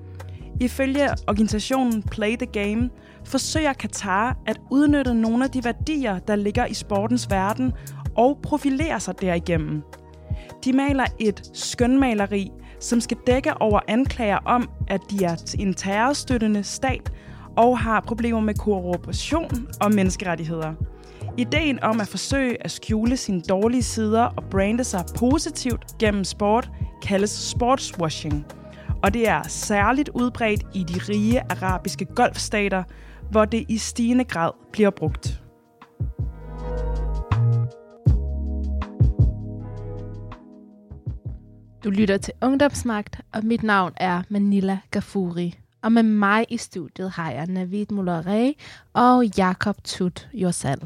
Ifølge 0.61 1.09
organisationen 1.27 2.03
Play 2.03 2.37
the 2.37 2.46
Game 2.46 2.90
forsøger 3.25 3.73
Katar 3.73 4.37
at 4.46 4.61
udnytte 4.70 5.14
nogle 5.14 5.44
af 5.44 5.51
de 5.51 5.64
værdier, 5.64 6.18
der 6.18 6.37
ligger 6.37 6.66
i 6.66 6.75
sportens 6.75 7.31
verden, 7.31 7.73
og 8.16 8.38
profilere 8.42 9.01
sig 9.01 9.20
derigennem. 9.20 9.83
De 10.64 10.73
maler 10.73 11.05
et 11.18 11.51
skønmaleri, 11.55 12.51
som 12.81 13.01
skal 13.01 13.16
dække 13.27 13.61
over 13.61 13.81
anklager 13.88 14.38
om, 14.44 14.70
at 14.88 15.01
de 15.11 15.25
er 15.25 15.55
en 15.59 15.75
terrorstøttende 15.75 16.62
stat 16.62 17.12
og 17.57 17.79
har 17.79 18.01
problemer 18.01 18.40
med 18.40 18.55
korruption 18.55 19.68
og 19.81 19.94
menneskerettigheder. 19.94 20.75
Ideen 21.37 21.83
om 21.83 22.01
at 22.01 22.09
forsøge 22.09 22.64
at 22.64 22.70
skjule 22.70 23.16
sine 23.16 23.40
dårlige 23.40 23.83
sider 23.83 24.23
og 24.23 24.44
brande 24.51 24.85
sig 24.85 25.05
positivt 25.18 25.99
gennem 25.99 26.25
sport 26.25 26.70
kaldes 27.03 27.31
sportswashing. 27.31 28.60
Og 29.03 29.15
det 29.15 29.29
er 29.29 29.43
særligt 29.49 30.09
udbredt 30.09 30.63
i 30.75 30.85
de 30.85 31.01
rige 31.09 31.41
arabiske 31.41 32.05
golfstater, 32.05 32.83
hvor 33.31 33.45
det 33.45 33.65
i 33.69 33.79
stigende 33.79 34.25
grad 34.25 34.51
bliver 34.73 34.91
brugt. 34.91 35.43
Du 41.85 41.91
lytter 41.91 42.17
til 42.17 42.35
Ungdomsmagt, 42.43 43.21
og 43.33 43.45
mit 43.45 43.63
navn 43.63 43.93
er 43.97 44.23
Manila 44.29 44.79
Gafuri. 44.91 45.59
Og 45.83 45.93
med 45.93 46.03
mig 46.03 46.47
i 46.49 46.57
studiet 46.57 47.11
har 47.11 47.31
jeg 47.31 47.47
Navid 47.47 47.87
Mulare 47.91 48.55
og 48.93 49.25
Jakob 49.37 49.85
Tut 49.85 50.29
Jorsal. 50.33 50.81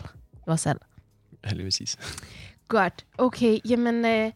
Jorsal. 0.48 0.76
Heldigvis. 1.44 1.96
Godt. 2.68 3.06
Okay, 3.18 3.58
jamen... 3.68 4.04
Øh, 4.04 4.32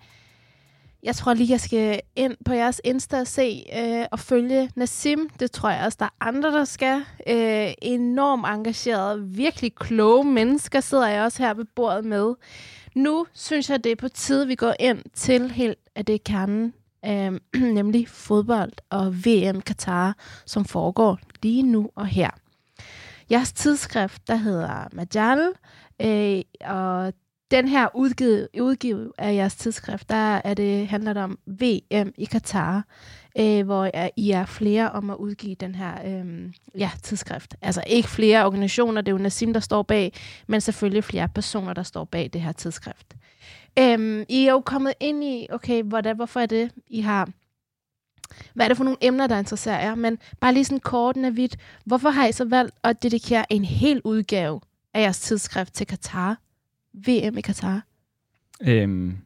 jeg 1.03 1.17
tror 1.17 1.35
lige, 1.35 1.51
jeg 1.53 1.61
skal 1.61 2.01
ind 2.17 2.37
på 2.45 2.53
jeres 2.53 2.81
Insta 2.85 3.21
og 3.21 3.27
se 3.27 3.65
øh, 3.79 4.07
og 4.13 4.19
følge 4.19 4.71
Nassim. 4.77 5.29
Det 5.41 5.51
tror 5.51 5.71
jeg 5.71 5.85
også, 5.85 5.97
der 6.01 6.05
er 6.05 6.27
andre, 6.27 6.53
der 6.53 6.65
skal. 6.65 7.05
Øh, 7.29 7.73
enormt 7.83 8.47
engageret, 8.47 9.37
virkelig 9.37 9.75
kloge 9.75 10.25
mennesker 10.25 10.81
sidder 10.81 11.09
jeg 11.09 11.23
også 11.23 11.43
her 11.43 11.55
ved 11.55 11.65
bordet 11.77 12.05
med. 12.05 12.35
Nu 12.95 13.27
synes 13.33 13.71
jeg, 13.71 13.85
det 13.85 13.93
er 13.93 13.97
på 13.97 14.09
tide, 14.09 14.47
vi 14.47 14.55
går 14.55 14.75
ind 14.81 15.03
til 15.15 15.51
helt 15.51 15.79
af 15.95 16.05
det 16.05 16.25
kernen, 16.25 16.75
øh, 17.07 17.41
nemlig 17.79 18.09
fodbold 18.09 18.73
og 18.91 19.15
VM 19.15 19.61
Katar, 19.61 20.17
som 20.47 20.65
foregår 20.65 21.19
lige 21.43 21.63
nu 21.63 21.91
og 21.95 22.07
her. 22.07 22.31
Jeres 23.31 23.53
tidsskrift, 23.53 24.29
der 24.29 24.37
hedder 24.37 24.89
Majal, 24.93 25.49
øh, 26.01 26.43
og 26.71 27.13
den 27.51 27.69
her 27.69 27.89
udgivet, 27.95 28.49
udgivet 28.61 29.13
af 29.19 29.35
jeres 29.35 29.57
tidsskrift, 29.57 30.09
der 30.09 30.41
er 30.45 30.55
det, 30.55 30.89
handler 30.89 31.13
det 31.13 31.23
om 31.23 31.39
VM 31.47 32.13
i 32.19 32.25
Katar, 32.25 32.85
øh, 33.39 33.65
hvor 33.65 33.91
I 34.17 34.31
er 34.31 34.47
flere 34.47 34.91
om 34.91 35.11
at 35.11 35.17
udgive 35.17 35.55
den 35.55 35.75
her 35.75 35.93
øh, 36.07 36.53
ja, 36.79 36.91
tidsskrift. 37.03 37.55
Altså 37.63 37.83
ikke 37.87 38.09
flere 38.09 38.47
organisationer, 38.47 39.01
det 39.01 39.09
er 39.09 39.17
jo 39.17 39.23
Nassim, 39.23 39.53
der 39.53 39.61
står 39.61 39.83
bag, 39.83 40.13
men 40.47 40.61
selvfølgelig 40.61 41.05
flere 41.05 41.29
personer, 41.29 41.73
der 41.73 41.83
står 41.83 42.05
bag 42.05 42.31
det 42.33 42.41
her 42.41 42.53
tidsskrift. 42.53 43.17
Øh, 43.79 44.27
I 44.29 44.47
er 44.47 44.53
jo 44.53 44.61
kommet 44.61 44.95
ind 45.01 45.25
i, 45.25 45.47
okay, 45.51 45.83
hvordan, 45.83 46.17
hvorfor 46.17 46.41
er 46.41 46.47
det, 46.47 46.71
I 46.87 47.01
har 47.01 47.29
hvad 48.55 48.67
er 48.67 48.69
det 48.69 48.77
for 48.77 48.85
nogle 48.85 48.99
emner, 49.01 49.27
der 49.27 49.39
interesserer 49.39 49.81
jer? 49.81 49.95
Men 49.95 50.19
bare 50.41 50.55
lige 50.55 50.65
sådan 50.65 50.81
kort, 50.81 51.17
Navid, 51.17 51.49
hvorfor 51.85 52.11
har 52.11 52.27
I 52.27 52.33
så 52.33 52.45
valgt 52.45 52.75
at 52.85 53.03
dedikere 53.03 53.53
en 53.53 53.65
hel 53.65 54.01
udgave 54.05 54.61
af 54.95 55.01
jeres 55.01 55.21
tidsskrift 55.21 55.75
til 55.75 55.87
Katar? 55.87 56.37
VM 56.95 57.39
i 57.39 57.41
Katar? 57.41 57.83
Øhm, 58.63 59.19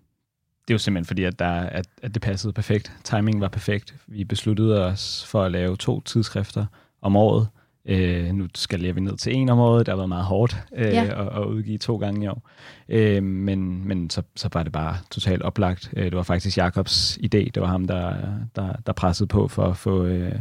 det 0.68 0.70
er 0.70 0.74
jo 0.74 0.78
simpelthen 0.78 1.06
fordi, 1.06 1.24
at, 1.24 1.38
der, 1.38 1.52
at, 1.52 1.86
at 2.02 2.14
det 2.14 2.22
passede 2.22 2.52
perfekt. 2.52 2.92
Timing 3.04 3.40
var 3.40 3.48
perfekt. 3.48 3.94
Vi 4.06 4.24
besluttede 4.24 4.86
os 4.86 5.24
for 5.28 5.42
at 5.42 5.52
lave 5.52 5.76
to 5.76 6.00
tidsskrifter 6.00 6.66
om 7.02 7.16
året. 7.16 7.48
Øh, 7.86 8.32
nu 8.32 8.48
skal 8.54 8.94
vi 8.94 9.00
ned 9.00 9.16
til 9.16 9.34
en 9.34 9.48
om 9.48 9.58
året. 9.58 9.86
Det 9.86 9.92
har 9.92 9.96
været 9.96 10.08
meget 10.08 10.24
hårdt 10.24 10.64
øh, 10.76 10.86
ja. 10.86 11.04
at, 11.04 11.42
at 11.42 11.46
udgive 11.46 11.78
to 11.78 11.96
gange 11.96 12.24
i 12.24 12.28
år. 12.28 12.50
Øh, 12.88 13.22
men 13.22 13.88
men 13.88 14.10
så, 14.10 14.22
så 14.36 14.48
var 14.52 14.62
det 14.62 14.72
bare 14.72 14.96
totalt 15.10 15.42
oplagt. 15.42 15.90
Øh, 15.96 16.04
det 16.04 16.16
var 16.16 16.22
faktisk 16.22 16.58
Jakobs 16.58 17.18
idé. 17.18 17.50
Det 17.54 17.60
var 17.60 17.66
ham, 17.66 17.86
der, 17.86 18.14
der, 18.56 18.72
der 18.86 18.92
pressede 18.92 19.26
på 19.26 19.48
for 19.48 19.64
at 19.64 19.76
få, 19.76 20.04
øh, 20.04 20.34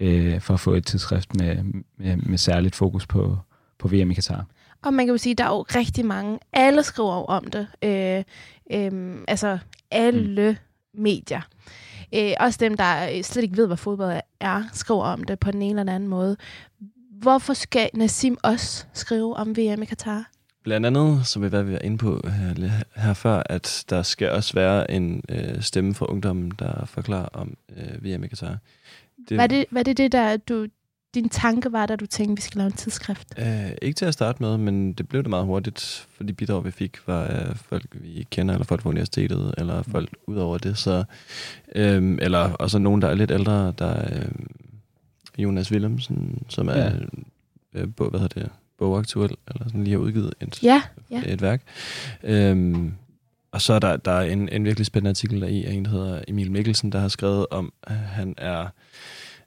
øh, 0.00 0.40
for 0.40 0.54
at 0.54 0.60
få 0.60 0.74
et 0.74 0.86
tidsskrift 0.86 1.36
med, 1.36 1.56
med, 1.96 2.16
med 2.16 2.38
særligt 2.38 2.74
fokus 2.74 3.06
på, 3.06 3.38
på 3.78 3.88
VM 3.88 4.10
i 4.10 4.14
Katar. 4.14 4.46
Og 4.82 4.94
man 4.94 5.06
kan 5.06 5.12
jo 5.12 5.18
sige, 5.18 5.30
at 5.30 5.38
der 5.38 5.44
er 5.44 5.48
jo 5.48 5.62
rigtig 5.62 6.06
mange, 6.06 6.38
alle 6.52 6.82
skriver 6.82 7.16
jo 7.16 7.24
om 7.24 7.44
det. 7.44 7.66
Øh, 7.82 8.24
øh, 8.72 9.16
altså 9.28 9.58
alle 9.90 10.58
mm. 10.94 11.02
medier. 11.02 11.40
Øh, 12.14 12.32
også 12.40 12.58
dem, 12.60 12.76
der 12.76 13.22
slet 13.22 13.42
ikke 13.42 13.56
ved, 13.56 13.66
hvad 13.66 13.76
fodbold 13.76 14.20
er, 14.40 14.62
skriver 14.72 15.04
om 15.04 15.24
det 15.24 15.38
på 15.38 15.50
den 15.50 15.62
ene 15.62 15.80
eller 15.80 15.94
anden 15.94 16.08
måde. 16.08 16.36
Hvorfor 17.20 17.54
skal 17.54 17.90
Nassim 17.94 18.36
også 18.42 18.86
skrive 18.92 19.36
om 19.36 19.56
VM 19.56 19.82
i 19.82 19.84
Katar? 19.84 20.30
Blandt 20.62 20.86
andet, 20.86 21.26
som 21.26 21.42
vi 21.42 21.52
var 21.52 21.78
inde 21.78 21.98
på 21.98 22.20
her, 22.24 22.70
her 22.96 23.14
før, 23.14 23.42
at 23.46 23.84
der 23.90 24.02
skal 24.02 24.30
også 24.30 24.54
være 24.54 24.90
en 24.90 25.22
øh, 25.28 25.62
stemme 25.62 25.94
fra 25.94 26.06
ungdommen, 26.08 26.52
der 26.58 26.84
forklarer 26.86 27.28
om 27.32 27.56
øh, 27.76 28.04
VM 28.04 28.24
i 28.24 28.28
Katar. 28.28 28.58
Det, 29.28 29.36
hvad, 29.36 29.44
er 29.44 29.46
det, 29.46 29.64
hvad 29.70 29.82
er 29.82 29.84
det, 29.84 29.96
det 29.96 30.12
der, 30.12 30.36
du, 30.36 30.66
din 31.14 31.28
tanke 31.28 31.72
var, 31.72 31.86
da 31.86 31.96
du 31.96 32.06
tænkte, 32.06 32.36
vi 32.36 32.42
skal 32.42 32.58
lave 32.58 32.66
en 32.66 32.72
tidsskrift? 32.72 33.34
Uh, 33.38 33.70
ikke 33.82 33.96
til 33.96 34.04
at 34.04 34.14
starte 34.14 34.42
med, 34.42 34.58
men 34.58 34.92
det 34.92 35.08
blev 35.08 35.22
det 35.22 35.30
meget 35.30 35.46
hurtigt, 35.46 36.08
for 36.16 36.24
de 36.24 36.32
bidrag, 36.32 36.64
vi 36.64 36.70
fik, 36.70 36.96
var 37.06 37.46
uh, 37.50 37.56
folk, 37.56 37.86
vi 37.90 38.12
ikke 38.12 38.30
kender, 38.30 38.54
eller 38.54 38.64
folk 38.64 38.82
fra 38.82 38.90
universitetet, 38.90 39.54
eller 39.58 39.82
folk 39.82 40.10
ud 40.26 40.36
over 40.36 40.58
det. 40.58 40.78
Så, 40.78 41.04
um, 41.76 42.18
eller 42.22 42.38
også 42.38 42.78
nogen, 42.78 43.02
der 43.02 43.08
er 43.08 43.14
lidt 43.14 43.30
ældre, 43.30 43.72
der 43.78 43.86
er 43.86 44.26
uh, 44.26 45.42
Jonas 45.42 45.72
Willemsen, 45.72 46.42
som 46.48 46.68
er 46.68 46.92
ja. 47.74 47.82
uh, 47.82 48.08
hvad 48.08 48.20
hedder 48.20 48.40
det, 48.40 48.50
bogaktuel, 48.78 49.36
eller 49.48 49.64
sådan 49.64 49.84
lige 49.84 49.92
har 49.92 49.98
udgivet 49.98 50.34
et, 50.40 50.62
ja, 50.62 50.82
ja. 51.10 51.22
et 51.26 51.42
værk. 51.42 51.62
Um, 52.52 52.94
og 53.52 53.62
så 53.62 53.72
er 53.72 53.78
der, 53.78 53.96
der 53.96 54.12
er 54.12 54.22
en, 54.22 54.48
en 54.48 54.64
virkelig 54.64 54.86
spændende 54.86 55.10
artikel 55.10 55.40
der 55.40 55.46
i, 55.46 55.64
af 55.64 55.72
en, 55.72 55.84
der 55.84 55.90
hedder 55.90 56.22
Emil 56.28 56.50
Mikkelsen, 56.50 56.92
der 56.92 56.98
har 56.98 57.08
skrevet 57.08 57.46
om, 57.50 57.72
at 57.82 57.96
han 57.96 58.34
er 58.38 58.66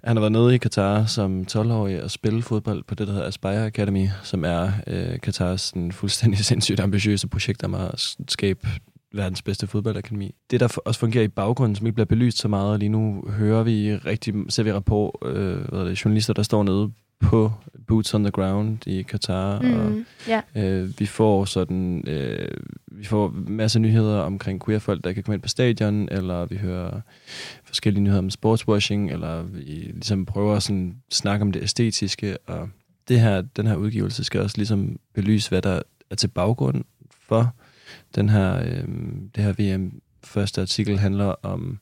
han 0.03 0.15
har 0.17 0.21
været 0.21 0.31
nede 0.31 0.55
i 0.55 0.57
Katar 0.57 1.05
som 1.05 1.45
12-årig 1.51 2.03
og 2.03 2.11
spille 2.11 2.41
fodbold 2.41 2.83
på 2.83 2.95
det, 2.95 3.07
der 3.07 3.13
hedder 3.13 3.27
Aspire 3.27 3.65
Academy, 3.65 4.07
som 4.23 4.45
er 4.45 4.71
øh, 4.87 5.19
Katars 5.19 5.71
den 5.71 5.91
fuldstændig 5.91 6.45
sindssygt 6.45 6.79
ambitiøse 6.79 7.27
projekt 7.27 7.63
om 7.63 7.75
at 7.75 8.15
skabe 8.27 8.67
verdens 9.13 9.41
bedste 9.41 9.67
fodboldakademi. 9.67 10.35
Det, 10.51 10.59
der 10.59 10.77
også 10.85 10.99
fungerer 10.99 11.23
i 11.23 11.27
baggrunden, 11.27 11.75
som 11.75 11.87
ikke 11.87 11.95
bliver 11.95 12.05
belyst 12.05 12.37
så 12.37 12.47
meget, 12.47 12.79
lige 12.79 12.89
nu 12.89 13.23
hører 13.29 13.63
vi 13.63 13.95
rigtig, 13.95 14.33
ser 14.49 14.63
vi 14.63 14.73
rapport, 14.73 15.15
øh, 15.25 15.57
hvad 15.69 15.79
er 15.79 15.83
det, 15.83 16.05
journalister, 16.05 16.33
der 16.33 16.43
står 16.43 16.63
nede 16.63 16.91
på 17.23 17.51
boots 17.87 18.13
on 18.13 18.23
the 18.23 18.31
ground 18.31 18.87
i 18.87 19.01
Katar, 19.01 19.61
mm, 19.61 19.73
og 19.73 20.05
yeah. 20.29 20.43
øh, 20.55 20.99
vi 20.99 21.05
får 21.05 21.45
sådan, 21.45 22.07
øh, 22.07 22.57
vi 22.91 23.05
får 23.05 23.33
masser 23.47 23.77
af 23.79 23.81
nyheder 23.81 24.19
omkring 24.19 24.65
queer-folk, 24.65 25.03
der 25.03 25.13
kan 25.13 25.23
komme 25.23 25.35
ind 25.35 25.41
på 25.41 25.47
stadion, 25.47 26.09
eller 26.11 26.45
vi 26.45 26.57
hører 26.57 27.01
forskellige 27.63 28.03
nyheder 28.03 28.19
om 28.19 28.29
sportswashing, 28.29 29.11
eller 29.11 29.43
vi 29.43 29.71
ligesom 29.71 30.25
prøver 30.25 30.55
at 30.55 30.63
sådan 30.63 30.95
snakke 31.11 31.43
om 31.43 31.51
det 31.51 31.63
æstetiske, 31.63 32.37
og 32.47 32.69
det 33.07 33.19
her, 33.19 33.41
den 33.41 33.67
her 33.67 33.75
udgivelse 33.75 34.23
skal 34.23 34.41
også 34.41 34.57
ligesom 34.57 34.99
belyse, 35.13 35.49
hvad 35.49 35.61
der 35.61 35.81
er 36.09 36.15
til 36.15 36.27
baggrund 36.27 36.83
for 37.27 37.53
den 38.15 38.29
her, 38.29 38.59
øh, 38.59 38.87
det 39.35 39.43
her 39.43 39.75
VM. 39.77 40.01
Første 40.23 40.61
artikel 40.61 40.99
handler 40.99 41.35
om 41.43 41.79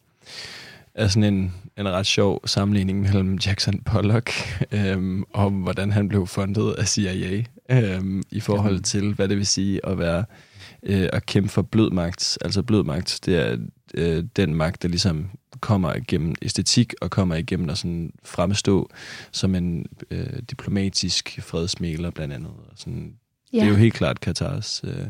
er 0.95 1.07
sådan 1.07 1.33
en, 1.33 1.53
en 1.77 1.89
ret 1.89 2.05
sjov 2.05 2.47
sammenligning 2.47 3.01
mellem 3.01 3.39
Jackson 3.45 3.81
Pollock 3.81 4.31
øhm, 4.71 5.23
om, 5.33 5.53
hvordan 5.53 5.91
han 5.91 6.07
blev 6.07 6.27
fundet 6.27 6.73
af 6.73 6.87
CIA 6.87 7.43
øhm, 7.69 8.23
i 8.31 8.39
forhold 8.39 8.79
til, 8.79 9.13
hvad 9.13 9.27
det 9.27 9.37
vil 9.37 9.45
sige 9.45 9.85
at 9.85 9.99
være 9.99 10.25
øh, 10.83 11.09
at 11.13 11.25
kæmpe 11.25 11.49
for 11.49 11.61
blød 11.61 11.91
magt. 11.91 12.37
Altså 12.41 12.61
blød 12.61 12.83
magt, 12.83 13.19
det 13.25 13.35
er 13.35 13.57
øh, 13.93 14.23
den 14.35 14.55
magt, 14.55 14.81
der 14.81 14.87
ligesom 14.87 15.29
kommer 15.59 15.93
igennem 15.93 16.35
æstetik 16.41 16.93
og 17.01 17.11
kommer 17.11 17.35
igennem 17.35 17.69
at 17.69 17.77
sådan 17.77 18.11
fremstå 18.23 18.89
som 19.31 19.55
en 19.55 19.85
øh, 20.11 20.39
diplomatisk 20.49 21.39
fredsmæler 21.41 22.09
blandt 22.11 22.33
andet. 22.33 22.51
Og 22.51 22.73
sådan, 22.75 23.13
ja. 23.53 23.57
Det 23.57 23.65
er 23.65 23.69
jo 23.69 23.75
helt 23.75 23.93
klart 23.93 24.19
Katars 24.19 24.81
øh, 24.83 25.05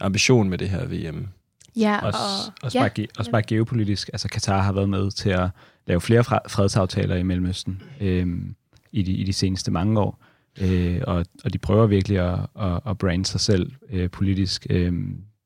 ambition 0.00 0.48
med 0.48 0.58
det 0.58 0.70
her 0.70 0.86
VM. 0.86 1.28
Ja, 1.76 2.06
også, 2.06 2.18
og, 2.18 2.54
også, 2.62 2.78
ja. 2.78 2.88
bare, 2.88 3.06
også 3.18 3.30
bare 3.30 3.42
geopolitisk. 3.42 4.10
Altså, 4.12 4.28
Katar 4.28 4.62
har 4.62 4.72
været 4.72 4.88
med 4.88 5.10
til 5.10 5.30
at 5.30 5.48
lave 5.86 6.00
flere 6.00 6.24
fredsaftaler 6.48 7.16
i 7.16 7.22
Mellemøsten 7.22 7.82
øhm, 8.00 8.54
i, 8.92 9.02
de, 9.02 9.12
i 9.12 9.24
de 9.24 9.32
seneste 9.32 9.70
mange 9.70 10.00
år. 10.00 10.24
Øh, 10.60 11.00
og, 11.06 11.24
og 11.44 11.52
de 11.52 11.58
prøver 11.58 11.86
virkelig 11.86 12.18
at, 12.18 12.38
at, 12.60 12.80
at 12.86 12.98
brande 12.98 13.24
sig 13.26 13.40
selv 13.40 13.72
øh, 13.90 14.10
politisk. 14.10 14.66
Øh, 14.70 14.92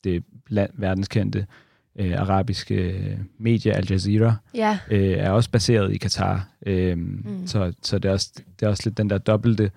det 0.05 0.25
land, 0.49 0.71
verdenskendte 0.75 1.47
øh, 1.99 2.21
arabiske 2.21 2.75
øh, 2.75 3.19
medie, 3.39 3.73
Al 3.73 3.87
Jazeera, 3.91 4.37
ja. 4.55 4.79
øh, 4.91 5.11
er 5.11 5.31
også 5.31 5.51
baseret 5.51 5.95
i 5.95 5.99
Katar. 5.99 6.49
Øh, 6.67 6.99
mm. 6.99 7.47
Så, 7.47 7.73
så 7.83 7.99
det, 7.99 8.09
er 8.09 8.13
også, 8.13 8.31
det 8.61 8.67
er 8.67 8.71
også 8.71 8.83
lidt 8.85 8.99
den 8.99 9.11
der 9.11 9.19
dobbelte 9.19 9.71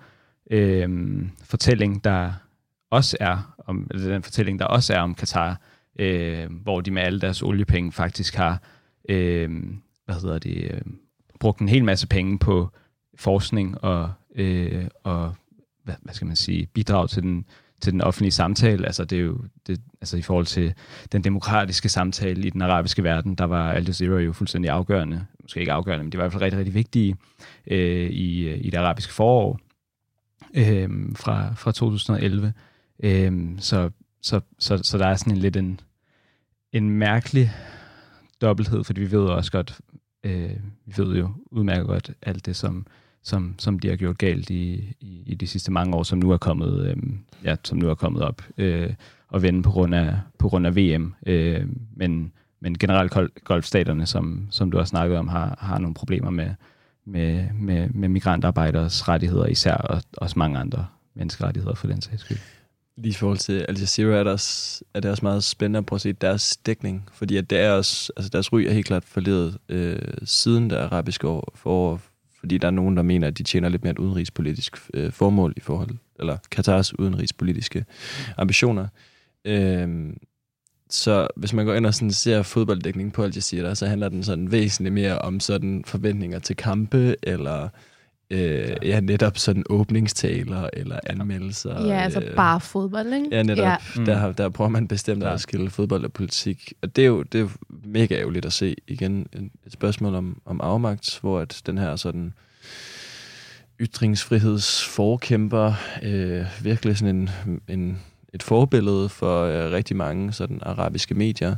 øh, 0.50 0.88
fortælling, 1.44 2.04
der, 2.04 2.32
også 2.90 3.16
er 3.20 3.54
om, 3.66 3.86
eller 3.90 4.12
den 4.12 4.22
fortælling, 4.22 4.58
der 4.58 4.64
også 4.64 4.94
er 4.94 5.00
om 5.00 5.14
Katar, 5.14 5.60
øh, 5.98 6.52
hvor 6.62 6.80
de 6.80 6.90
med 6.90 7.02
alle 7.02 7.20
deres 7.20 7.42
oliepenge 7.42 7.92
faktisk 7.92 8.34
har 8.34 8.62
øh, 9.08 9.50
hvad 10.04 10.20
hedder 10.20 10.38
det, 10.38 10.70
øh, 10.70 10.80
brugt 11.40 11.60
en 11.60 11.68
hel 11.68 11.84
masse 11.84 12.06
penge 12.06 12.38
på 12.38 12.68
forskning 13.14 13.84
og, 13.84 14.12
øh, 14.34 14.84
og 15.04 15.34
hvad, 15.84 15.94
hvad 16.02 16.14
skal 16.14 16.26
man 16.26 16.36
sige, 16.36 16.66
bidrag 16.66 17.08
til 17.08 17.22
den, 17.22 17.44
til 17.80 17.92
den 17.92 18.00
offentlige 18.00 18.32
samtale. 18.32 18.86
Altså 18.86 19.04
det 19.04 19.18
er 19.18 19.22
jo 19.22 19.44
det, 19.66 19.80
altså 20.00 20.16
i 20.16 20.22
forhold 20.22 20.46
til 20.46 20.74
den 21.12 21.24
demokratiske 21.24 21.88
samtale 21.88 22.46
i 22.46 22.50
den 22.50 22.62
arabiske 22.62 23.04
verden, 23.04 23.34
der 23.34 23.44
var 23.44 23.72
Al 23.72 23.84
Jazeera 23.84 24.20
jo 24.20 24.32
fuldstændig 24.32 24.70
afgørende. 24.70 25.26
Måske 25.42 25.60
ikke 25.60 25.72
afgørende, 25.72 26.04
men 26.04 26.12
det 26.12 26.18
var 26.18 26.24
i 26.24 26.26
hvert 26.26 26.32
fald 26.32 26.42
rigtig, 26.42 26.58
rigtig 26.58 26.74
vigtige 26.74 27.16
øh, 27.66 28.10
i, 28.10 28.48
øh, 28.48 28.58
i 28.60 28.70
det 28.70 28.78
arabiske 28.78 29.12
forår 29.12 29.60
øh, 30.54 30.90
fra, 31.16 31.54
fra 31.54 31.72
2011. 31.72 32.52
Øh, 33.02 33.48
så, 33.58 33.90
så, 34.22 34.40
så, 34.58 34.80
så 34.82 34.98
der 34.98 35.06
er 35.06 35.14
sådan 35.14 35.32
en 35.32 35.38
lidt 35.38 35.56
en, 35.56 35.80
en 36.72 36.90
mærkelig 36.90 37.52
dobbelthed, 38.40 38.84
fordi 38.84 39.00
vi 39.00 39.10
ved 39.10 39.20
også 39.20 39.52
godt, 39.52 39.78
øh, 40.24 40.56
vi 40.86 40.94
ved 40.96 41.16
jo 41.16 41.30
udmærket 41.50 41.86
godt 41.86 42.10
alt 42.22 42.46
det, 42.46 42.56
som, 42.56 42.86
som, 43.22 43.54
som 43.58 43.78
de 43.78 43.88
har 43.88 43.96
gjort 43.96 44.18
galt 44.18 44.50
i, 44.50 44.94
i, 45.00 45.22
i 45.26 45.34
de 45.34 45.46
sidste 45.46 45.72
mange 45.72 45.96
år, 45.96 46.02
som 46.02 46.18
nu 46.18 46.30
er 46.30 46.36
kommet, 46.36 46.86
øh, 46.86 46.96
ja, 47.44 47.56
som 47.64 47.78
nu 47.78 47.88
er 47.90 47.94
kommet 47.94 48.22
op 48.22 48.42
øh, 48.58 48.94
og 49.28 49.42
vende 49.42 49.62
på 49.62 49.70
grund 49.70 49.94
af, 49.94 50.18
på 50.38 50.48
grund 50.48 50.66
af 50.66 50.76
VM. 50.76 51.14
Øh, 51.26 51.66
men, 51.96 52.32
men 52.60 52.78
generelt 52.78 53.12
golfstaterne, 53.44 54.06
som, 54.06 54.48
som 54.50 54.70
du 54.70 54.76
har 54.76 54.84
snakket 54.84 55.18
om, 55.18 55.28
har, 55.28 55.56
har 55.60 55.78
nogle 55.78 55.94
problemer 55.94 56.30
med, 56.30 56.50
med, 57.04 57.46
med, 57.54 57.88
med 57.88 58.08
migrantarbejderes 58.08 59.08
rettigheder 59.08 59.46
især, 59.46 59.74
og 59.74 60.02
også 60.16 60.38
mange 60.38 60.58
andre 60.58 60.86
menneskerettigheder 61.14 61.74
for 61.74 61.86
den 61.86 62.02
sags 62.02 62.20
skyld. 62.20 62.38
Lige 63.02 63.10
i 63.10 63.14
forhold 63.14 63.38
til 63.38 63.66
Al 63.68 63.78
Jazeera 63.78 64.18
er, 64.18 64.24
der 64.24 64.32
også, 64.32 64.84
er 64.94 65.00
det 65.00 65.10
også 65.10 65.24
meget 65.24 65.44
spændende 65.44 65.78
at 65.78 65.86
prøve 65.86 65.96
at 65.96 66.00
se 66.00 66.12
deres 66.12 66.56
dækning, 66.56 67.08
fordi 67.12 67.36
at 67.36 67.50
det 67.50 67.58
er 67.58 67.72
også, 67.72 68.12
altså 68.16 68.30
deres 68.30 68.52
ry 68.52 68.60
er 68.60 68.72
helt 68.72 68.86
klart 68.86 69.04
forledet 69.04 69.58
øh, 69.68 69.98
siden 70.24 70.70
det 70.70 70.76
arabiske 70.76 71.28
år, 71.28 71.52
for, 71.54 72.00
fordi 72.40 72.58
der 72.58 72.66
er 72.66 72.70
nogen, 72.70 72.96
der 72.96 73.02
mener, 73.02 73.26
at 73.26 73.38
de 73.38 73.42
tjener 73.42 73.68
lidt 73.68 73.82
mere 73.82 73.90
et 73.90 73.98
udenrigspolitisk 73.98 74.76
øh, 74.94 75.12
formål 75.12 75.54
i 75.56 75.60
forhold, 75.60 75.90
eller 76.18 76.36
Katars 76.50 76.98
udenrigspolitiske 76.98 77.84
ambitioner. 78.38 78.86
Øh, 79.44 80.12
så 80.90 81.28
hvis 81.36 81.52
man 81.52 81.66
går 81.66 81.74
ind 81.74 81.86
og 81.86 81.94
sådan 81.94 82.10
ser 82.10 82.42
fodbolddækning 82.42 83.12
på 83.12 83.22
Al 83.22 83.32
Jazeera, 83.34 83.74
så 83.74 83.86
handler 83.86 84.08
den 84.08 84.24
sådan 84.24 84.52
væsentligt 84.52 84.94
mere 84.94 85.18
om 85.18 85.40
sådan 85.40 85.84
forventninger 85.86 86.38
til 86.38 86.56
kampe, 86.56 87.16
eller 87.22 87.68
øh, 88.30 88.76
ja, 88.82 89.00
netop 89.00 89.38
sådan 89.38 89.64
åbningstaler 89.70 90.68
eller 90.72 91.00
anmeldelser. 91.06 91.86
Ja, 91.86 92.00
altså 92.00 92.20
øh, 92.20 92.36
bare 92.36 92.60
fodbold, 92.60 93.12
ikke? 93.12 93.28
Ja, 93.32 93.42
netop. 93.42 93.64
Ja. 93.64 93.76
Ja. 93.96 94.04
Der, 94.04 94.32
der 94.32 94.48
prøver 94.48 94.70
man 94.70 94.88
bestemt 94.88 95.24
at 95.24 95.40
skille 95.40 95.70
fodbold 95.70 96.04
og 96.04 96.12
politik. 96.12 96.72
Og 96.82 96.96
det 96.96 97.02
er 97.02 97.08
jo, 97.08 97.22
det 97.22 97.38
er 97.38 97.42
jo 97.42 97.50
mega 97.84 98.14
ærgerligt 98.14 98.46
at 98.46 98.52
se 98.52 98.76
igen 98.88 99.26
et 99.66 99.72
spørgsmål 99.72 100.14
om, 100.14 100.40
om 100.46 100.60
afmagt, 100.60 101.18
hvor 101.20 101.40
at 101.40 101.62
den 101.66 101.78
her 101.78 101.96
sådan 101.96 102.32
ytringsfrihedsforkæmper 103.80 105.72
øh, 106.02 106.44
virkelig 106.62 106.98
sådan 106.98 107.16
en, 107.16 107.30
en, 107.68 107.98
et 108.34 108.42
forbillede 108.42 109.08
for 109.08 109.44
øh, 109.44 109.72
rigtig 109.72 109.96
mange 109.96 110.32
sådan 110.32 110.58
arabiske 110.62 111.14
medier, 111.14 111.56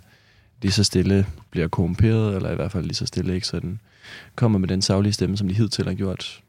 lige 0.63 0.73
så 0.73 0.85
stille 0.85 1.27
bliver 1.51 1.69
korrumperet, 1.69 2.37
eller 2.37 2.51
i 2.53 2.55
hvert 2.55 2.73
fald 2.73 2.85
lige 2.85 2.95
så 2.95 3.07
stille 3.07 3.35
ikke 3.35 3.47
sådan 3.47 3.81
kommer 4.35 4.59
med 4.59 4.69
den 4.69 4.83
savlige 4.83 5.13
stemme, 5.13 5.37
som 5.37 5.49
de 5.49 5.55
hidtil 5.55 5.85
har 5.85 5.95
gjort 5.95 6.41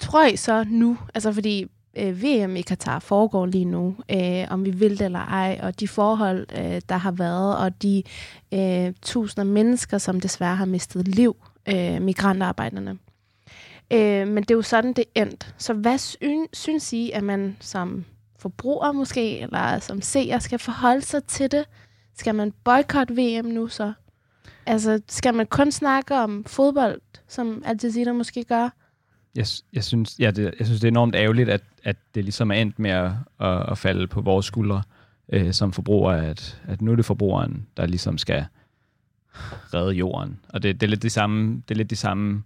Tror 0.00 0.24
I 0.24 0.36
så 0.36 0.64
nu, 0.68 0.98
altså 1.14 1.32
fordi 1.32 1.66
øh, 1.96 2.22
VM 2.22 2.56
i 2.56 2.60
Katar 2.60 2.98
foregår 2.98 3.46
lige 3.46 3.64
nu, 3.64 3.96
øh, 4.10 4.46
om 4.50 4.64
vi 4.64 4.70
vil 4.70 4.98
det 4.98 5.04
eller 5.04 5.18
ej, 5.18 5.60
og 5.62 5.80
de 5.80 5.88
forhold, 5.88 6.46
øh, 6.58 6.80
der 6.88 6.96
har 6.96 7.10
været, 7.10 7.56
og 7.56 7.82
de 7.82 8.02
øh, 8.54 8.92
tusinder 9.02 9.44
mennesker, 9.44 9.98
som 9.98 10.20
desværre 10.20 10.56
har 10.56 10.64
mistet 10.64 11.08
liv, 11.08 11.36
øh, 11.68 12.02
migrantarbejderne. 12.02 12.98
Øh, 13.90 14.28
men 14.28 14.42
det 14.42 14.50
er 14.50 14.54
jo 14.54 14.62
sådan, 14.62 14.92
det 14.92 15.04
endt. 15.14 15.54
Så 15.58 15.72
hvad 15.72 15.98
syn, 15.98 16.46
synes 16.52 16.92
I, 16.92 17.10
at 17.10 17.24
man 17.24 17.56
som 17.60 18.04
forbruger 18.38 18.92
måske, 18.92 19.38
eller 19.38 19.78
som 19.78 20.02
seer, 20.02 20.38
skal 20.38 20.58
forholde 20.58 21.02
sig 21.02 21.24
til 21.24 21.50
det? 21.50 21.64
Skal 22.18 22.34
man 22.34 22.52
boykotte 22.64 23.14
VM 23.14 23.46
nu 23.46 23.68
så? 23.68 23.92
Altså, 24.66 25.00
skal 25.08 25.34
man 25.34 25.46
kun 25.46 25.72
snakke 25.72 26.14
om 26.14 26.44
fodbold, 26.44 27.00
som 27.28 27.62
Al 27.66 27.78
Jazeera 27.82 28.12
måske 28.12 28.44
gør? 28.44 28.68
Jeg, 29.34 29.46
jeg, 29.72 29.84
synes, 29.84 30.16
ja, 30.18 30.30
det, 30.30 30.54
jeg 30.58 30.66
synes, 30.66 30.80
det 30.80 30.86
er 30.86 30.90
enormt 30.90 31.14
ærgerligt, 31.14 31.48
at, 31.48 31.62
at 31.84 31.96
det 32.14 32.24
ligesom 32.24 32.50
er 32.50 32.54
endt 32.54 32.78
med 32.78 32.90
at, 32.90 33.10
at, 33.40 33.70
at 33.70 33.78
falde 33.78 34.06
på 34.06 34.20
vores 34.20 34.46
skuldre 34.46 34.82
øh, 35.32 35.52
som 35.52 35.72
forbruger, 35.72 36.12
at, 36.12 36.60
at 36.68 36.82
nu 36.82 36.92
er 36.92 36.96
det 36.96 37.04
forbrugeren, 37.04 37.66
der 37.76 37.86
ligesom 37.86 38.18
skal 38.18 38.44
redde 39.74 39.92
jorden. 39.92 40.38
Og 40.48 40.62
det, 40.62 40.80
det, 40.80 40.86
er 40.86 40.90
lidt 40.90 41.02
de 41.02 41.10
samme, 41.10 41.62
det 41.68 41.74
er 41.74 41.76
lidt 41.76 41.90
de 41.90 41.96
samme 41.96 42.42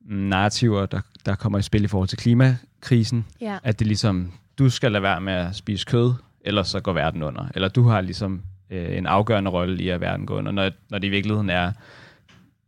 narrativer, 0.00 0.86
der, 0.86 1.00
der 1.26 1.34
kommer 1.34 1.58
i 1.58 1.62
spil 1.62 1.84
i 1.84 1.86
forhold 1.86 2.08
til 2.08 2.18
klimakrisen. 2.18 3.26
Ja. 3.40 3.58
At 3.62 3.78
det 3.78 3.86
ligesom, 3.86 4.32
du 4.58 4.70
skal 4.70 4.92
lade 4.92 5.02
være 5.02 5.20
med 5.20 5.32
at 5.32 5.56
spise 5.56 5.86
kød, 5.86 6.14
ellers 6.40 6.68
så 6.68 6.80
går 6.80 6.92
verden 6.92 7.22
under. 7.22 7.46
Eller 7.54 7.68
du 7.68 7.82
har 7.82 8.00
ligesom 8.00 8.42
øh, 8.70 8.96
en 8.98 9.06
afgørende 9.06 9.50
rolle 9.50 9.82
i, 9.82 9.88
at 9.88 10.00
verden 10.00 10.26
går 10.26 10.38
under, 10.38 10.52
når, 10.52 10.70
når 10.90 10.98
det 10.98 11.06
i 11.06 11.10
virkeligheden 11.10 11.50
er 11.50 11.72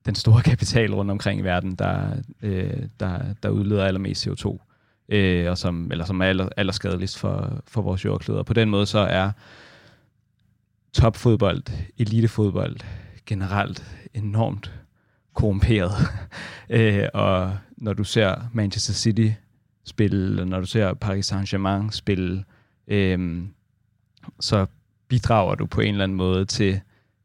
den 0.06 0.14
store 0.14 0.42
kapital 0.50 0.94
rundt 0.94 1.10
omkring 1.10 1.40
i 1.40 1.44
verden, 1.44 1.74
der, 1.74 2.16
øh, 2.42 2.82
der, 3.00 3.34
der 3.42 3.48
udleder 3.48 3.84
allermest 3.84 4.26
CO2, 4.26 4.58
øh, 5.08 5.50
og 5.50 5.58
som, 5.58 5.92
eller 5.92 6.04
som 6.04 6.20
er 6.20 6.24
aller, 6.24 6.48
allerskadeligst 6.56 7.18
for, 7.18 7.62
for 7.66 7.82
vores 7.82 8.04
jordkløder. 8.04 8.42
På 8.42 8.52
den 8.52 8.70
måde 8.70 8.86
så 8.86 8.98
er 8.98 9.30
topfodbold, 10.92 11.62
elitefodbold 11.98 12.76
generelt 13.26 13.84
enormt 14.14 14.72
korrumperet. 15.34 15.92
øh, 16.70 17.08
og 17.14 17.56
når 17.76 17.92
du 17.92 18.04
ser 18.04 18.34
Manchester 18.52 18.92
City 18.92 19.28
spille, 19.84 20.26
eller 20.26 20.44
når 20.44 20.60
du 20.60 20.66
ser 20.66 20.94
Paris 20.94 21.32
Saint-Germain 21.32 21.90
spille, 21.90 22.44
øh, 22.88 23.42
så 24.40 24.66
bidrager 25.08 25.54
du 25.54 25.66
på 25.66 25.80
en 25.80 25.94
eller 25.94 26.04
anden 26.04 26.16
måde 26.16 26.44
til 26.44 26.80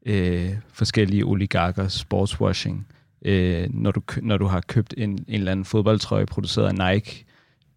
øh, 0.10 0.56
forskellige 0.74 1.24
oligarkers 1.24 1.94
sportswashing. 1.94 2.88
Øh, 3.26 3.68
når, 3.74 3.92
du, 3.92 4.02
når 4.22 4.38
du 4.38 4.46
har 4.46 4.62
købt 4.62 4.94
en, 4.98 5.10
en 5.10 5.24
eller 5.28 5.52
anden 5.52 5.66
fodboldtrøje 5.66 6.26
produceret 6.26 6.80
af 6.80 6.94
Nike 6.94 7.26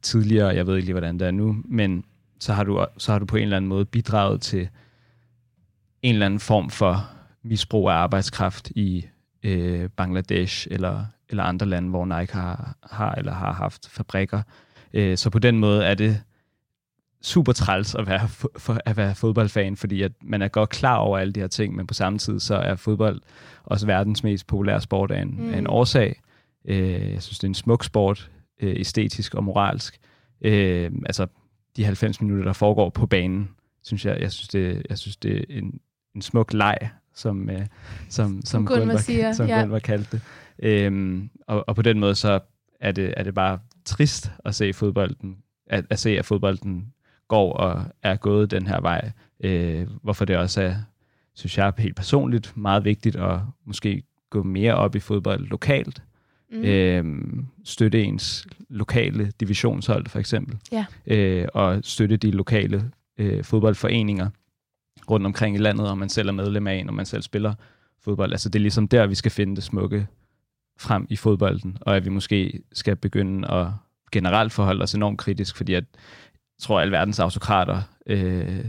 tidligere, 0.02 0.48
jeg 0.48 0.66
ved 0.66 0.76
ikke 0.76 0.86
lige, 0.86 0.94
hvordan 0.94 1.18
det 1.18 1.26
er 1.26 1.30
nu, 1.30 1.56
men 1.64 2.04
så 2.40 2.52
har 2.52 2.64
du, 2.64 2.86
så 2.98 3.12
har 3.12 3.18
du 3.18 3.26
på 3.26 3.36
en 3.36 3.42
eller 3.42 3.56
anden 3.56 3.68
måde 3.68 3.84
bidraget 3.84 4.40
til 4.40 4.68
en 6.02 6.14
eller 6.14 6.26
anden 6.26 6.40
form 6.40 6.70
for 6.70 7.10
misbrug 7.42 7.88
af 7.88 7.94
arbejdskraft 7.94 8.70
i 8.70 9.06
øh, 9.42 9.88
Bangladesh 9.88 10.66
eller, 10.70 11.04
eller 11.28 11.42
andre 11.42 11.66
lande, 11.66 11.88
hvor 11.88 12.04
Nike 12.04 12.32
har, 12.32 12.76
har 12.82 13.14
eller 13.14 13.32
har 13.32 13.52
haft 13.52 13.88
fabrikker. 13.88 14.42
Øh, 14.92 15.16
så 15.16 15.30
på 15.30 15.38
den 15.38 15.58
måde 15.58 15.84
er 15.84 15.94
det 15.94 16.22
super 17.22 17.52
træls 17.52 17.94
at 17.94 18.06
være, 18.06 18.28
for, 18.58 18.80
at 18.84 18.96
være 18.96 19.14
fodboldfan, 19.14 19.76
fordi 19.76 20.02
at 20.02 20.12
man 20.22 20.42
er 20.42 20.48
godt 20.48 20.70
klar 20.70 20.96
over 20.96 21.18
alle 21.18 21.32
de 21.32 21.40
her 21.40 21.46
ting, 21.46 21.76
men 21.76 21.86
på 21.86 21.94
samme 21.94 22.18
tid 22.18 22.40
så 22.40 22.54
er 22.54 22.76
fodbold 22.76 23.20
også 23.64 23.86
verdens 23.86 24.24
mest 24.24 24.46
populære 24.46 24.80
sport 24.80 25.10
af 25.10 25.22
en, 25.22 25.34
mm. 25.38 25.54
af 25.54 25.58
en 25.58 25.66
årsag. 25.66 26.20
Øh, 26.64 27.12
jeg 27.12 27.22
synes, 27.22 27.38
det 27.38 27.44
er 27.44 27.48
en 27.48 27.54
smuk 27.54 27.84
sport, 27.84 28.30
øh, 28.60 28.74
æstetisk 28.80 29.34
og 29.34 29.44
moralsk. 29.44 29.98
Øh, 30.42 30.90
altså, 31.06 31.26
de 31.76 31.84
90 31.84 32.20
minutter, 32.20 32.44
der 32.44 32.52
foregår 32.52 32.90
på 32.90 33.06
banen, 33.06 33.48
synes 33.82 34.06
jeg, 34.06 34.20
jeg 34.20 34.32
synes, 34.32 34.48
det, 34.48 34.82
jeg 34.90 34.98
synes, 34.98 35.16
det 35.16 35.38
er 35.38 35.44
en, 35.48 35.80
en 36.14 36.22
smuk 36.22 36.52
leg, 36.52 36.78
som, 37.14 37.50
øh, 37.50 37.58
som, 37.58 37.66
som, 38.08 38.42
som 38.44 38.66
Gunvar, 38.66 38.96
siger, 38.96 39.32
som 39.32 39.46
ja. 39.46 39.60
Gunvar 39.60 39.78
kaldte 39.78 40.10
det. 40.12 40.22
Øh, 40.62 41.22
og, 41.46 41.64
og 41.68 41.76
på 41.76 41.82
den 41.82 42.00
måde, 42.00 42.14
så 42.14 42.40
er 42.80 42.92
det, 42.92 43.14
er 43.16 43.22
det 43.22 43.34
bare 43.34 43.58
trist 43.84 44.32
at 44.44 44.54
se 44.54 44.72
fodbolden, 44.72 45.36
at, 45.66 45.84
at 45.90 45.98
se, 45.98 46.18
at 46.18 46.24
fodbolden 46.24 46.92
går 47.32 47.52
og 47.52 47.84
er 48.02 48.16
gået 48.16 48.50
den 48.50 48.66
her 48.66 48.80
vej. 48.80 49.10
Øh, 49.44 49.86
hvorfor 50.02 50.24
det 50.24 50.36
også 50.36 50.62
er, 50.62 50.74
synes 51.34 51.58
jeg 51.58 51.72
helt 51.78 51.96
personligt, 51.96 52.56
meget 52.56 52.84
vigtigt 52.84 53.16
at 53.16 53.40
måske 53.64 54.02
gå 54.30 54.42
mere 54.42 54.74
op 54.74 54.94
i 54.94 54.98
fodbold 55.00 55.46
lokalt. 55.46 56.02
Mm. 56.52 56.64
Øh, 56.64 57.04
støtte 57.64 58.02
ens 58.02 58.46
lokale 58.68 59.32
divisionshold 59.40 60.06
for 60.06 60.18
eksempel. 60.18 60.58
Ja. 60.72 60.84
Øh, 61.06 61.48
og 61.54 61.80
støtte 61.82 62.16
de 62.16 62.30
lokale 62.30 62.90
øh, 63.18 63.44
fodboldforeninger 63.44 64.30
rundt 65.10 65.26
omkring 65.26 65.56
i 65.56 65.58
landet, 65.58 65.88
om 65.88 65.98
man 65.98 66.08
selv 66.08 66.28
er 66.28 66.32
medlem 66.32 66.66
af 66.66 66.74
en, 66.74 66.88
og 66.88 66.94
man 66.94 67.06
selv 67.06 67.22
spiller 67.22 67.54
fodbold. 68.04 68.32
Altså 68.32 68.48
det 68.48 68.58
er 68.58 68.62
ligesom 68.62 68.88
der, 68.88 69.06
vi 69.06 69.14
skal 69.14 69.30
finde 69.30 69.56
det 69.56 69.64
smukke 69.64 70.06
frem 70.78 71.06
i 71.10 71.16
fodbolden, 71.16 71.78
og 71.80 71.96
at 71.96 72.04
vi 72.04 72.10
måske 72.10 72.62
skal 72.72 72.96
begynde 72.96 73.50
at 73.50 73.66
generelt 74.12 74.52
forholde 74.52 74.82
os 74.82 74.94
enormt 74.94 75.18
kritisk, 75.18 75.56
fordi 75.56 75.74
at 75.74 75.84
tror, 76.60 76.80
alverdens 76.80 77.18
autokrater 77.20 77.82
øh, 78.06 78.64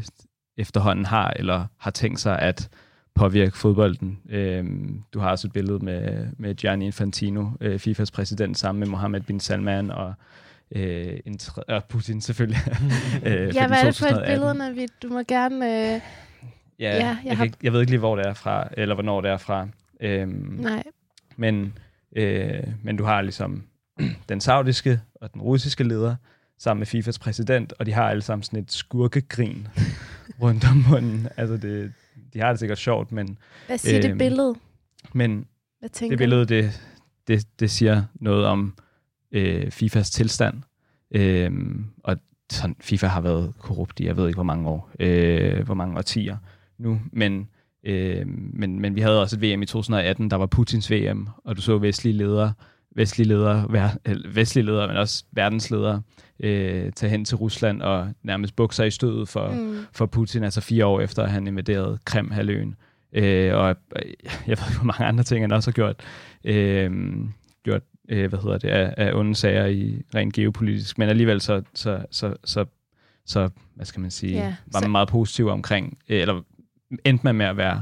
efterhånden 0.58 1.06
har, 1.06 1.34
eller 1.36 1.66
har 1.78 1.92
tænkt 1.92 2.20
sig 2.20 2.40
at 2.40 2.70
påvirke 3.16 3.58
fodbolden. 3.58 4.20
Øh, 4.30 4.66
du 5.14 5.20
har 5.20 5.30
også 5.30 5.48
et 5.48 5.54
billede 5.54 5.86
med, 5.86 6.28
med 6.38 6.56
Gianni 6.56 6.86
Infantino, 6.86 7.50
øh, 7.62 7.80
FIFAs 7.80 8.12
præsident, 8.12 8.58
sammen 8.58 8.80
med 8.80 8.88
Mohammed 8.88 9.22
bin 9.22 9.40
Salman 9.40 9.92
og 9.92 10.14
øh, 10.76 11.20
en 11.26 11.38
tre- 11.38 11.64
og 11.64 11.84
Putin 11.86 12.22
selvfølgelig. 12.22 12.60
øh, 13.26 13.56
Ja, 13.56 13.68
hvad 13.68 13.78
er 13.78 13.84
det 13.86 13.96
for 13.98 14.06
et 14.06 14.12
2018 14.14 14.58
billede, 14.58 14.76
vi, 14.76 14.88
du 15.04 15.08
må 15.14 15.22
gerne... 15.28 15.66
Øh, 15.96 16.02
Ja, 16.80 16.90
Ja, 16.96 17.06
jeg, 17.06 17.18
jeg 17.26 17.38
har- 17.38 17.44
ikke- 17.44 17.58
jeg 17.64 17.74
ved 17.74 17.80
ikke 17.80 17.92
lige, 17.92 18.00
hvor 18.00 18.16
det 18.16 18.26
er 18.26 18.34
fra, 18.34 18.68
eller 18.78 18.96
hvornår 18.96 19.22
det 19.22 19.32
er 19.32 19.38
fra. 19.38 19.68
Øhm, 20.02 20.58
nej. 20.60 20.84
men, 21.38 21.78
øh, 22.16 22.64
men 22.84 22.98
du 22.98 23.04
har 23.04 23.22
ligesom 23.22 23.64
den 24.30 24.42
saudiske 24.42 25.00
og 25.22 25.34
den 25.34 25.42
russiske 25.42 25.84
leder 25.84 26.16
sammen 26.64 26.80
med 26.80 26.88
FIFAs 26.88 27.20
præsident, 27.20 27.74
og 27.80 27.86
de 27.86 27.93
har 27.93 28.09
alle 28.09 28.22
sammen 28.22 28.43
sådan 28.43 28.59
et 28.59 28.72
skurkegrin 28.72 29.68
rundt 30.41 30.66
om 30.72 30.86
munden. 30.89 31.28
Altså, 31.38 31.57
det, 31.57 31.93
de 32.34 32.39
har 32.39 32.49
det 32.49 32.59
sikkert 32.59 32.78
sjovt, 32.78 33.11
men, 33.11 33.38
Hvad 33.68 33.78
siger 33.78 34.01
det 34.01 34.09
Øhm, 34.09 34.18
billede? 34.18 34.55
men 35.14 35.45
Hvad 35.80 36.09
det 36.09 36.18
billede, 36.18 36.45
det, 36.45 36.82
det, 37.28 37.47
det 37.59 37.72
siger 37.72 38.03
noget 38.16 38.45
om 38.45 38.74
øh, 39.32 39.72
FIFAs 39.72 40.11
tilstand. 40.11 40.61
Øhm, 41.11 41.86
og 42.03 42.18
sådan, 42.51 42.76
FIFA 42.82 43.07
har 43.07 43.22
været 43.22 43.53
korrupt 43.59 43.99
i, 43.99 44.05
jeg 44.05 44.18
ved 44.18 44.28
ikke 44.28 44.38
hvor 44.38 44.43
mange 44.43 44.70
år, 44.70 44.91
øh, 44.99 45.66
hvor 45.66 45.74
mange 45.74 45.97
årtier 45.97 46.38
nu, 46.78 47.01
men, 47.11 47.49
øh, 47.84 48.28
men, 48.28 48.80
men 48.80 48.95
vi 48.95 49.01
havde 49.01 49.22
også 49.22 49.36
et 49.36 49.41
VM 49.41 49.61
i 49.61 49.66
2018, 49.66 50.32
der 50.32 50.38
var 50.38 50.45
Putins 50.45 50.91
VM, 50.91 51.28
og 51.43 51.55
du 51.57 51.61
så 51.61 51.78
vestlige 51.78 52.18
ledere, 52.18 52.53
vestlige 52.96 53.28
ledere, 53.28 53.66
ver, 53.70 53.89
eller 54.06 54.30
vestlige 54.30 54.66
ledere, 54.66 54.88
men 54.88 54.98
også 54.98 55.24
verdensledere, 55.32 56.02
øh, 56.39 56.91
tage 56.91 57.10
hen 57.10 57.26
til 57.26 57.38
Rusland 57.38 57.82
og 57.82 58.08
nærmest 58.24 58.56
bukke 58.56 58.76
sig 58.76 58.88
i 58.88 58.91
stødet 58.91 59.30
for, 59.30 59.48
Mm. 59.52 59.78
for 59.94 60.06
Putin, 60.06 60.44
altså 60.44 60.62
fire 60.62 60.86
år 60.86 61.02
efter, 61.02 61.24
at 61.24 61.32
han 61.32 61.48
invaderede 61.48 61.98
Krim-halvøen. 62.06 62.76
Øh, 63.14 63.56
og 63.56 63.70
øh, 63.70 64.02
jeg 64.48 64.58
ved 64.58 64.66
ikke, 64.68 64.78
hvor 64.78 64.84
mange 64.86 65.06
andre 65.06 65.24
ting, 65.24 65.44
han 65.44 65.52
også 65.52 65.70
har 65.70 65.74
gjort, 65.74 65.96
øh, 66.44 66.91
gjort 67.64 67.82
øh, 68.10 68.30
hvad 68.30 68.39
hedder 68.39 68.58
det, 68.58 68.68
af, 68.70 68.94
af 68.98 69.14
onde 69.14 69.36
sager 69.36 69.66
i 69.66 70.02
rent 70.16 70.34
geopolitisk. 70.34 70.98
Men 70.98 71.10
alligevel 71.10 71.41
så, 71.41 71.62
så, 71.74 72.06
så, 72.12 72.36
så, 72.44 72.66
så 73.26 73.50
hvad 73.76 73.86
skal 73.86 74.02
man 74.02 74.12
sige, 74.12 74.34
Ja, 74.34 74.56
var 74.74 74.82
man 74.82 74.91
meget 74.91 75.08
positiv 75.08 75.48
omkring, 75.48 75.98
øh, 76.10 76.22
eller 76.22 76.41
endte 77.06 77.24
man 77.24 77.36
med 77.36 77.46
at 77.46 77.58
være 77.58 77.82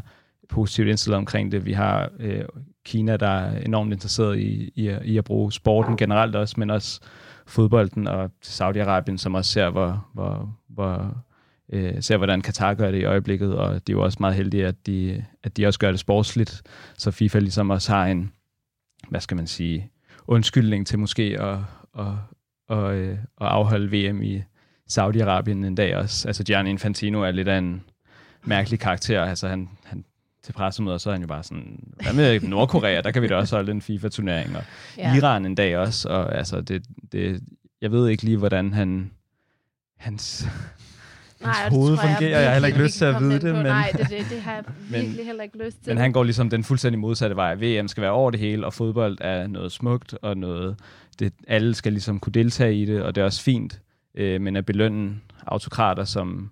positivt 0.49 0.87
indstillet 0.87 1.17
omkring 1.17 1.51
det. 1.51 1.65
Vi 1.65 1.73
har 1.73 2.09
øh, 2.19 2.43
Kina, 2.85 3.17
der 3.17 3.27
er 3.27 3.59
enormt 3.61 3.93
interesseret 3.93 4.37
i, 4.39 4.71
i, 4.75 4.87
at- 4.87 5.05
i 5.05 5.17
at 5.17 5.23
bruge 5.23 5.51
sporten 5.51 5.97
generelt 5.97 6.35
også, 6.35 6.55
men 6.57 6.69
også 6.69 7.01
fodbolden 7.47 8.07
og 8.07 8.31
Saudi-Arabien, 8.45 9.17
som 9.17 9.35
også 9.35 9.51
ser, 9.51 9.69
hvor, 9.69 10.07
hvor, 10.13 10.57
hvor 10.69 11.23
øh, 11.73 11.93
ser, 12.03 12.17
hvordan 12.17 12.41
Katar 12.41 12.73
gør 12.73 12.91
det 12.91 12.97
i 12.99 13.03
øjeblikket, 13.03 13.55
og 13.55 13.73
det 13.73 13.93
er 13.93 13.97
jo 13.97 14.03
også 14.03 14.17
meget 14.19 14.35
heldigt, 14.35 14.65
at 14.65 14.85
de, 14.85 15.25
at 15.43 15.57
de 15.57 15.65
også 15.67 15.79
gør 15.79 15.91
det 15.91 15.99
sportsligt, 15.99 16.61
så 16.97 17.11
FIFA 17.11 17.39
ligesom 17.39 17.69
også 17.69 17.91
har 17.91 18.05
en, 18.05 18.31
hvad 19.09 19.19
skal 19.21 19.37
man 19.37 19.47
sige, 19.47 19.91
undskyldning 20.27 20.87
til 20.87 20.99
måske 20.99 21.37
at, 21.41 21.57
at, 21.99 22.13
at, 22.77 22.93
øh, 22.93 23.11
at 23.11 23.47
afholde 23.47 24.09
VM 24.09 24.21
i 24.21 24.41
Saudi-Arabien 24.91 25.49
en 25.65 25.75
dag 25.75 25.97
også. 25.97 26.27
Altså 26.27 26.43
Gianni 26.43 26.69
Infantino 26.69 27.21
er 27.21 27.31
lidt 27.31 27.47
af 27.47 27.57
en 27.57 27.83
mærkelig 28.43 28.79
karakter. 28.79 29.23
Altså 29.23 29.47
han, 29.47 29.69
han 29.83 30.05
til 30.43 30.53
pressemøder, 30.53 30.97
så 30.97 31.09
er 31.09 31.13
han 31.13 31.21
jo 31.21 31.27
bare 31.27 31.43
sådan, 31.43 31.79
hvad 32.03 32.13
med 32.13 32.39
Nordkorea, 32.49 33.01
der 33.01 33.11
kan 33.11 33.21
vi 33.21 33.27
da 33.27 33.35
også 33.35 33.55
holde 33.55 33.71
en 33.71 33.81
FIFA-turnering, 33.81 34.55
og 34.57 34.63
Ja. 34.97 35.15
Iran 35.15 35.45
en 35.45 35.55
dag 35.55 35.77
også, 35.77 36.09
og 36.09 36.35
altså 36.37 36.61
det, 36.61 36.83
det, 37.11 37.41
jeg 37.81 37.91
ved 37.91 38.07
ikke 38.09 38.23
lige, 38.23 38.37
hvordan 38.37 38.73
han, 38.73 39.11
hans, 39.97 40.47
hans 41.41 41.57
og 41.57 41.71
det 41.71 41.77
hoved 41.77 41.97
tror 41.97 42.05
jeg 42.07 42.15
fungerer. 42.17 42.39
Jeg 42.39 42.47
har 42.47 42.53
heller 42.53 42.67
ikke 42.67 42.83
lyst 42.83 42.97
til 42.97 43.05
at 43.05 43.19
vide 43.19 43.33
det, 43.41 43.55
men. 43.55 43.65
Nej, 43.65 43.91
det, 43.97 44.09
det, 44.09 44.25
det 44.29 44.41
har 44.41 44.53
jeg 44.53 44.63
Men- 44.91 45.01
virkelig 45.01 45.25
heller 45.25 45.43
ikke 45.43 45.65
lyst 45.65 45.77
til. 45.83 45.89
men 45.93 45.97
han 45.97 46.11
går 46.11 46.23
ligesom 46.23 46.49
den 46.49 46.63
fuldstændig 46.63 46.99
modsatte 46.99 47.35
vej. 47.35 47.55
VM 47.55 47.87
skal 47.87 48.01
være 48.01 48.11
over 48.11 48.31
det 48.31 48.39
hele, 48.39 48.65
og 48.65 48.73
fodbold 48.73 49.17
er 49.21 49.47
noget 49.47 49.71
smukt, 49.71 50.15
og 50.21 50.37
noget, 50.37 50.79
det, 51.19 51.33
alle 51.47 51.73
skal 51.75 51.91
ligesom 51.93 52.19
kunne 52.19 52.33
deltage 52.33 52.75
i 52.75 52.85
det, 52.85 53.01
og 53.03 53.15
det 53.15 53.21
er 53.21 53.25
også 53.25 53.41
fint, 53.43 53.81
øh, 54.15 54.41
men 54.41 54.55
at 54.55 54.65
belønne 54.65 55.15
autokrater, 55.47 56.03
som 56.03 56.51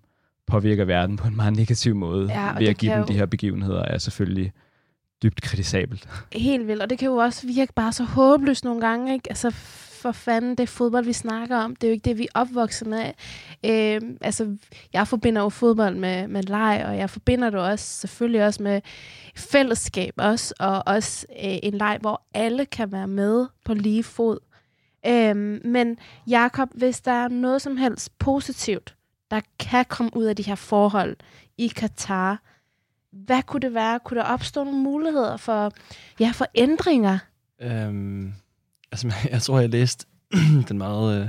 påvirker 0.49 0.85
verden 0.85 1.17
på 1.17 1.27
en 1.27 1.35
meget 1.35 1.55
negativ 1.55 1.95
måde, 1.95 2.27
Ja, 2.31 2.57
ved 2.57 2.67
at 2.67 2.77
give 2.77 2.91
dem 2.91 2.99
jo- 2.99 3.05
de 3.07 3.13
her 3.13 3.25
begivenheder, 3.25 3.81
er 3.83 3.97
selvfølgelig 3.97 4.51
dybt 5.23 5.41
kritisabelt. 5.41 6.07
Helt 6.33 6.67
vildt, 6.67 6.81
og 6.81 6.89
det 6.89 6.97
kan 6.99 7.05
jo 7.07 7.15
også 7.15 7.47
virke 7.47 7.73
bare 7.73 7.93
så 7.93 8.03
håbløst 8.03 8.63
nogle 8.63 8.81
gange, 8.81 9.13
ikke? 9.13 9.29
Altså, 9.29 9.51
for 10.01 10.11
fanden, 10.11 10.55
det 10.55 10.69
fodbold, 10.69 11.05
vi 11.05 11.13
snakker 11.13 11.57
om. 11.57 11.75
Det 11.75 11.83
er 11.83 11.87
jo 11.91 11.93
ikke 11.93 12.09
det, 12.09 12.17
vi 12.17 12.23
er 12.35 12.39
opvokset 12.39 12.87
med. 12.87 13.05
Øh, 13.65 14.01
altså, 14.21 14.57
jeg 14.93 15.07
forbinder 15.07 15.41
jo 15.41 15.49
fodbold 15.49 15.95
med, 15.95 16.27
med 16.27 16.43
leg, 16.43 16.83
og 16.87 16.97
jeg 16.97 17.09
forbinder 17.09 17.49
det 17.49 17.59
også 17.59 17.85
selvfølgelig 17.99 18.45
også 18.45 18.63
med 18.63 18.81
fællesskab 19.35 20.13
også, 20.17 20.53
og 20.59 20.83
også 20.85 21.25
øh, 21.45 21.57
en 21.63 21.73
leg, 21.73 21.97
hvor 22.01 22.21
alle 22.33 22.65
kan 22.65 22.91
være 22.91 23.07
med 23.07 23.45
på 23.65 23.73
lige 23.73 24.03
fod. 24.03 24.37
Øh, 25.07 25.35
men 25.65 25.97
Jakob, 26.29 26.69
hvis 26.75 27.01
der 27.01 27.11
er 27.11 27.27
noget 27.27 27.61
som 27.61 27.77
helst 27.77 28.19
positivt, 28.19 28.95
der 29.31 29.41
kan 29.59 29.85
komme 29.89 30.11
ud 30.15 30.25
af 30.25 30.35
de 30.35 30.43
her 30.43 30.55
forhold 30.55 31.17
i 31.57 31.67
Katar, 31.67 32.41
hvad 33.11 33.43
kunne 33.43 33.61
det 33.61 33.73
være? 33.73 33.99
Kunne 33.99 34.19
der 34.19 34.25
opstå 34.25 34.63
nogle 34.63 34.79
muligheder 34.79 35.37
for, 35.37 35.71
ja, 36.19 36.31
for 36.35 36.45
ændringer? 36.55 37.19
Øhm, 37.61 38.33
altså, 38.91 39.13
jeg 39.31 39.41
tror, 39.41 39.59
jeg 39.59 39.69
læste 39.69 40.05
den 40.69 40.77
meget 40.77 41.21
øh, 41.21 41.27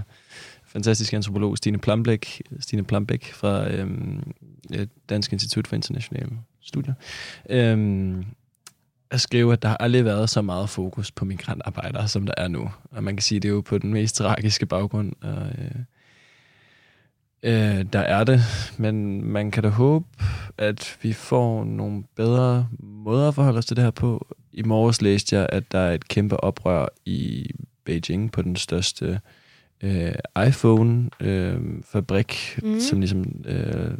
fantastiske 0.64 1.16
antropolog 1.16 1.56
Stine 1.56 1.78
Plambæk, 1.78 2.42
Stine 2.60 2.84
Plambæk 2.84 3.32
fra 3.32 3.70
øhm, 3.70 4.32
øh, 4.74 4.86
Dansk 5.08 5.32
Institut 5.32 5.66
for 5.66 5.76
Internationale 5.76 6.30
Studier. 6.60 6.94
Øhm, 7.50 8.24
at 9.10 9.20
skrive, 9.20 9.52
at 9.52 9.62
der 9.62 9.68
har 9.68 9.76
aldrig 9.76 10.04
været 10.04 10.30
så 10.30 10.42
meget 10.42 10.68
fokus 10.68 11.10
på 11.10 11.24
migrantarbejdere, 11.24 12.08
som 12.08 12.26
der 12.26 12.34
er 12.36 12.48
nu. 12.48 12.70
Og 12.90 13.04
man 13.04 13.16
kan 13.16 13.22
sige, 13.22 13.40
det 13.40 13.48
er 13.48 13.52
jo 13.52 13.60
på 13.60 13.78
den 13.78 13.92
mest 13.92 14.16
tragiske 14.16 14.66
baggrund. 14.66 15.12
Og, 15.22 15.46
øh, 15.58 15.70
øh, 17.42 17.84
der 17.92 17.98
er 18.00 18.24
det, 18.24 18.40
men 18.78 19.24
man 19.24 19.50
kan 19.50 19.62
da 19.62 19.68
håbe, 19.68 20.06
at 20.58 20.98
vi 21.02 21.12
får 21.12 21.64
nogle 21.64 22.04
bedre 22.16 22.68
måder 22.82 23.28
at 23.28 23.34
forholde 23.34 23.58
os 23.58 23.66
til 23.66 23.76
det 23.76 23.84
her 23.84 23.90
på. 23.90 24.26
I 24.52 24.62
morges 24.62 25.02
læste 25.02 25.36
jeg, 25.36 25.46
at 25.52 25.72
der 25.72 25.78
er 25.78 25.92
et 25.94 26.08
kæmpe 26.08 26.44
oprør 26.44 26.86
i 27.04 27.50
Beijing 27.84 28.32
på 28.32 28.42
den 28.42 28.56
største 28.56 29.20
øh, 29.82 30.12
iPhone-fabrik, 31.30 32.58
Mhm. 32.62 32.72
mm. 32.72 32.80
som 32.80 33.00
ligesom 33.00 33.24
øh, 33.44 33.90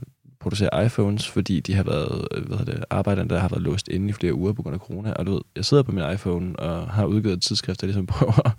producerer 0.41 0.83
iPhones, 0.85 1.29
fordi 1.29 1.61
de 1.61 1.75
har 1.75 1.83
været, 1.83 2.29
øh, 2.35 2.47
hvad 2.47 2.59
hedder 2.59 2.73
det, 2.75 2.85
arbejderne, 2.91 3.29
der 3.31 3.39
har 3.39 3.49
været 3.49 3.63
låst 3.63 3.89
inde 3.89 4.09
i 4.09 4.13
flere 4.13 4.35
uger 4.35 4.53
på 4.53 4.63
grund 4.63 4.75
af 4.75 4.81
corona. 4.81 5.13
Og 5.13 5.27
du 5.27 5.33
ved, 5.33 5.41
jeg 5.57 5.65
sidder 5.65 5.83
på 5.83 5.93
min 5.93 6.05
iPhone 6.13 6.57
og 6.57 6.89
har 6.91 7.05
udgivet 7.07 7.37
et 7.37 7.43
tidsskrift, 7.43 7.81
der 7.81 7.87
ligesom 7.87 8.07
prøver 8.17 8.57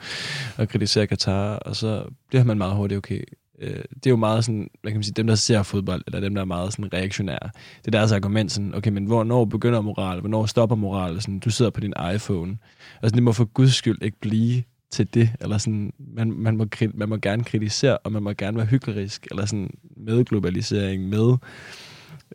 at 0.58 0.70
kritisere 0.70 1.08
Katar, 1.08 1.56
og 1.56 1.76
så 1.76 2.04
bliver 2.30 2.44
man 2.44 2.58
meget 2.58 2.76
hurtigt, 2.76 2.98
okay, 2.98 3.22
øh, 3.62 3.84
det 3.94 4.06
er 4.06 4.10
jo 4.10 4.16
meget 4.16 4.46
sådan, 4.46 4.70
hvad 4.82 4.92
kan 4.92 4.98
man 4.98 5.04
sige, 5.04 5.14
dem 5.14 5.28
der 5.28 5.36
ser 5.36 5.64
fodbold, 5.64 6.04
eller 6.08 6.20
dem 6.20 6.36
der 6.36 6.42
er 6.42 6.46
meget 6.46 6.74
sådan 6.74 6.94
reaktionære, 6.94 7.50
det 7.78 7.88
er 7.88 7.92
deres 7.92 8.12
argument 8.12 8.52
sådan, 8.52 8.76
okay, 8.76 8.92
men 8.92 9.06
hvornår 9.06 9.46
begynder 9.46 9.82
moral, 9.82 10.20
hvornår 10.20 10.46
stopper 10.46 10.76
moral, 10.76 11.22
sådan, 11.22 11.40
du 11.40 11.50
sidder 11.50 11.72
på 11.72 11.80
din 11.80 11.94
iPhone, 12.16 12.58
og 13.02 13.10
sådan, 13.10 13.16
det 13.16 13.24
må 13.24 13.32
for 13.32 13.46
guds 13.46 13.74
skyld 13.74 14.02
ikke 14.02 14.20
blive 14.20 14.64
til 14.92 15.14
det, 15.14 15.30
eller 15.42 15.58
sådan, 15.58 15.94
man, 16.00 16.32
man, 16.32 16.58
må, 16.58 16.66
man 16.94 17.10
må 17.10 17.18
gerne 17.18 17.44
kritisere, 17.44 17.98
og 17.98 18.12
man 18.12 18.24
må 18.24 18.34
gerne 18.34 18.58
være 18.58 18.66
hyklerisk, 18.66 19.28
eller 19.32 19.46
sådan 19.46 19.70
med 19.98 20.26
globalisering, 20.26 21.10
med 21.10 21.38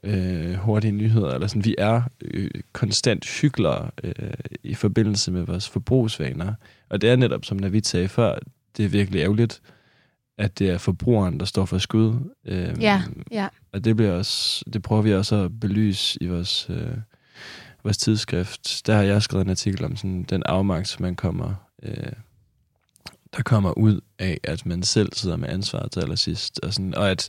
øh, 0.03 0.55
hurtige 0.55 0.93
nyheder, 0.93 1.35
eller 1.35 1.47
sådan, 1.47 1.65
vi 1.65 1.75
er 1.79 2.03
øh, 2.25 2.51
konstant 2.73 3.41
hyklere 3.41 3.91
øh, 4.05 4.13
i 4.63 4.75
forbindelse 4.75 5.33
med 5.33 5.43
vores 5.43 5.69
forbrugsvaner, 5.69 6.55
og 6.89 7.01
det 7.01 7.11
er 7.11 7.17
netop, 7.17 7.45
som 7.45 7.57
Navid 7.57 7.83
sagde 7.83 8.09
før, 8.09 8.39
det 8.77 8.85
er 8.85 8.89
virkelig 8.89 9.21
ærgerligt, 9.21 9.61
at 10.39 10.59
det 10.59 10.71
er 10.71 10.79
forbrugeren, 10.79 11.41
der 11.41 11.47
står 11.47 11.65
for 11.65 11.79
skud. 11.79 12.15
Øh, 12.45 12.83
Ja, 12.83 13.03
ja. 13.31 13.49
Og 13.73 13.85
det, 13.85 13.97
bliver 13.97 14.13
også, 14.13 14.65
det 14.73 14.83
prøver 14.83 15.03
vi 15.03 15.15
også 15.15 15.37
at 15.37 15.61
belyse 15.61 16.19
i 16.21 16.27
vores, 16.27 16.67
øh, 16.71 16.97
vores 17.85 17.99
tidsskrift. 17.99 18.83
Der 18.87 18.95
har 18.95 19.03
jeg 19.03 19.23
skrevet 19.23 19.45
en 19.45 19.51
artikel 19.51 19.85
om 19.85 19.97
sådan, 19.97 20.23
den 20.23 20.43
afmagt, 20.47 20.89
som 20.89 21.03
man 21.03 21.15
kommer, 21.17 21.55
øh, 21.83 22.13
der 23.37 23.43
kommer 23.43 23.79
ud 23.79 24.01
af, 24.19 24.41
at 24.43 24.67
man 24.67 24.83
selv 24.83 25.13
sidder 25.13 25.37
med 25.37 25.49
ansvar 25.49 25.89
til 25.89 26.01
allersidst. 26.01 26.61
Og, 26.63 26.75
sådan, 26.75 26.95
og 26.95 27.11
at 27.11 27.29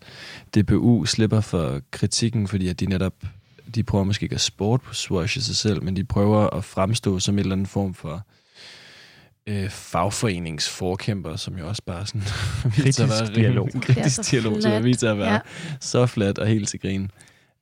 DBU 0.56 1.06
slipper 1.06 1.42
for 1.42 1.82
kritikken, 1.92 2.48
fordi 2.48 2.68
at 2.68 2.80
de 2.80 2.86
netop 2.86 3.14
de 3.76 3.84
prøver 3.84 4.04
måske 4.04 4.24
ikke 4.24 4.36
at 4.36 4.42
sport 4.42 4.82
på 4.82 4.94
swash 4.94 5.38
i 5.38 5.42
sig 5.42 5.56
selv, 5.56 5.84
men 5.84 5.96
de 5.96 6.04
prøver 6.04 6.50
at 6.50 6.64
fremstå 6.64 7.20
som 7.20 7.36
en 7.36 7.40
eller 7.40 7.52
anden 7.52 7.68
form 7.68 7.94
for 7.94 8.26
øh, 9.48 9.70
fagforeningsforkæmper, 9.70 11.36
som 11.36 11.58
jo 11.58 11.68
også 11.68 11.82
bare 11.86 12.06
sådan 12.06 12.22
Kritisk 12.76 13.00
at 13.00 13.10
være 13.10 13.36
dialog. 13.36 13.70
Kritisk 13.82 14.16
så 14.16 14.28
dialog, 14.32 14.58
flat. 14.62 14.84
viser 14.84 15.12
at 15.12 15.18
være 15.18 15.34
Ja. 15.34 15.40
så 15.82 16.06
flat 16.06 16.38
og 16.40 16.48
helt 16.48 16.70
til 16.70 16.80
grin. 16.80 17.12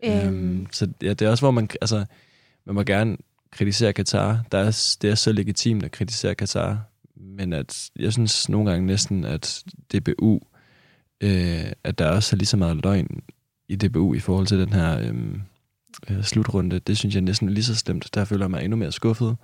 Øhm. 0.05 0.13
Øhm, 0.27 0.67
så 0.71 0.87
ja, 1.01 1.09
det 1.09 1.21
er 1.21 1.29
også, 1.29 1.41
hvor 1.41 1.51
man, 1.51 1.69
altså, 1.81 2.05
man 2.65 2.75
må 2.75 2.83
gerne 2.83 3.17
kritisere 3.51 3.93
Katar. 3.93 4.43
Der 4.51 4.57
er, 4.57 4.97
det 5.01 5.09
er 5.09 5.15
så 5.15 5.31
legitimt 5.31 5.83
at 5.83 5.91
kritisere 5.91 6.35
Katar, 6.35 6.79
men 7.15 7.53
at 7.53 7.89
jeg 7.99 8.13
synes 8.13 8.49
nogle 8.49 8.71
gange 8.71 8.85
næsten, 8.87 9.23
at 9.25 9.63
DBU, 9.93 10.39
øh, 11.21 11.65
at 11.83 11.99
der 11.99 12.09
også 12.09 12.35
er 12.35 12.37
lige 12.37 12.47
så 12.47 12.57
meget 12.57 12.83
løgn 12.83 13.21
i 13.69 13.75
DBU 13.75 14.13
i 14.13 14.19
forhold 14.19 14.47
til 14.47 14.59
den 14.59 14.73
her 14.73 14.99
øhm, 14.99 15.41
øh, 16.09 16.23
slutrunde. 16.23 16.79
Det 16.79 16.97
synes 16.97 17.15
jeg 17.15 17.21
næsten 17.21 17.47
er 17.47 17.51
lige 17.53 17.63
så 17.63 17.75
slemt. 17.75 18.09
Der 18.13 18.25
føler 18.25 18.45
jeg 18.45 18.51
mig 18.51 18.63
endnu 18.63 18.77
mere 18.77 18.91
skuffet. 18.91 19.37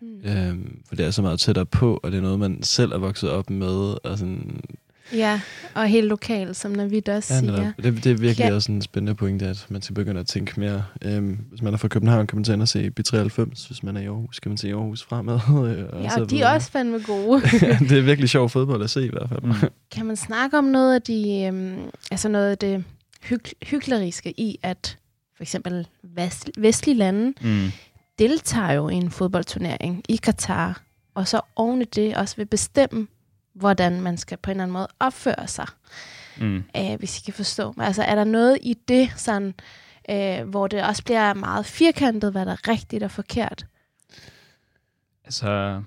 Mm. 0.00 0.30
Øhm, 0.30 0.78
for 0.88 0.94
det 0.96 1.06
er 1.06 1.10
så 1.10 1.22
meget 1.22 1.40
tættere 1.40 1.66
på, 1.66 2.00
og 2.02 2.10
det 2.12 2.18
er 2.18 2.22
noget, 2.22 2.38
man 2.38 2.62
selv 2.62 2.92
er 2.92 2.98
vokset 2.98 3.30
op 3.30 3.50
med. 3.50 4.06
Og 4.06 4.18
sådan, 4.18 4.60
Ja, 5.14 5.40
og 5.74 5.86
helt 5.86 6.06
lokalt, 6.06 6.56
som 6.56 6.70
Navid 6.70 7.08
også 7.08 7.34
Ja, 7.34 7.40
siger. 7.40 7.72
det, 7.82 8.04
det 8.04 8.06
er 8.12 8.14
virkelig 8.16 8.44
Ja. 8.48 8.54
også 8.54 8.72
en 8.72 8.82
spændende 8.82 9.14
pointe, 9.14 9.46
at 9.46 9.66
man 9.68 9.82
skal 9.82 9.94
begynde 9.94 10.20
at 10.20 10.26
tænke 10.26 10.60
mere. 10.60 10.84
Øhm, 11.02 11.38
hvis 11.50 11.62
man 11.62 11.74
er 11.74 11.78
fra 11.78 11.88
København, 11.88 12.26
kan 12.26 12.36
man 12.36 12.44
tage 12.44 12.54
ind 12.54 12.62
og 12.62 12.68
se 12.68 12.90
B93. 13.00 13.66
Hvis 13.68 13.82
man 13.82 13.96
er 13.96 14.00
i 14.00 14.04
Aarhus, 14.04 14.40
kan 14.40 14.50
man 14.50 14.56
se 14.56 14.68
Aarhus 14.68 15.02
fremad. 15.02 15.34
øh, 15.70 16.02
Ja, 16.04 16.20
og 16.20 16.30
de 16.30 16.40
er 16.42 16.54
også 16.54 16.70
fandme 16.70 16.98
gode. 17.06 17.40
det 17.88 17.92
er 17.98 18.00
virkelig 18.02 18.30
sjov 18.30 18.48
fodbold 18.48 18.82
at 18.82 18.90
se 18.90 19.04
i 19.06 19.10
hvert 19.10 19.28
fald. 19.28 19.42
Mm. 19.42 19.52
Kan 19.90 20.06
man 20.06 20.16
snakke 20.16 20.58
om 20.58 20.64
noget 20.64 20.94
af 20.94 21.02
de, 21.02 21.42
øhm, 21.42 21.76
altså 22.10 22.28
noget 22.28 22.50
af 22.50 22.58
det 22.58 22.84
hyg- 23.24 23.52
hykleriske 23.66 24.34
i, 24.40 24.58
at 24.62 24.96
for 25.36 25.42
eksempel 25.42 25.86
vest- 26.02 26.50
vestlige 26.58 26.96
lande 26.96 27.32
Mm. 27.42 27.66
Deltager 28.18 28.72
jo 28.72 28.88
i 28.88 28.94
en 28.94 29.10
fodboldturnering 29.10 30.02
i 30.08 30.16
Katar, 30.16 30.82
og 31.14 31.28
så 31.28 31.40
oven 31.56 31.82
i 31.82 31.84
det 31.84 32.16
også 32.16 32.36
vil 32.36 32.46
bestemme, 32.46 33.06
hvordan 33.54 34.00
man 34.00 34.16
skal 34.16 34.38
på 34.38 34.50
en 34.50 34.54
eller 34.54 34.62
anden 34.62 34.72
måde 34.72 34.88
opføre 35.00 35.48
sig, 35.48 35.66
Mm. 36.40 36.64
øh, 36.76 36.98
hvis 36.98 37.18
I 37.18 37.22
kan 37.24 37.34
forstå 37.34 37.74
mig. 37.76 37.86
Altså 37.86 38.02
er 38.02 38.14
der 38.14 38.24
noget 38.24 38.58
i 38.62 38.74
det, 38.88 39.10
sådan, 39.16 39.54
øh, 40.10 40.48
hvor 40.48 40.66
det 40.66 40.82
også 40.82 41.04
bliver 41.04 41.34
meget 41.34 41.66
firkantet, 41.66 42.32
hvad 42.32 42.46
der 42.46 42.52
er 42.52 42.68
rigtigt 42.68 43.02
og 43.02 43.10
forkert? 43.10 43.66
Altså, 45.24 45.82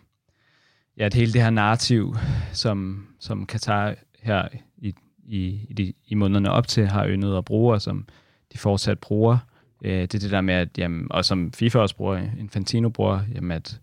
ja, 0.98 1.06
det 1.06 1.14
hele 1.14 1.34
det 1.34 1.42
her 1.42 1.50
narrativ, 1.50 2.16
som, 2.54 3.08
som 3.20 3.46
Katar 3.46 3.96
her 4.22 4.48
i, 4.78 4.94
i, 5.24 5.66
i, 5.70 5.74
de, 5.74 5.94
i 6.06 6.16
månederne 6.16 6.52
op 6.52 6.68
til 6.68 6.88
har 6.88 7.08
yndet 7.08 7.38
at 7.38 7.46
bruge, 7.46 7.74
og 7.74 7.82
som 7.82 8.08
de 8.54 8.58
fortsat 8.58 9.00
bruger, 9.00 9.38
øh, 9.82 10.02
det 10.02 10.16
er 10.16 10.20
det 10.20 10.32
der 10.32 10.42
med, 10.42 10.54
at, 10.54 10.78
jamen, 10.78 11.08
og 11.10 11.26
som 11.26 11.52
FIFA 11.52 11.80
også 11.80 11.96
bruger, 11.96 12.28
Infantino 12.40 12.90
bruger, 12.90 13.20
jamen, 13.36 13.52
at 13.52 13.80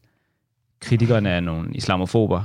kritikerne 0.81 1.29
er 1.29 1.41
nogle 1.41 1.75
islamofober. 1.75 2.45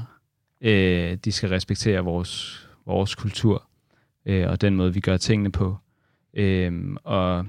Øh, 0.61 1.17
de 1.25 1.31
skal 1.31 1.49
respektere 1.49 1.99
vores, 1.99 2.63
vores 2.85 3.15
kultur, 3.15 3.67
øh, 4.25 4.49
og 4.49 4.61
den 4.61 4.75
måde, 4.75 4.93
vi 4.93 4.99
gør 4.99 5.17
tingene 5.17 5.51
på. 5.51 5.77
Øh, 6.33 6.95
og 7.03 7.45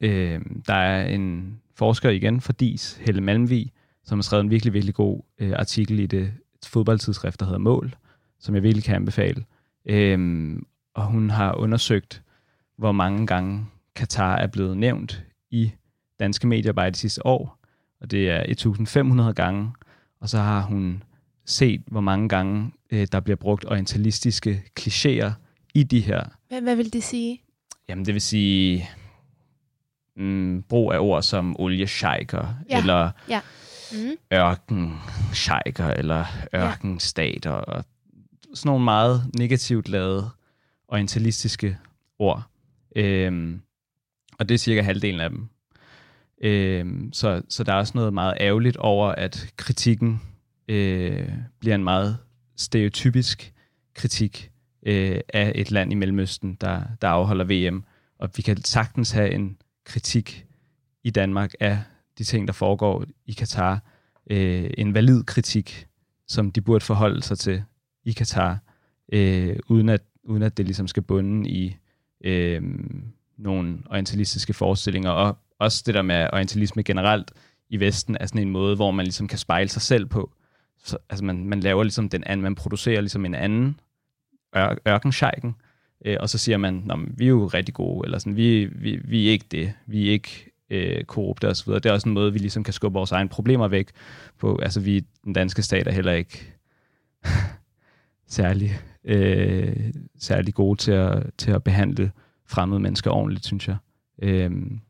øh, 0.00 0.40
der 0.66 0.74
er 0.74 1.06
en 1.06 1.58
forsker 1.74 2.10
igen 2.10 2.40
fra 2.40 2.52
DIS, 2.52 3.00
Helle 3.00 3.20
Malmvig, 3.20 3.72
som 4.04 4.18
har 4.18 4.22
skrevet 4.22 4.44
en 4.44 4.50
virkelig, 4.50 4.72
virkelig 4.72 4.94
god 4.94 5.22
øh, 5.38 5.52
artikel 5.56 6.00
i 6.00 6.06
det 6.06 6.32
fodboldtidsskrift, 6.66 7.40
der 7.40 7.46
hedder 7.46 7.58
Mål, 7.58 7.94
som 8.40 8.54
jeg 8.54 8.62
virkelig 8.62 8.84
kan 8.84 8.94
anbefale. 8.94 9.44
Øhm, 9.86 10.66
og 10.94 11.06
hun 11.06 11.30
har 11.30 11.54
undersøgt, 11.54 12.22
hvor 12.76 12.92
mange 12.92 13.26
gange 13.26 13.66
Katar 13.96 14.36
er 14.36 14.46
blevet 14.46 14.76
nævnt 14.76 15.22
i 15.50 15.72
danske 16.20 16.46
medier 16.46 16.72
bare 16.72 16.90
de 16.90 16.96
sidste 16.96 17.26
år. 17.26 17.58
Og 18.00 18.10
det 18.10 18.30
er 18.30 18.42
1.500 19.28 19.32
gange. 19.32 19.70
Og 20.20 20.28
så 20.28 20.38
har 20.38 20.60
hun 20.62 21.02
set, 21.46 21.82
hvor 21.86 22.00
mange 22.00 22.28
gange 22.28 22.72
øh, 22.90 23.06
der 23.12 23.20
bliver 23.20 23.36
brugt 23.36 23.64
orientalistiske 23.64 24.62
klichéer 24.80 25.30
i 25.74 25.82
de 25.82 26.00
her. 26.00 26.24
Hvad, 26.48 26.62
hvad 26.62 26.76
vil 26.76 26.92
det 26.92 27.02
sige? 27.04 27.42
Jamen 27.88 28.04
det 28.06 28.14
vil 28.14 28.22
sige 28.22 28.88
mm, 30.16 30.62
brug 30.68 30.92
af 30.92 30.98
ord 30.98 31.22
som 31.22 31.60
olieshejker, 31.60 32.54
Ja. 32.70 32.78
eller 32.78 33.10
Mm. 33.92 34.16
ørkenscheiker 34.32 35.86
eller 35.86 36.24
ørkenstater 36.54 37.50
og 37.50 37.84
sådan 38.54 38.68
nogle 38.68 38.84
meget 38.84 39.30
negativt 39.38 39.88
lavede 39.88 40.30
orientalistiske 40.88 41.78
ord. 42.18 42.42
Øhm, 42.96 43.60
og 44.38 44.48
det 44.48 44.54
er 44.54 44.58
cirka 44.58 44.82
halvdelen 44.82 45.20
af 45.20 45.30
dem. 45.30 45.48
Øh, 46.42 46.86
så, 47.12 47.42
så 47.48 47.64
der 47.64 47.72
er 47.72 47.76
også 47.76 47.92
noget 47.94 48.14
meget 48.14 48.34
ærgerligt 48.40 48.76
over, 48.76 49.08
at 49.08 49.52
kritikken 49.56 50.20
øh, 50.68 51.28
bliver 51.60 51.74
en 51.74 51.84
meget 51.84 52.18
stereotypisk 52.56 53.52
kritik 53.94 54.50
øh, 54.86 55.20
af 55.34 55.52
et 55.54 55.70
land 55.70 55.92
i 55.92 55.94
Mellemøsten, 55.94 56.54
der, 56.60 56.82
der 57.02 57.08
afholder 57.08 57.44
VM. 57.44 57.84
Og 58.18 58.30
vi 58.36 58.42
kan 58.42 58.56
sagtens 58.64 59.10
have 59.10 59.30
en 59.30 59.56
kritik 59.84 60.46
i 61.04 61.10
Danmark 61.10 61.52
af 61.60 61.78
de 62.18 62.24
ting, 62.24 62.48
der 62.48 62.52
foregår 62.52 63.04
i 63.26 63.32
Katar, 63.32 63.82
øh, 64.30 64.70
en 64.78 64.94
valid 64.94 65.24
kritik, 65.24 65.86
som 66.28 66.52
de 66.52 66.60
burde 66.60 66.84
forholde 66.84 67.22
sig 67.22 67.38
til 67.38 67.62
i 68.04 68.12
Katar, 68.12 68.58
øh, 69.12 69.56
uden, 69.68 69.88
at, 69.88 70.02
uden 70.24 70.42
at 70.42 70.56
det 70.56 70.66
ligesom 70.66 70.88
skal 70.88 71.02
bunde 71.02 71.50
i 71.50 71.76
øh, 72.24 72.62
nogle 73.38 73.78
orientalistiske 73.90 74.54
forestillinger. 74.54 75.10
Og 75.10 75.38
også 75.58 75.82
det 75.86 75.94
der 75.94 76.02
med 76.02 76.28
orientalisme 76.32 76.82
generelt 76.82 77.32
i 77.68 77.80
Vesten 77.80 78.16
er 78.20 78.26
sådan 78.26 78.42
en 78.42 78.50
måde, 78.50 78.76
hvor 78.76 78.90
man 78.90 79.04
ligesom 79.04 79.28
kan 79.28 79.38
spejle 79.38 79.68
sig 79.68 79.82
selv 79.82 80.06
på. 80.06 80.32
Så, 80.84 80.98
altså 81.10 81.24
man, 81.24 81.44
man 81.44 81.60
laver 81.60 81.82
ligesom 81.82 82.08
den 82.08 82.24
anden, 82.24 82.42
man 82.42 82.54
producerer 82.54 83.00
ligesom 83.00 83.24
en 83.24 83.34
anden 83.34 83.80
ør, 84.56 84.74
ørkenscheiken, 84.88 85.54
øh, 86.04 86.16
og 86.20 86.30
så 86.30 86.38
siger 86.38 86.56
man, 86.56 86.82
Nå, 86.84 86.96
men 86.96 87.14
vi 87.16 87.24
er 87.24 87.28
jo 87.28 87.46
rigtig 87.46 87.74
gode, 87.74 88.06
eller 88.06 88.18
sådan, 88.18 88.36
vi, 88.36 88.64
vi, 88.64 88.96
vi 89.04 89.28
er 89.28 89.32
ikke 89.32 89.46
det, 89.50 89.72
vi 89.86 90.08
er 90.08 90.12
ikke 90.12 90.50
øh, 90.70 91.04
korrupte 91.04 91.48
osv. 91.48 91.72
Det 91.72 91.86
er 91.86 91.92
også 91.92 92.08
en 92.08 92.14
måde, 92.14 92.32
vi 92.32 92.38
ligesom 92.38 92.64
kan 92.64 92.74
skubbe 92.74 92.96
vores 92.96 93.12
egne 93.12 93.28
problemer 93.28 93.68
væk 93.68 93.88
på. 94.38 94.58
Altså 94.62 94.80
vi, 94.80 95.04
den 95.24 95.32
danske 95.32 95.62
stat 95.62 95.86
er 95.86 95.92
heller 95.92 96.12
ikke 96.12 96.52
særlig, 98.28 98.80
øh, 99.04 99.92
særlig 100.18 100.54
gode 100.54 100.80
til 100.80 100.92
at, 100.92 101.22
til 101.38 101.50
at 101.50 101.64
behandle 101.64 102.12
fremmede 102.48 102.80
mennesker 102.80 103.10
ordentligt, 103.10 103.46
synes 103.46 103.68
jeg. 103.68 103.76
Øhm, 104.22 104.80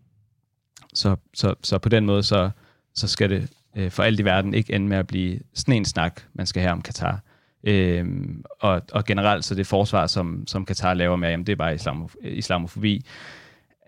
så, 0.95 1.17
så, 1.35 1.55
så 1.63 1.79
på 1.79 1.89
den 1.89 2.07
måde, 2.07 2.23
så, 2.23 2.51
så 2.95 3.09
skal 3.09 3.31
det 3.31 3.49
øh, 3.77 3.91
for 3.91 4.03
alt 4.03 4.21
i 4.21 4.25
verden 4.25 4.55
ikke 4.55 4.73
ende 4.73 4.87
med 4.89 4.97
at 4.97 5.07
blive 5.07 5.41
sådan 5.55 5.75
en 5.75 5.85
snak, 5.85 6.21
man 6.35 6.47
skal 6.47 6.63
have 6.63 6.73
om 6.73 6.83
Katar. 6.83 7.21
Øhm, 7.65 8.45
og, 8.61 8.83
og 8.93 9.05
generelt 9.05 9.45
så 9.45 9.55
det 9.55 9.67
forsvar, 9.67 10.07
som, 10.07 10.45
som 10.47 10.65
Katar 10.67 10.95
laver 10.95 11.17
med, 11.17 11.31
jamen 11.31 11.47
det 11.47 11.53
er 11.53 11.57
bare 11.57 11.75
islam, 11.75 12.09
islamofobi. 12.23 13.05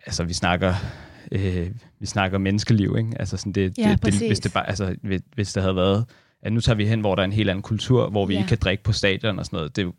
Altså 0.06 0.24
vi 0.24 0.32
snakker, 0.32 0.74
øh, 1.32 1.70
vi 2.00 2.06
snakker 2.06 2.38
menneskeliv, 2.38 2.94
ikke? 2.98 3.10
Altså 3.18 3.36
sådan 3.36 3.52
det, 3.52 3.78
Ja, 3.78 3.82
det, 3.82 3.90
det, 3.92 4.00
præcis. 4.00 4.26
hvis 4.28 4.40
det 4.40 4.52
bare, 4.52 4.68
altså 4.68 4.96
hvis, 5.02 5.20
hvis 5.34 5.52
der 5.52 5.60
havde 5.60 5.76
været, 5.76 6.04
at 6.42 6.52
nu 6.52 6.60
tager 6.60 6.76
vi 6.76 6.86
hen, 6.86 7.00
hvor 7.00 7.14
der 7.14 7.22
er 7.22 7.24
en 7.24 7.32
helt 7.32 7.50
anden 7.50 7.62
kultur, 7.62 8.10
hvor 8.10 8.26
vi 8.26 8.34
Ja. 8.34 8.38
ikke 8.40 8.48
kan 8.48 8.58
drikke 8.58 8.82
på 8.84 8.92
stadion 8.92 9.38
og 9.38 9.44
sådan 9.44 9.56
noget, 9.56 9.76
det 9.76 9.92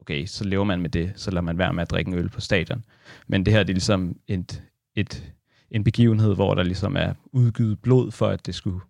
okay, 0.00 0.26
så 0.26 0.44
lever 0.44 0.64
man 0.64 0.80
med 0.80 0.90
det, 0.90 1.12
så 1.16 1.30
lader 1.30 1.42
man 1.42 1.58
være 1.58 1.72
med 1.72 1.82
at 1.82 1.90
drikke 1.90 2.08
en 2.08 2.14
øl 2.14 2.28
på 2.28 2.40
stadion. 2.40 2.84
Men 3.26 3.46
det 3.46 3.54
her, 3.54 3.62
det 3.62 3.70
er 3.70 3.74
ligesom 3.74 4.16
et, 4.28 4.62
et, 4.94 5.32
en 5.70 5.84
begivenhed, 5.84 6.34
hvor 6.34 6.54
der 6.54 6.62
ligesom 6.62 6.96
er 6.96 7.12
udgivet 7.32 7.78
blod 7.82 8.10
for, 8.10 8.26
at 8.26 8.46
det 8.46 8.54
skulle, 8.54 8.80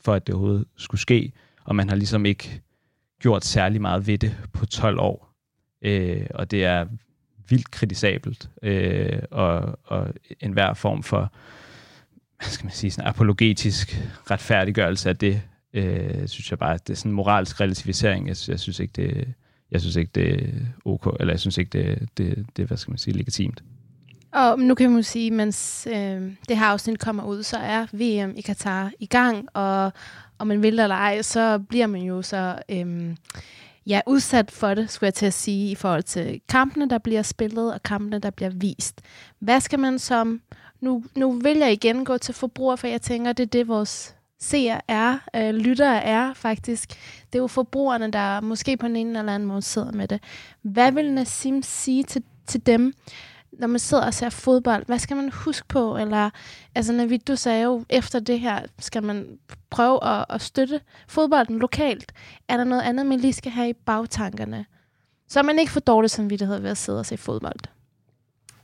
for 0.00 0.14
at 0.14 0.26
det 0.26 0.34
overhovedet 0.34 0.64
skulle 0.76 1.00
ske, 1.00 1.32
og 1.64 1.76
man 1.76 1.88
har 1.88 1.96
ligesom 1.96 2.26
ikke 2.26 2.62
gjort 3.20 3.44
særlig 3.44 3.80
meget 3.80 4.06
ved 4.06 4.18
det 4.18 4.36
på 4.52 4.66
12 4.66 4.98
år. 5.00 5.32
Øh, 5.82 6.26
og 6.34 6.50
det 6.50 6.64
er 6.64 6.86
vildt 7.48 7.70
kritisabelt, 7.70 8.50
øh, 8.62 9.18
og, 9.30 9.78
og 9.84 10.14
enhver 10.40 10.74
form 10.74 11.02
for, 11.02 11.32
hvad 12.38 12.50
skal 12.50 12.64
man 12.64 12.72
sige, 12.72 12.90
sådan 12.90 13.08
apologetisk 13.08 14.02
retfærdiggørelse 14.30 15.08
af 15.08 15.16
det, 15.16 15.42
øh, 15.72 16.28
synes 16.28 16.50
jeg 16.50 16.58
bare, 16.58 16.74
at 16.74 16.86
det 16.86 16.92
er 16.92 16.96
sådan 16.96 17.10
en 17.10 17.16
moralsk 17.16 17.60
relativisering. 17.60 18.28
Jeg, 18.28 18.36
jeg 18.48 18.60
synes 18.60 18.80
ikke, 18.80 18.92
det, 18.92 19.34
jeg 19.70 19.80
synes 19.80 19.96
ikke, 19.96 20.10
det 20.14 20.44
er 20.44 20.48
ok, 20.84 21.16
eller 21.20 21.32
jeg 21.32 21.40
synes 21.40 21.58
ikke, 21.58 21.78
det, 21.78 22.08
det, 22.16 22.46
det 22.56 22.66
hvad 22.66 22.76
skal 22.76 22.90
man 22.90 22.98
sige, 22.98 23.16
legitimt. 23.16 23.62
Og 24.32 24.58
nu 24.58 24.74
kan 24.74 24.90
man 24.90 24.96
jo 24.96 25.02
sige, 25.02 25.30
mens 25.30 25.88
øh, 25.90 26.32
det 26.48 26.58
her 26.58 26.66
afsnit 26.66 26.98
kommer 26.98 27.24
ud, 27.24 27.42
så 27.42 27.56
er 27.56 27.86
VM 27.92 28.36
i 28.36 28.40
Katar 28.40 28.92
i 28.98 29.06
gang, 29.06 29.48
og 29.54 29.92
om 30.38 30.46
man 30.46 30.62
vil 30.62 30.78
eller 30.78 30.94
ej, 30.94 31.22
så 31.22 31.58
bliver 31.58 31.86
man 31.86 32.00
jo 32.00 32.22
så 32.22 32.58
øh, 32.68 33.16
ja, 33.86 34.00
udsat 34.06 34.50
for 34.50 34.74
det, 34.74 34.90
skulle 34.90 35.06
jeg 35.06 35.14
til 35.14 35.26
at 35.26 35.34
sige, 35.34 35.70
i 35.70 35.74
forhold 35.74 36.02
til 36.02 36.40
kampene, 36.48 36.88
der 36.88 36.98
bliver 36.98 37.22
spillet, 37.22 37.74
og 37.74 37.82
kampene, 37.82 38.18
der 38.18 38.30
bliver 38.30 38.50
vist. 38.50 39.00
Hvad 39.38 39.60
skal 39.60 39.78
man 39.78 39.98
som... 39.98 40.40
Nu, 40.80 41.04
nu 41.14 41.32
vil 41.32 41.56
jeg 41.56 41.72
igen 41.72 42.04
gå 42.04 42.18
til 42.18 42.34
forbruger, 42.34 42.76
for 42.76 42.86
jeg 42.86 43.02
tænker, 43.02 43.32
det 43.32 43.42
er 43.42 43.46
det, 43.46 43.68
vores 43.68 44.15
seere 44.40 44.80
er, 44.88 45.18
øh, 45.36 45.54
lyttere 45.54 46.04
er 46.04 46.34
faktisk. 46.34 46.88
Det 47.32 47.38
er 47.38 47.42
jo 47.42 47.46
forbrugerne, 47.46 48.10
der 48.10 48.40
måske 48.40 48.76
på 48.76 48.86
en 48.86 48.96
eller 48.96 49.32
anden 49.32 49.48
måde 49.48 49.62
sidder 49.62 49.92
med 49.92 50.08
det. 50.08 50.22
Hvad 50.62 50.92
vil 50.92 51.12
Nassim 51.12 51.62
sige 51.62 52.02
til, 52.02 52.22
til 52.46 52.66
dem, 52.66 52.94
når 53.52 53.66
man 53.66 53.78
sidder 53.78 54.06
og 54.06 54.14
ser 54.14 54.30
fodbold, 54.30 54.86
hvad 54.86 54.98
skal 54.98 55.16
man 55.16 55.30
huske 55.32 55.68
på? 55.68 55.96
Eller, 55.96 56.30
altså 56.74 56.92
Navid, 56.92 57.18
du 57.18 57.36
sagde 57.36 57.62
jo, 57.64 57.84
efter 57.88 58.20
det 58.20 58.40
her 58.40 58.60
skal 58.78 59.02
man 59.02 59.38
prøve 59.70 60.04
at, 60.04 60.24
at 60.30 60.42
støtte 60.42 60.80
fodbolden 61.08 61.58
lokalt. 61.58 62.12
Er 62.48 62.56
der 62.56 62.64
noget 62.64 62.82
andet, 62.82 63.06
man 63.06 63.20
lige 63.20 63.32
skal 63.32 63.52
have 63.52 63.68
i 63.68 63.72
bagtankerne? 63.72 64.64
Så 65.28 65.42
man 65.42 65.58
ikke 65.58 65.72
får 65.72 65.80
dårlig 65.80 66.10
samvittighed 66.10 66.58
ved 66.58 66.70
at 66.70 66.76
sidde 66.76 66.98
og 66.98 67.06
se 67.06 67.16
fodbold. 67.16 67.60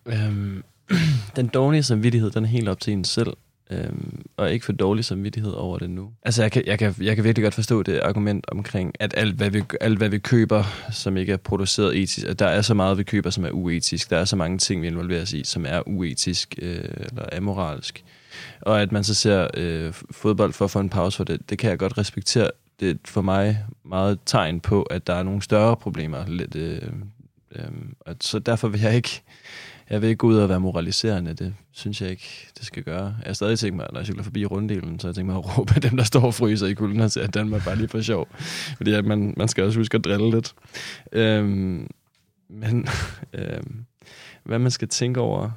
Øhm, 0.06 0.62
den 1.36 1.48
dårlige 1.48 1.82
samvittighed, 1.82 2.30
den 2.30 2.44
er 2.44 2.48
helt 2.48 2.68
op 2.68 2.80
til 2.80 2.92
en 2.92 3.04
selv. 3.04 3.32
Øhm, 3.72 4.22
og 4.36 4.52
ikke 4.52 4.64
for 4.64 4.72
dårlig 4.72 5.04
samvittighed 5.04 5.52
over 5.52 5.78
det 5.78 5.90
nu. 5.90 6.10
Altså, 6.22 6.42
jeg 6.42 6.52
kan, 6.52 6.62
jeg, 6.66 6.78
kan, 6.78 6.94
jeg 7.00 7.16
kan 7.16 7.24
virkelig 7.24 7.42
godt 7.42 7.54
forstå 7.54 7.82
det 7.82 8.00
argument 8.00 8.44
omkring, 8.48 8.94
at 9.00 9.14
alt 9.16 9.34
hvad, 9.34 9.50
vi, 9.50 9.62
alt, 9.80 9.98
hvad 9.98 10.08
vi 10.08 10.18
køber, 10.18 10.64
som 10.90 11.16
ikke 11.16 11.32
er 11.32 11.36
produceret 11.36 11.96
etisk, 11.96 12.26
at 12.26 12.38
der 12.38 12.46
er 12.46 12.62
så 12.62 12.74
meget, 12.74 12.98
vi 12.98 13.02
køber, 13.02 13.30
som 13.30 13.44
er 13.44 13.50
uetisk. 13.50 14.10
Der 14.10 14.16
er 14.16 14.24
så 14.24 14.36
mange 14.36 14.58
ting, 14.58 14.82
vi 14.82 14.86
involveres 14.86 15.32
i, 15.32 15.44
som 15.44 15.66
er 15.68 15.82
uetisk 15.88 16.54
øh, 16.62 16.84
eller 16.98 17.24
amoralsk. 17.36 18.04
Og 18.60 18.82
at 18.82 18.92
man 18.92 19.04
så 19.04 19.14
ser 19.14 19.48
øh, 19.56 19.92
fodbold 20.10 20.52
for 20.52 20.64
at 20.64 20.70
få 20.70 20.80
en 20.80 20.88
pause 20.88 21.16
for 21.16 21.24
det, 21.24 21.50
det 21.50 21.58
kan 21.58 21.70
jeg 21.70 21.78
godt 21.78 21.98
respektere. 21.98 22.50
det 22.80 22.90
er 22.90 22.94
for 23.04 23.22
mig 23.22 23.64
meget 23.84 24.18
tegn 24.26 24.60
på, 24.60 24.82
at 24.82 25.06
der 25.06 25.14
er 25.14 25.22
nogle 25.22 25.42
større 25.42 25.76
problemer. 25.76 26.26
Lidt, 26.26 26.54
øh, 26.56 26.82
øh, 27.54 27.64
og 28.00 28.16
så 28.20 28.38
derfor 28.38 28.68
vil 28.68 28.80
jeg 28.80 28.96
ikke, 28.96 29.22
jeg 29.90 30.02
vil 30.02 30.08
ikke 30.08 30.18
gå 30.18 30.26
ud 30.26 30.36
og 30.36 30.48
være 30.48 30.60
moraliserende. 30.60 31.34
Det 31.34 31.54
synes 31.72 32.02
jeg 32.02 32.10
ikke, 32.10 32.48
det 32.58 32.66
skal 32.66 32.82
gøre. 32.82 33.04
Jeg 33.04 33.26
har 33.26 33.32
stadig 33.32 33.58
tænkt 33.58 33.76
mig, 33.76 33.86
når 33.92 33.98
jeg 33.98 34.06
cykler 34.06 34.22
forbi 34.22 34.46
runddelen, 34.46 35.00
så 35.00 35.08
jeg 35.08 35.14
tænker 35.14 35.32
mig 35.32 35.38
at 35.38 35.58
råbe 35.58 35.80
dem, 35.80 35.96
der 35.96 36.04
står 36.04 36.20
og 36.20 36.34
fryser 36.34 36.66
i 36.66 36.74
kulden, 36.74 37.00
og 37.00 37.10
siger, 37.10 37.24
at 37.24 37.34
Danmark 37.34 37.64
bare 37.64 37.76
lige 37.76 37.88
for 37.88 38.00
sjov. 38.00 38.28
Fordi 38.76 38.92
at 38.92 39.04
man, 39.04 39.34
man 39.36 39.48
skal 39.48 39.64
også 39.64 39.78
huske 39.78 39.94
at 39.94 40.04
drille 40.04 40.30
lidt. 40.30 40.54
Øhm, 41.12 41.90
men 42.48 42.88
øhm, 43.34 43.84
hvad 44.44 44.58
man 44.58 44.70
skal 44.70 44.88
tænke 44.88 45.20
over, 45.20 45.50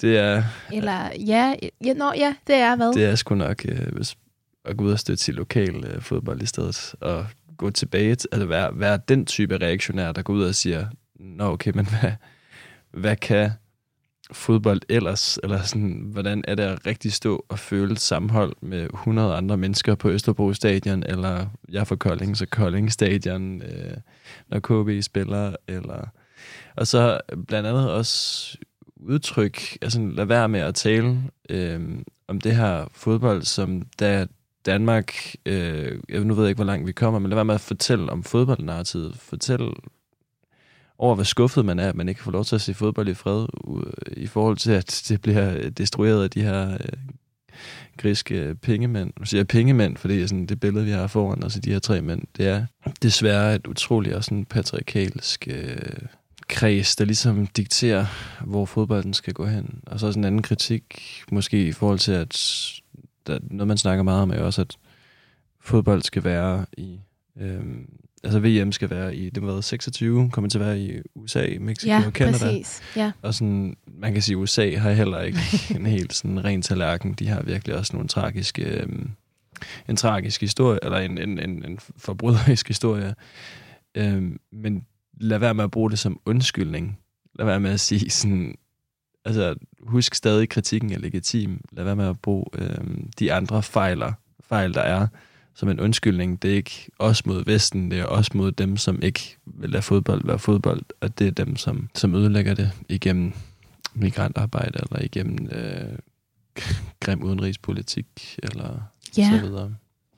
det 0.00 0.18
er... 0.18 0.42
Eller 0.72 1.10
ja, 1.26 1.54
ja, 1.84 1.92
nå, 1.92 2.12
ja 2.16 2.34
det 2.46 2.54
er 2.54 2.76
hvad? 2.76 2.92
Det 2.92 3.04
er 3.04 3.14
sgu 3.14 3.34
nok 3.34 3.64
øh, 3.68 3.92
hvis, 3.92 4.16
at 4.64 4.76
gå 4.76 4.84
ud 4.84 4.92
og 4.92 4.98
støtte 4.98 5.22
til 5.22 5.34
lokal 5.34 5.84
øh, 5.84 6.02
fodbold 6.02 6.42
i 6.42 6.46
stedet, 6.46 6.94
og 7.00 7.26
gå 7.56 7.70
tilbage 7.70 8.14
til, 8.14 8.28
altså 8.32 8.46
være, 8.46 8.70
være 8.74 8.98
den 9.08 9.26
type 9.26 9.56
reaktionær, 9.56 10.12
der 10.12 10.22
går 10.22 10.34
ud 10.34 10.44
og 10.44 10.54
siger, 10.54 10.86
nå 11.16 11.44
okay, 11.44 11.72
men 11.74 11.86
hvad, 11.86 12.10
hvad 12.96 13.16
kan 13.16 13.50
fodbold 14.32 14.80
ellers, 14.88 15.38
eller 15.42 15.62
sådan, 15.62 16.08
hvordan 16.12 16.44
er 16.48 16.54
det 16.54 16.62
at 16.62 16.86
rigtig 16.86 17.12
stå 17.12 17.44
og 17.48 17.58
føle 17.58 17.98
sammenhold 17.98 18.56
med 18.60 18.84
100 18.84 19.34
andre 19.34 19.56
mennesker 19.56 19.94
på 19.94 20.10
Østerbro 20.10 20.52
Stadion, 20.52 21.02
eller 21.02 21.46
jeg 21.68 21.80
er 21.80 21.84
fra 21.84 21.96
Kolding, 21.96 22.36
så 22.36 22.46
Kolding 22.46 22.92
Stadion, 22.92 23.62
øh, 23.62 23.96
når 24.48 24.60
KB 24.60 25.02
spiller, 25.02 25.56
eller... 25.68 26.08
Og 26.76 26.86
så 26.86 27.20
blandt 27.48 27.68
andet 27.68 27.90
også 27.90 28.56
udtryk, 28.96 29.78
altså 29.82 30.00
lad 30.00 30.24
være 30.24 30.48
med 30.48 30.60
at 30.60 30.74
tale 30.74 31.22
øh, 31.50 31.80
om 32.28 32.40
det 32.40 32.56
her 32.56 32.86
fodbold, 32.92 33.42
som 33.42 33.82
da 34.00 34.26
Danmark, 34.66 35.14
øh, 35.46 36.00
jeg 36.08 36.24
nu 36.24 36.34
ved 36.34 36.44
jeg 36.44 36.48
ikke, 36.48 36.58
hvor 36.58 36.64
langt 36.64 36.86
vi 36.86 36.92
kommer, 36.92 37.20
men 37.20 37.30
lad 37.30 37.36
være 37.36 37.44
med 37.44 37.54
at 37.54 37.60
fortælle 37.60 38.12
om 38.12 38.22
fodboldnarrativet. 38.22 39.16
Fortæl 39.16 39.72
over, 40.98 41.14
hvor 41.14 41.24
skuffet 41.24 41.64
man 41.64 41.78
er, 41.78 41.88
at 41.88 41.94
man 41.94 42.08
ikke 42.08 42.22
får 42.22 42.30
lov 42.30 42.44
til 42.44 42.54
at 42.54 42.60
se 42.60 42.74
fodbold 42.74 43.08
i 43.08 43.14
fred, 43.14 43.46
i 44.16 44.26
forhold 44.26 44.56
til, 44.56 44.72
at 44.72 45.02
det 45.08 45.22
bliver 45.22 45.70
destrueret 45.70 46.22
af 46.22 46.30
de 46.30 46.42
her 46.42 46.72
øh, 46.72 46.78
griske 47.96 48.34
øh, 48.34 48.54
pengemænd. 48.54 49.12
Nu 49.18 49.24
siger 49.24 49.38
jeg 49.38 49.48
pengemænd, 49.48 49.96
fordi 49.96 50.20
det 50.20 50.28
sådan, 50.28 50.46
det 50.46 50.60
billede, 50.60 50.84
vi 50.84 50.90
har 50.90 51.06
foran 51.06 51.44
os, 51.44 51.54
de 51.54 51.72
her 51.72 51.78
tre 51.78 52.02
mænd, 52.02 52.22
det 52.36 52.46
er 52.46 52.66
desværre 53.02 53.54
et 53.54 53.66
utroligt 53.66 54.14
og 54.14 54.24
sådan 54.24 54.44
patriarkalsk 54.44 55.48
øh, 55.50 55.76
kreds, 56.48 56.96
der 56.96 57.04
ligesom 57.04 57.46
dikterer, 57.46 58.06
hvor 58.44 58.64
fodbolden 58.64 59.14
skal 59.14 59.34
gå 59.34 59.46
hen. 59.46 59.80
Og 59.86 60.00
så 60.00 60.06
sådan 60.06 60.20
en 60.20 60.24
anden 60.24 60.42
kritik, 60.42 60.84
måske 61.32 61.66
i 61.66 61.72
forhold 61.72 61.98
til, 61.98 62.12
at 62.12 62.32
der, 63.26 63.38
noget, 63.42 63.68
man 63.68 63.78
snakker 63.78 64.02
meget 64.02 64.22
om, 64.22 64.30
er 64.30 64.40
også, 64.40 64.60
at 64.60 64.76
fodbold 65.60 66.02
skal 66.02 66.24
være 66.24 66.66
i... 66.76 67.00
øh, 67.40 67.60
altså 68.24 68.40
VM 68.40 68.72
skal 68.72 68.90
være 68.90 69.16
i, 69.16 69.30
det 69.30 69.46
var 69.46 69.60
26, 69.60 70.30
kommer 70.30 70.50
til 70.50 70.58
at 70.58 70.66
være 70.66 70.78
i 70.78 71.00
USA, 71.14 71.46
Mexico 71.60 71.92
ja, 71.92 72.06
og 72.06 72.12
Canada. 72.12 72.38
Præcis. 72.38 72.82
Ja, 72.96 73.12
Og 73.22 73.34
sådan, 73.34 73.76
man 73.86 74.12
kan 74.12 74.22
sige, 74.22 74.36
USA 74.36 74.76
har 74.76 74.92
heller 74.92 75.20
ikke 75.20 75.38
en 75.76 75.86
helt 75.86 76.14
sådan 76.14 76.44
ren 76.44 76.62
tallerken. 76.62 77.12
De 77.12 77.28
har 77.28 77.42
virkelig 77.42 77.76
også 77.76 77.92
nogle 77.92 78.08
tragiske, 78.08 78.62
øhm, 78.64 79.10
en 79.88 79.96
tragisk 79.96 80.40
historie, 80.40 80.78
eller 80.82 80.98
en, 80.98 81.18
en, 81.18 81.38
en, 81.38 81.64
en 81.64 81.78
forbryderisk 81.96 82.68
historie. 82.68 83.14
Øhm, 83.94 84.38
men 84.52 84.86
lad 85.20 85.38
være 85.38 85.54
med 85.54 85.64
at 85.64 85.70
bruge 85.70 85.90
det 85.90 85.98
som 85.98 86.20
undskyldning. 86.26 86.98
Lad 87.34 87.46
være 87.46 87.60
med 87.60 87.70
at 87.70 87.80
sige 87.80 88.10
sådan, 88.10 88.54
altså 89.24 89.54
husk 89.80 90.14
stadig, 90.14 90.48
kritikken 90.48 90.92
er 90.92 90.98
legitim. 90.98 91.60
Lad 91.72 91.84
være 91.84 91.96
med 91.96 92.08
at 92.08 92.20
bruge 92.20 92.44
øhm, 92.54 93.10
de 93.18 93.32
andre 93.32 93.62
fejler, 93.62 94.12
fejl, 94.40 94.74
der 94.74 94.80
er, 94.80 95.06
som 95.54 95.68
en 95.68 95.80
undskyldning. 95.80 96.42
Det 96.42 96.50
er 96.50 96.54
ikke 96.54 96.90
os 96.98 97.26
mod 97.26 97.44
Vesten, 97.44 97.90
det 97.90 97.98
er 98.00 98.04
os 98.06 98.34
mod 98.34 98.52
dem, 98.52 98.76
som 98.76 99.02
ikke 99.02 99.36
vil 99.46 99.70
lade 99.70 99.82
fodbold 99.82 100.26
være 100.26 100.38
fodbold, 100.38 100.82
og 101.00 101.18
det 101.18 101.26
er 101.26 101.30
dem, 101.30 101.56
som, 101.56 101.88
som 101.94 102.14
ødelægger 102.14 102.54
det 102.54 102.70
igennem 102.88 103.32
migrantarbejde, 103.94 104.78
eller 104.90 105.04
igennem 105.04 105.48
øh, 105.52 105.98
grim 107.00 107.22
udenrigspolitik, 107.22 108.38
eller 108.42 108.80
Ja. 109.18 109.30
så 109.40 109.46
videre. 109.46 109.74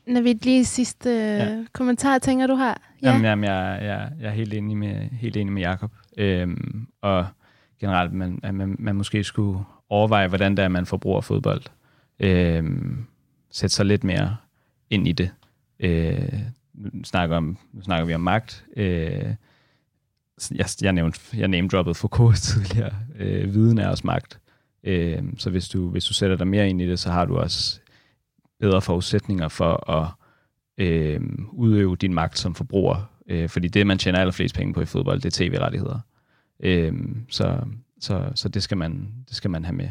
Navid, 0.06 0.34
lige 0.42 0.64
sidste 0.64 1.10
ja. 1.10 1.44
Ja. 1.44 1.64
kommentar, 1.72 2.18
tænker 2.18 2.46
du 2.46 2.54
har? 2.54 2.80
Ja. 3.02 3.08
Jamen, 3.10 3.24
jamen 3.24 3.44
jeg, 3.44 3.78
jeg, 3.82 4.10
jeg 4.20 4.26
er 4.28 4.32
helt 4.34 4.54
enig 4.54 4.76
med, 4.76 4.94
helt 5.10 5.36
enig 5.36 5.52
med 5.52 5.62
Jacob. 5.62 5.92
Øhm, 6.16 6.86
og 7.02 7.26
generelt, 7.80 8.12
man, 8.12 8.40
at 8.42 8.54
man, 8.54 8.76
man 8.78 8.96
måske 8.96 9.24
skulle 9.24 9.64
overveje, 9.88 10.28
hvordan 10.28 10.56
det 10.56 10.64
er, 10.64 10.68
man 10.68 10.86
forbruger 10.86 11.20
fodbold. 11.20 11.62
Øhm, 12.20 13.04
sætte 13.50 13.76
sig 13.76 13.86
lidt 13.86 14.04
mere 14.04 14.36
ind 14.90 15.08
i 15.08 15.12
det. 15.12 15.30
Øh, 15.80 16.32
nu, 16.74 17.04
snakker 17.04 17.36
om, 17.36 17.58
nu 17.72 17.82
snakker 17.82 18.06
vi 18.06 18.14
om 18.14 18.20
magt. 18.20 18.64
Øh, 18.76 19.34
jeg, 20.50 20.66
jeg, 20.82 20.92
nævnte, 20.92 21.20
jeg 21.36 21.48
name-droppede 21.48 21.94
Foucault 21.94 22.36
tidligere. 22.52 22.94
Øh, 23.18 23.54
viden 23.54 23.78
er 23.78 23.88
også 23.88 24.06
magt. 24.06 24.38
Øh, 24.84 25.22
så 25.38 25.50
hvis 25.50 25.68
du, 25.68 25.88
hvis 25.88 26.04
du 26.04 26.14
sætter 26.14 26.36
dig 26.36 26.46
mere 26.46 26.68
ind 26.68 26.82
i 26.82 26.86
det, 26.86 26.98
så 26.98 27.10
har 27.10 27.24
du 27.24 27.36
også 27.38 27.80
bedre 28.60 28.82
forudsætninger 28.82 29.48
for 29.48 29.90
at 29.90 30.08
øh, 30.78 31.20
udøve 31.52 31.96
din 31.96 32.14
magt 32.14 32.38
som 32.38 32.54
forbruger. 32.54 33.10
Øh, 33.28 33.48
fordi 33.48 33.68
det, 33.68 33.86
man 33.86 33.98
tjener 33.98 34.18
allerflest 34.18 34.54
penge 34.54 34.74
på 34.74 34.80
i 34.80 34.86
fodbold, 34.86 35.20
det 35.20 35.40
er 35.40 35.44
tv-rettigheder. 35.44 36.00
Øh, 36.60 36.94
så, 37.28 37.60
så, 38.00 38.32
så 38.34 38.48
det, 38.48 38.62
skal 38.62 38.76
man, 38.76 39.08
det 39.28 39.36
skal 39.36 39.50
man 39.50 39.64
have 39.64 39.76
med. 39.76 39.88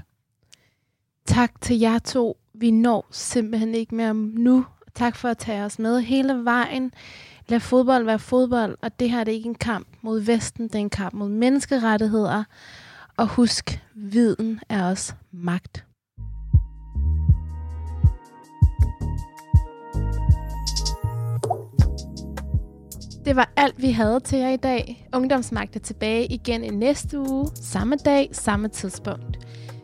Tak 1.26 1.62
til 1.62 1.80
jer 1.80 2.00
to. 2.00 2.38
Vi 2.54 2.72
når 2.72 3.08
simpelthen 3.12 3.76
ikke 3.76 3.96
mere 3.96 4.14
nu. 4.14 4.66
Tak 4.96 5.16
for 5.16 5.30
at 5.30 5.38
tage 5.38 5.64
os 5.64 5.80
med 5.80 6.02
hele 6.02 6.46
vejen. 6.46 6.94
Lad 7.48 7.60
fodbold 7.60 8.06
være 8.06 8.20
fodbold, 8.20 8.78
og 8.82 9.00
det 9.00 9.12
her 9.12 9.24
det 9.24 9.32
er 9.32 9.36
ikke 9.36 9.50
en 9.50 9.56
kamp 9.56 9.88
mod 10.02 10.20
Vesten, 10.20 10.68
det 10.68 10.76
er 10.76 10.80
en 10.80 10.90
kamp 10.90 11.14
mod 11.14 11.30
menneskerettigheder. 11.30 12.44
Og 13.18 13.28
husk, 13.28 13.80
viden 13.96 14.60
er 14.70 14.90
også 14.90 15.14
magt. 15.32 15.86
Det 23.26 23.36
var 23.36 23.52
alt, 23.56 23.82
vi 23.82 23.92
havde 23.92 24.20
til 24.20 24.40
jer 24.40 24.50
i 24.50 24.58
dag. 24.58 25.08
Ungdomsmagt 25.14 25.76
er 25.76 25.80
tilbage 25.80 26.26
igen 26.26 26.64
i 26.64 26.70
næste 26.70 27.20
uge, 27.20 27.48
samme 27.56 27.96
dag, 27.96 28.30
samme 28.32 28.68
tidspunkt. 28.68 29.40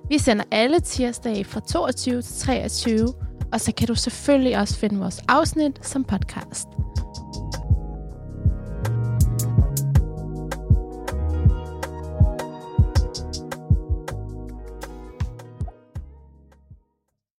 Vi 0.09 0.17
sender 0.17 0.43
alle 0.51 0.79
tirsdage 0.79 1.43
fra 1.43 1.59
22 1.59 2.21
til 2.21 2.35
23, 2.35 3.13
og 3.53 3.61
så 3.61 3.71
kan 3.71 3.87
du 3.87 3.95
selvfølgelig 3.95 4.57
også 4.57 4.77
finde 4.77 4.99
vores 4.99 5.19
afsnit 5.27 5.87
som 5.87 6.03
podcast. 6.03 6.67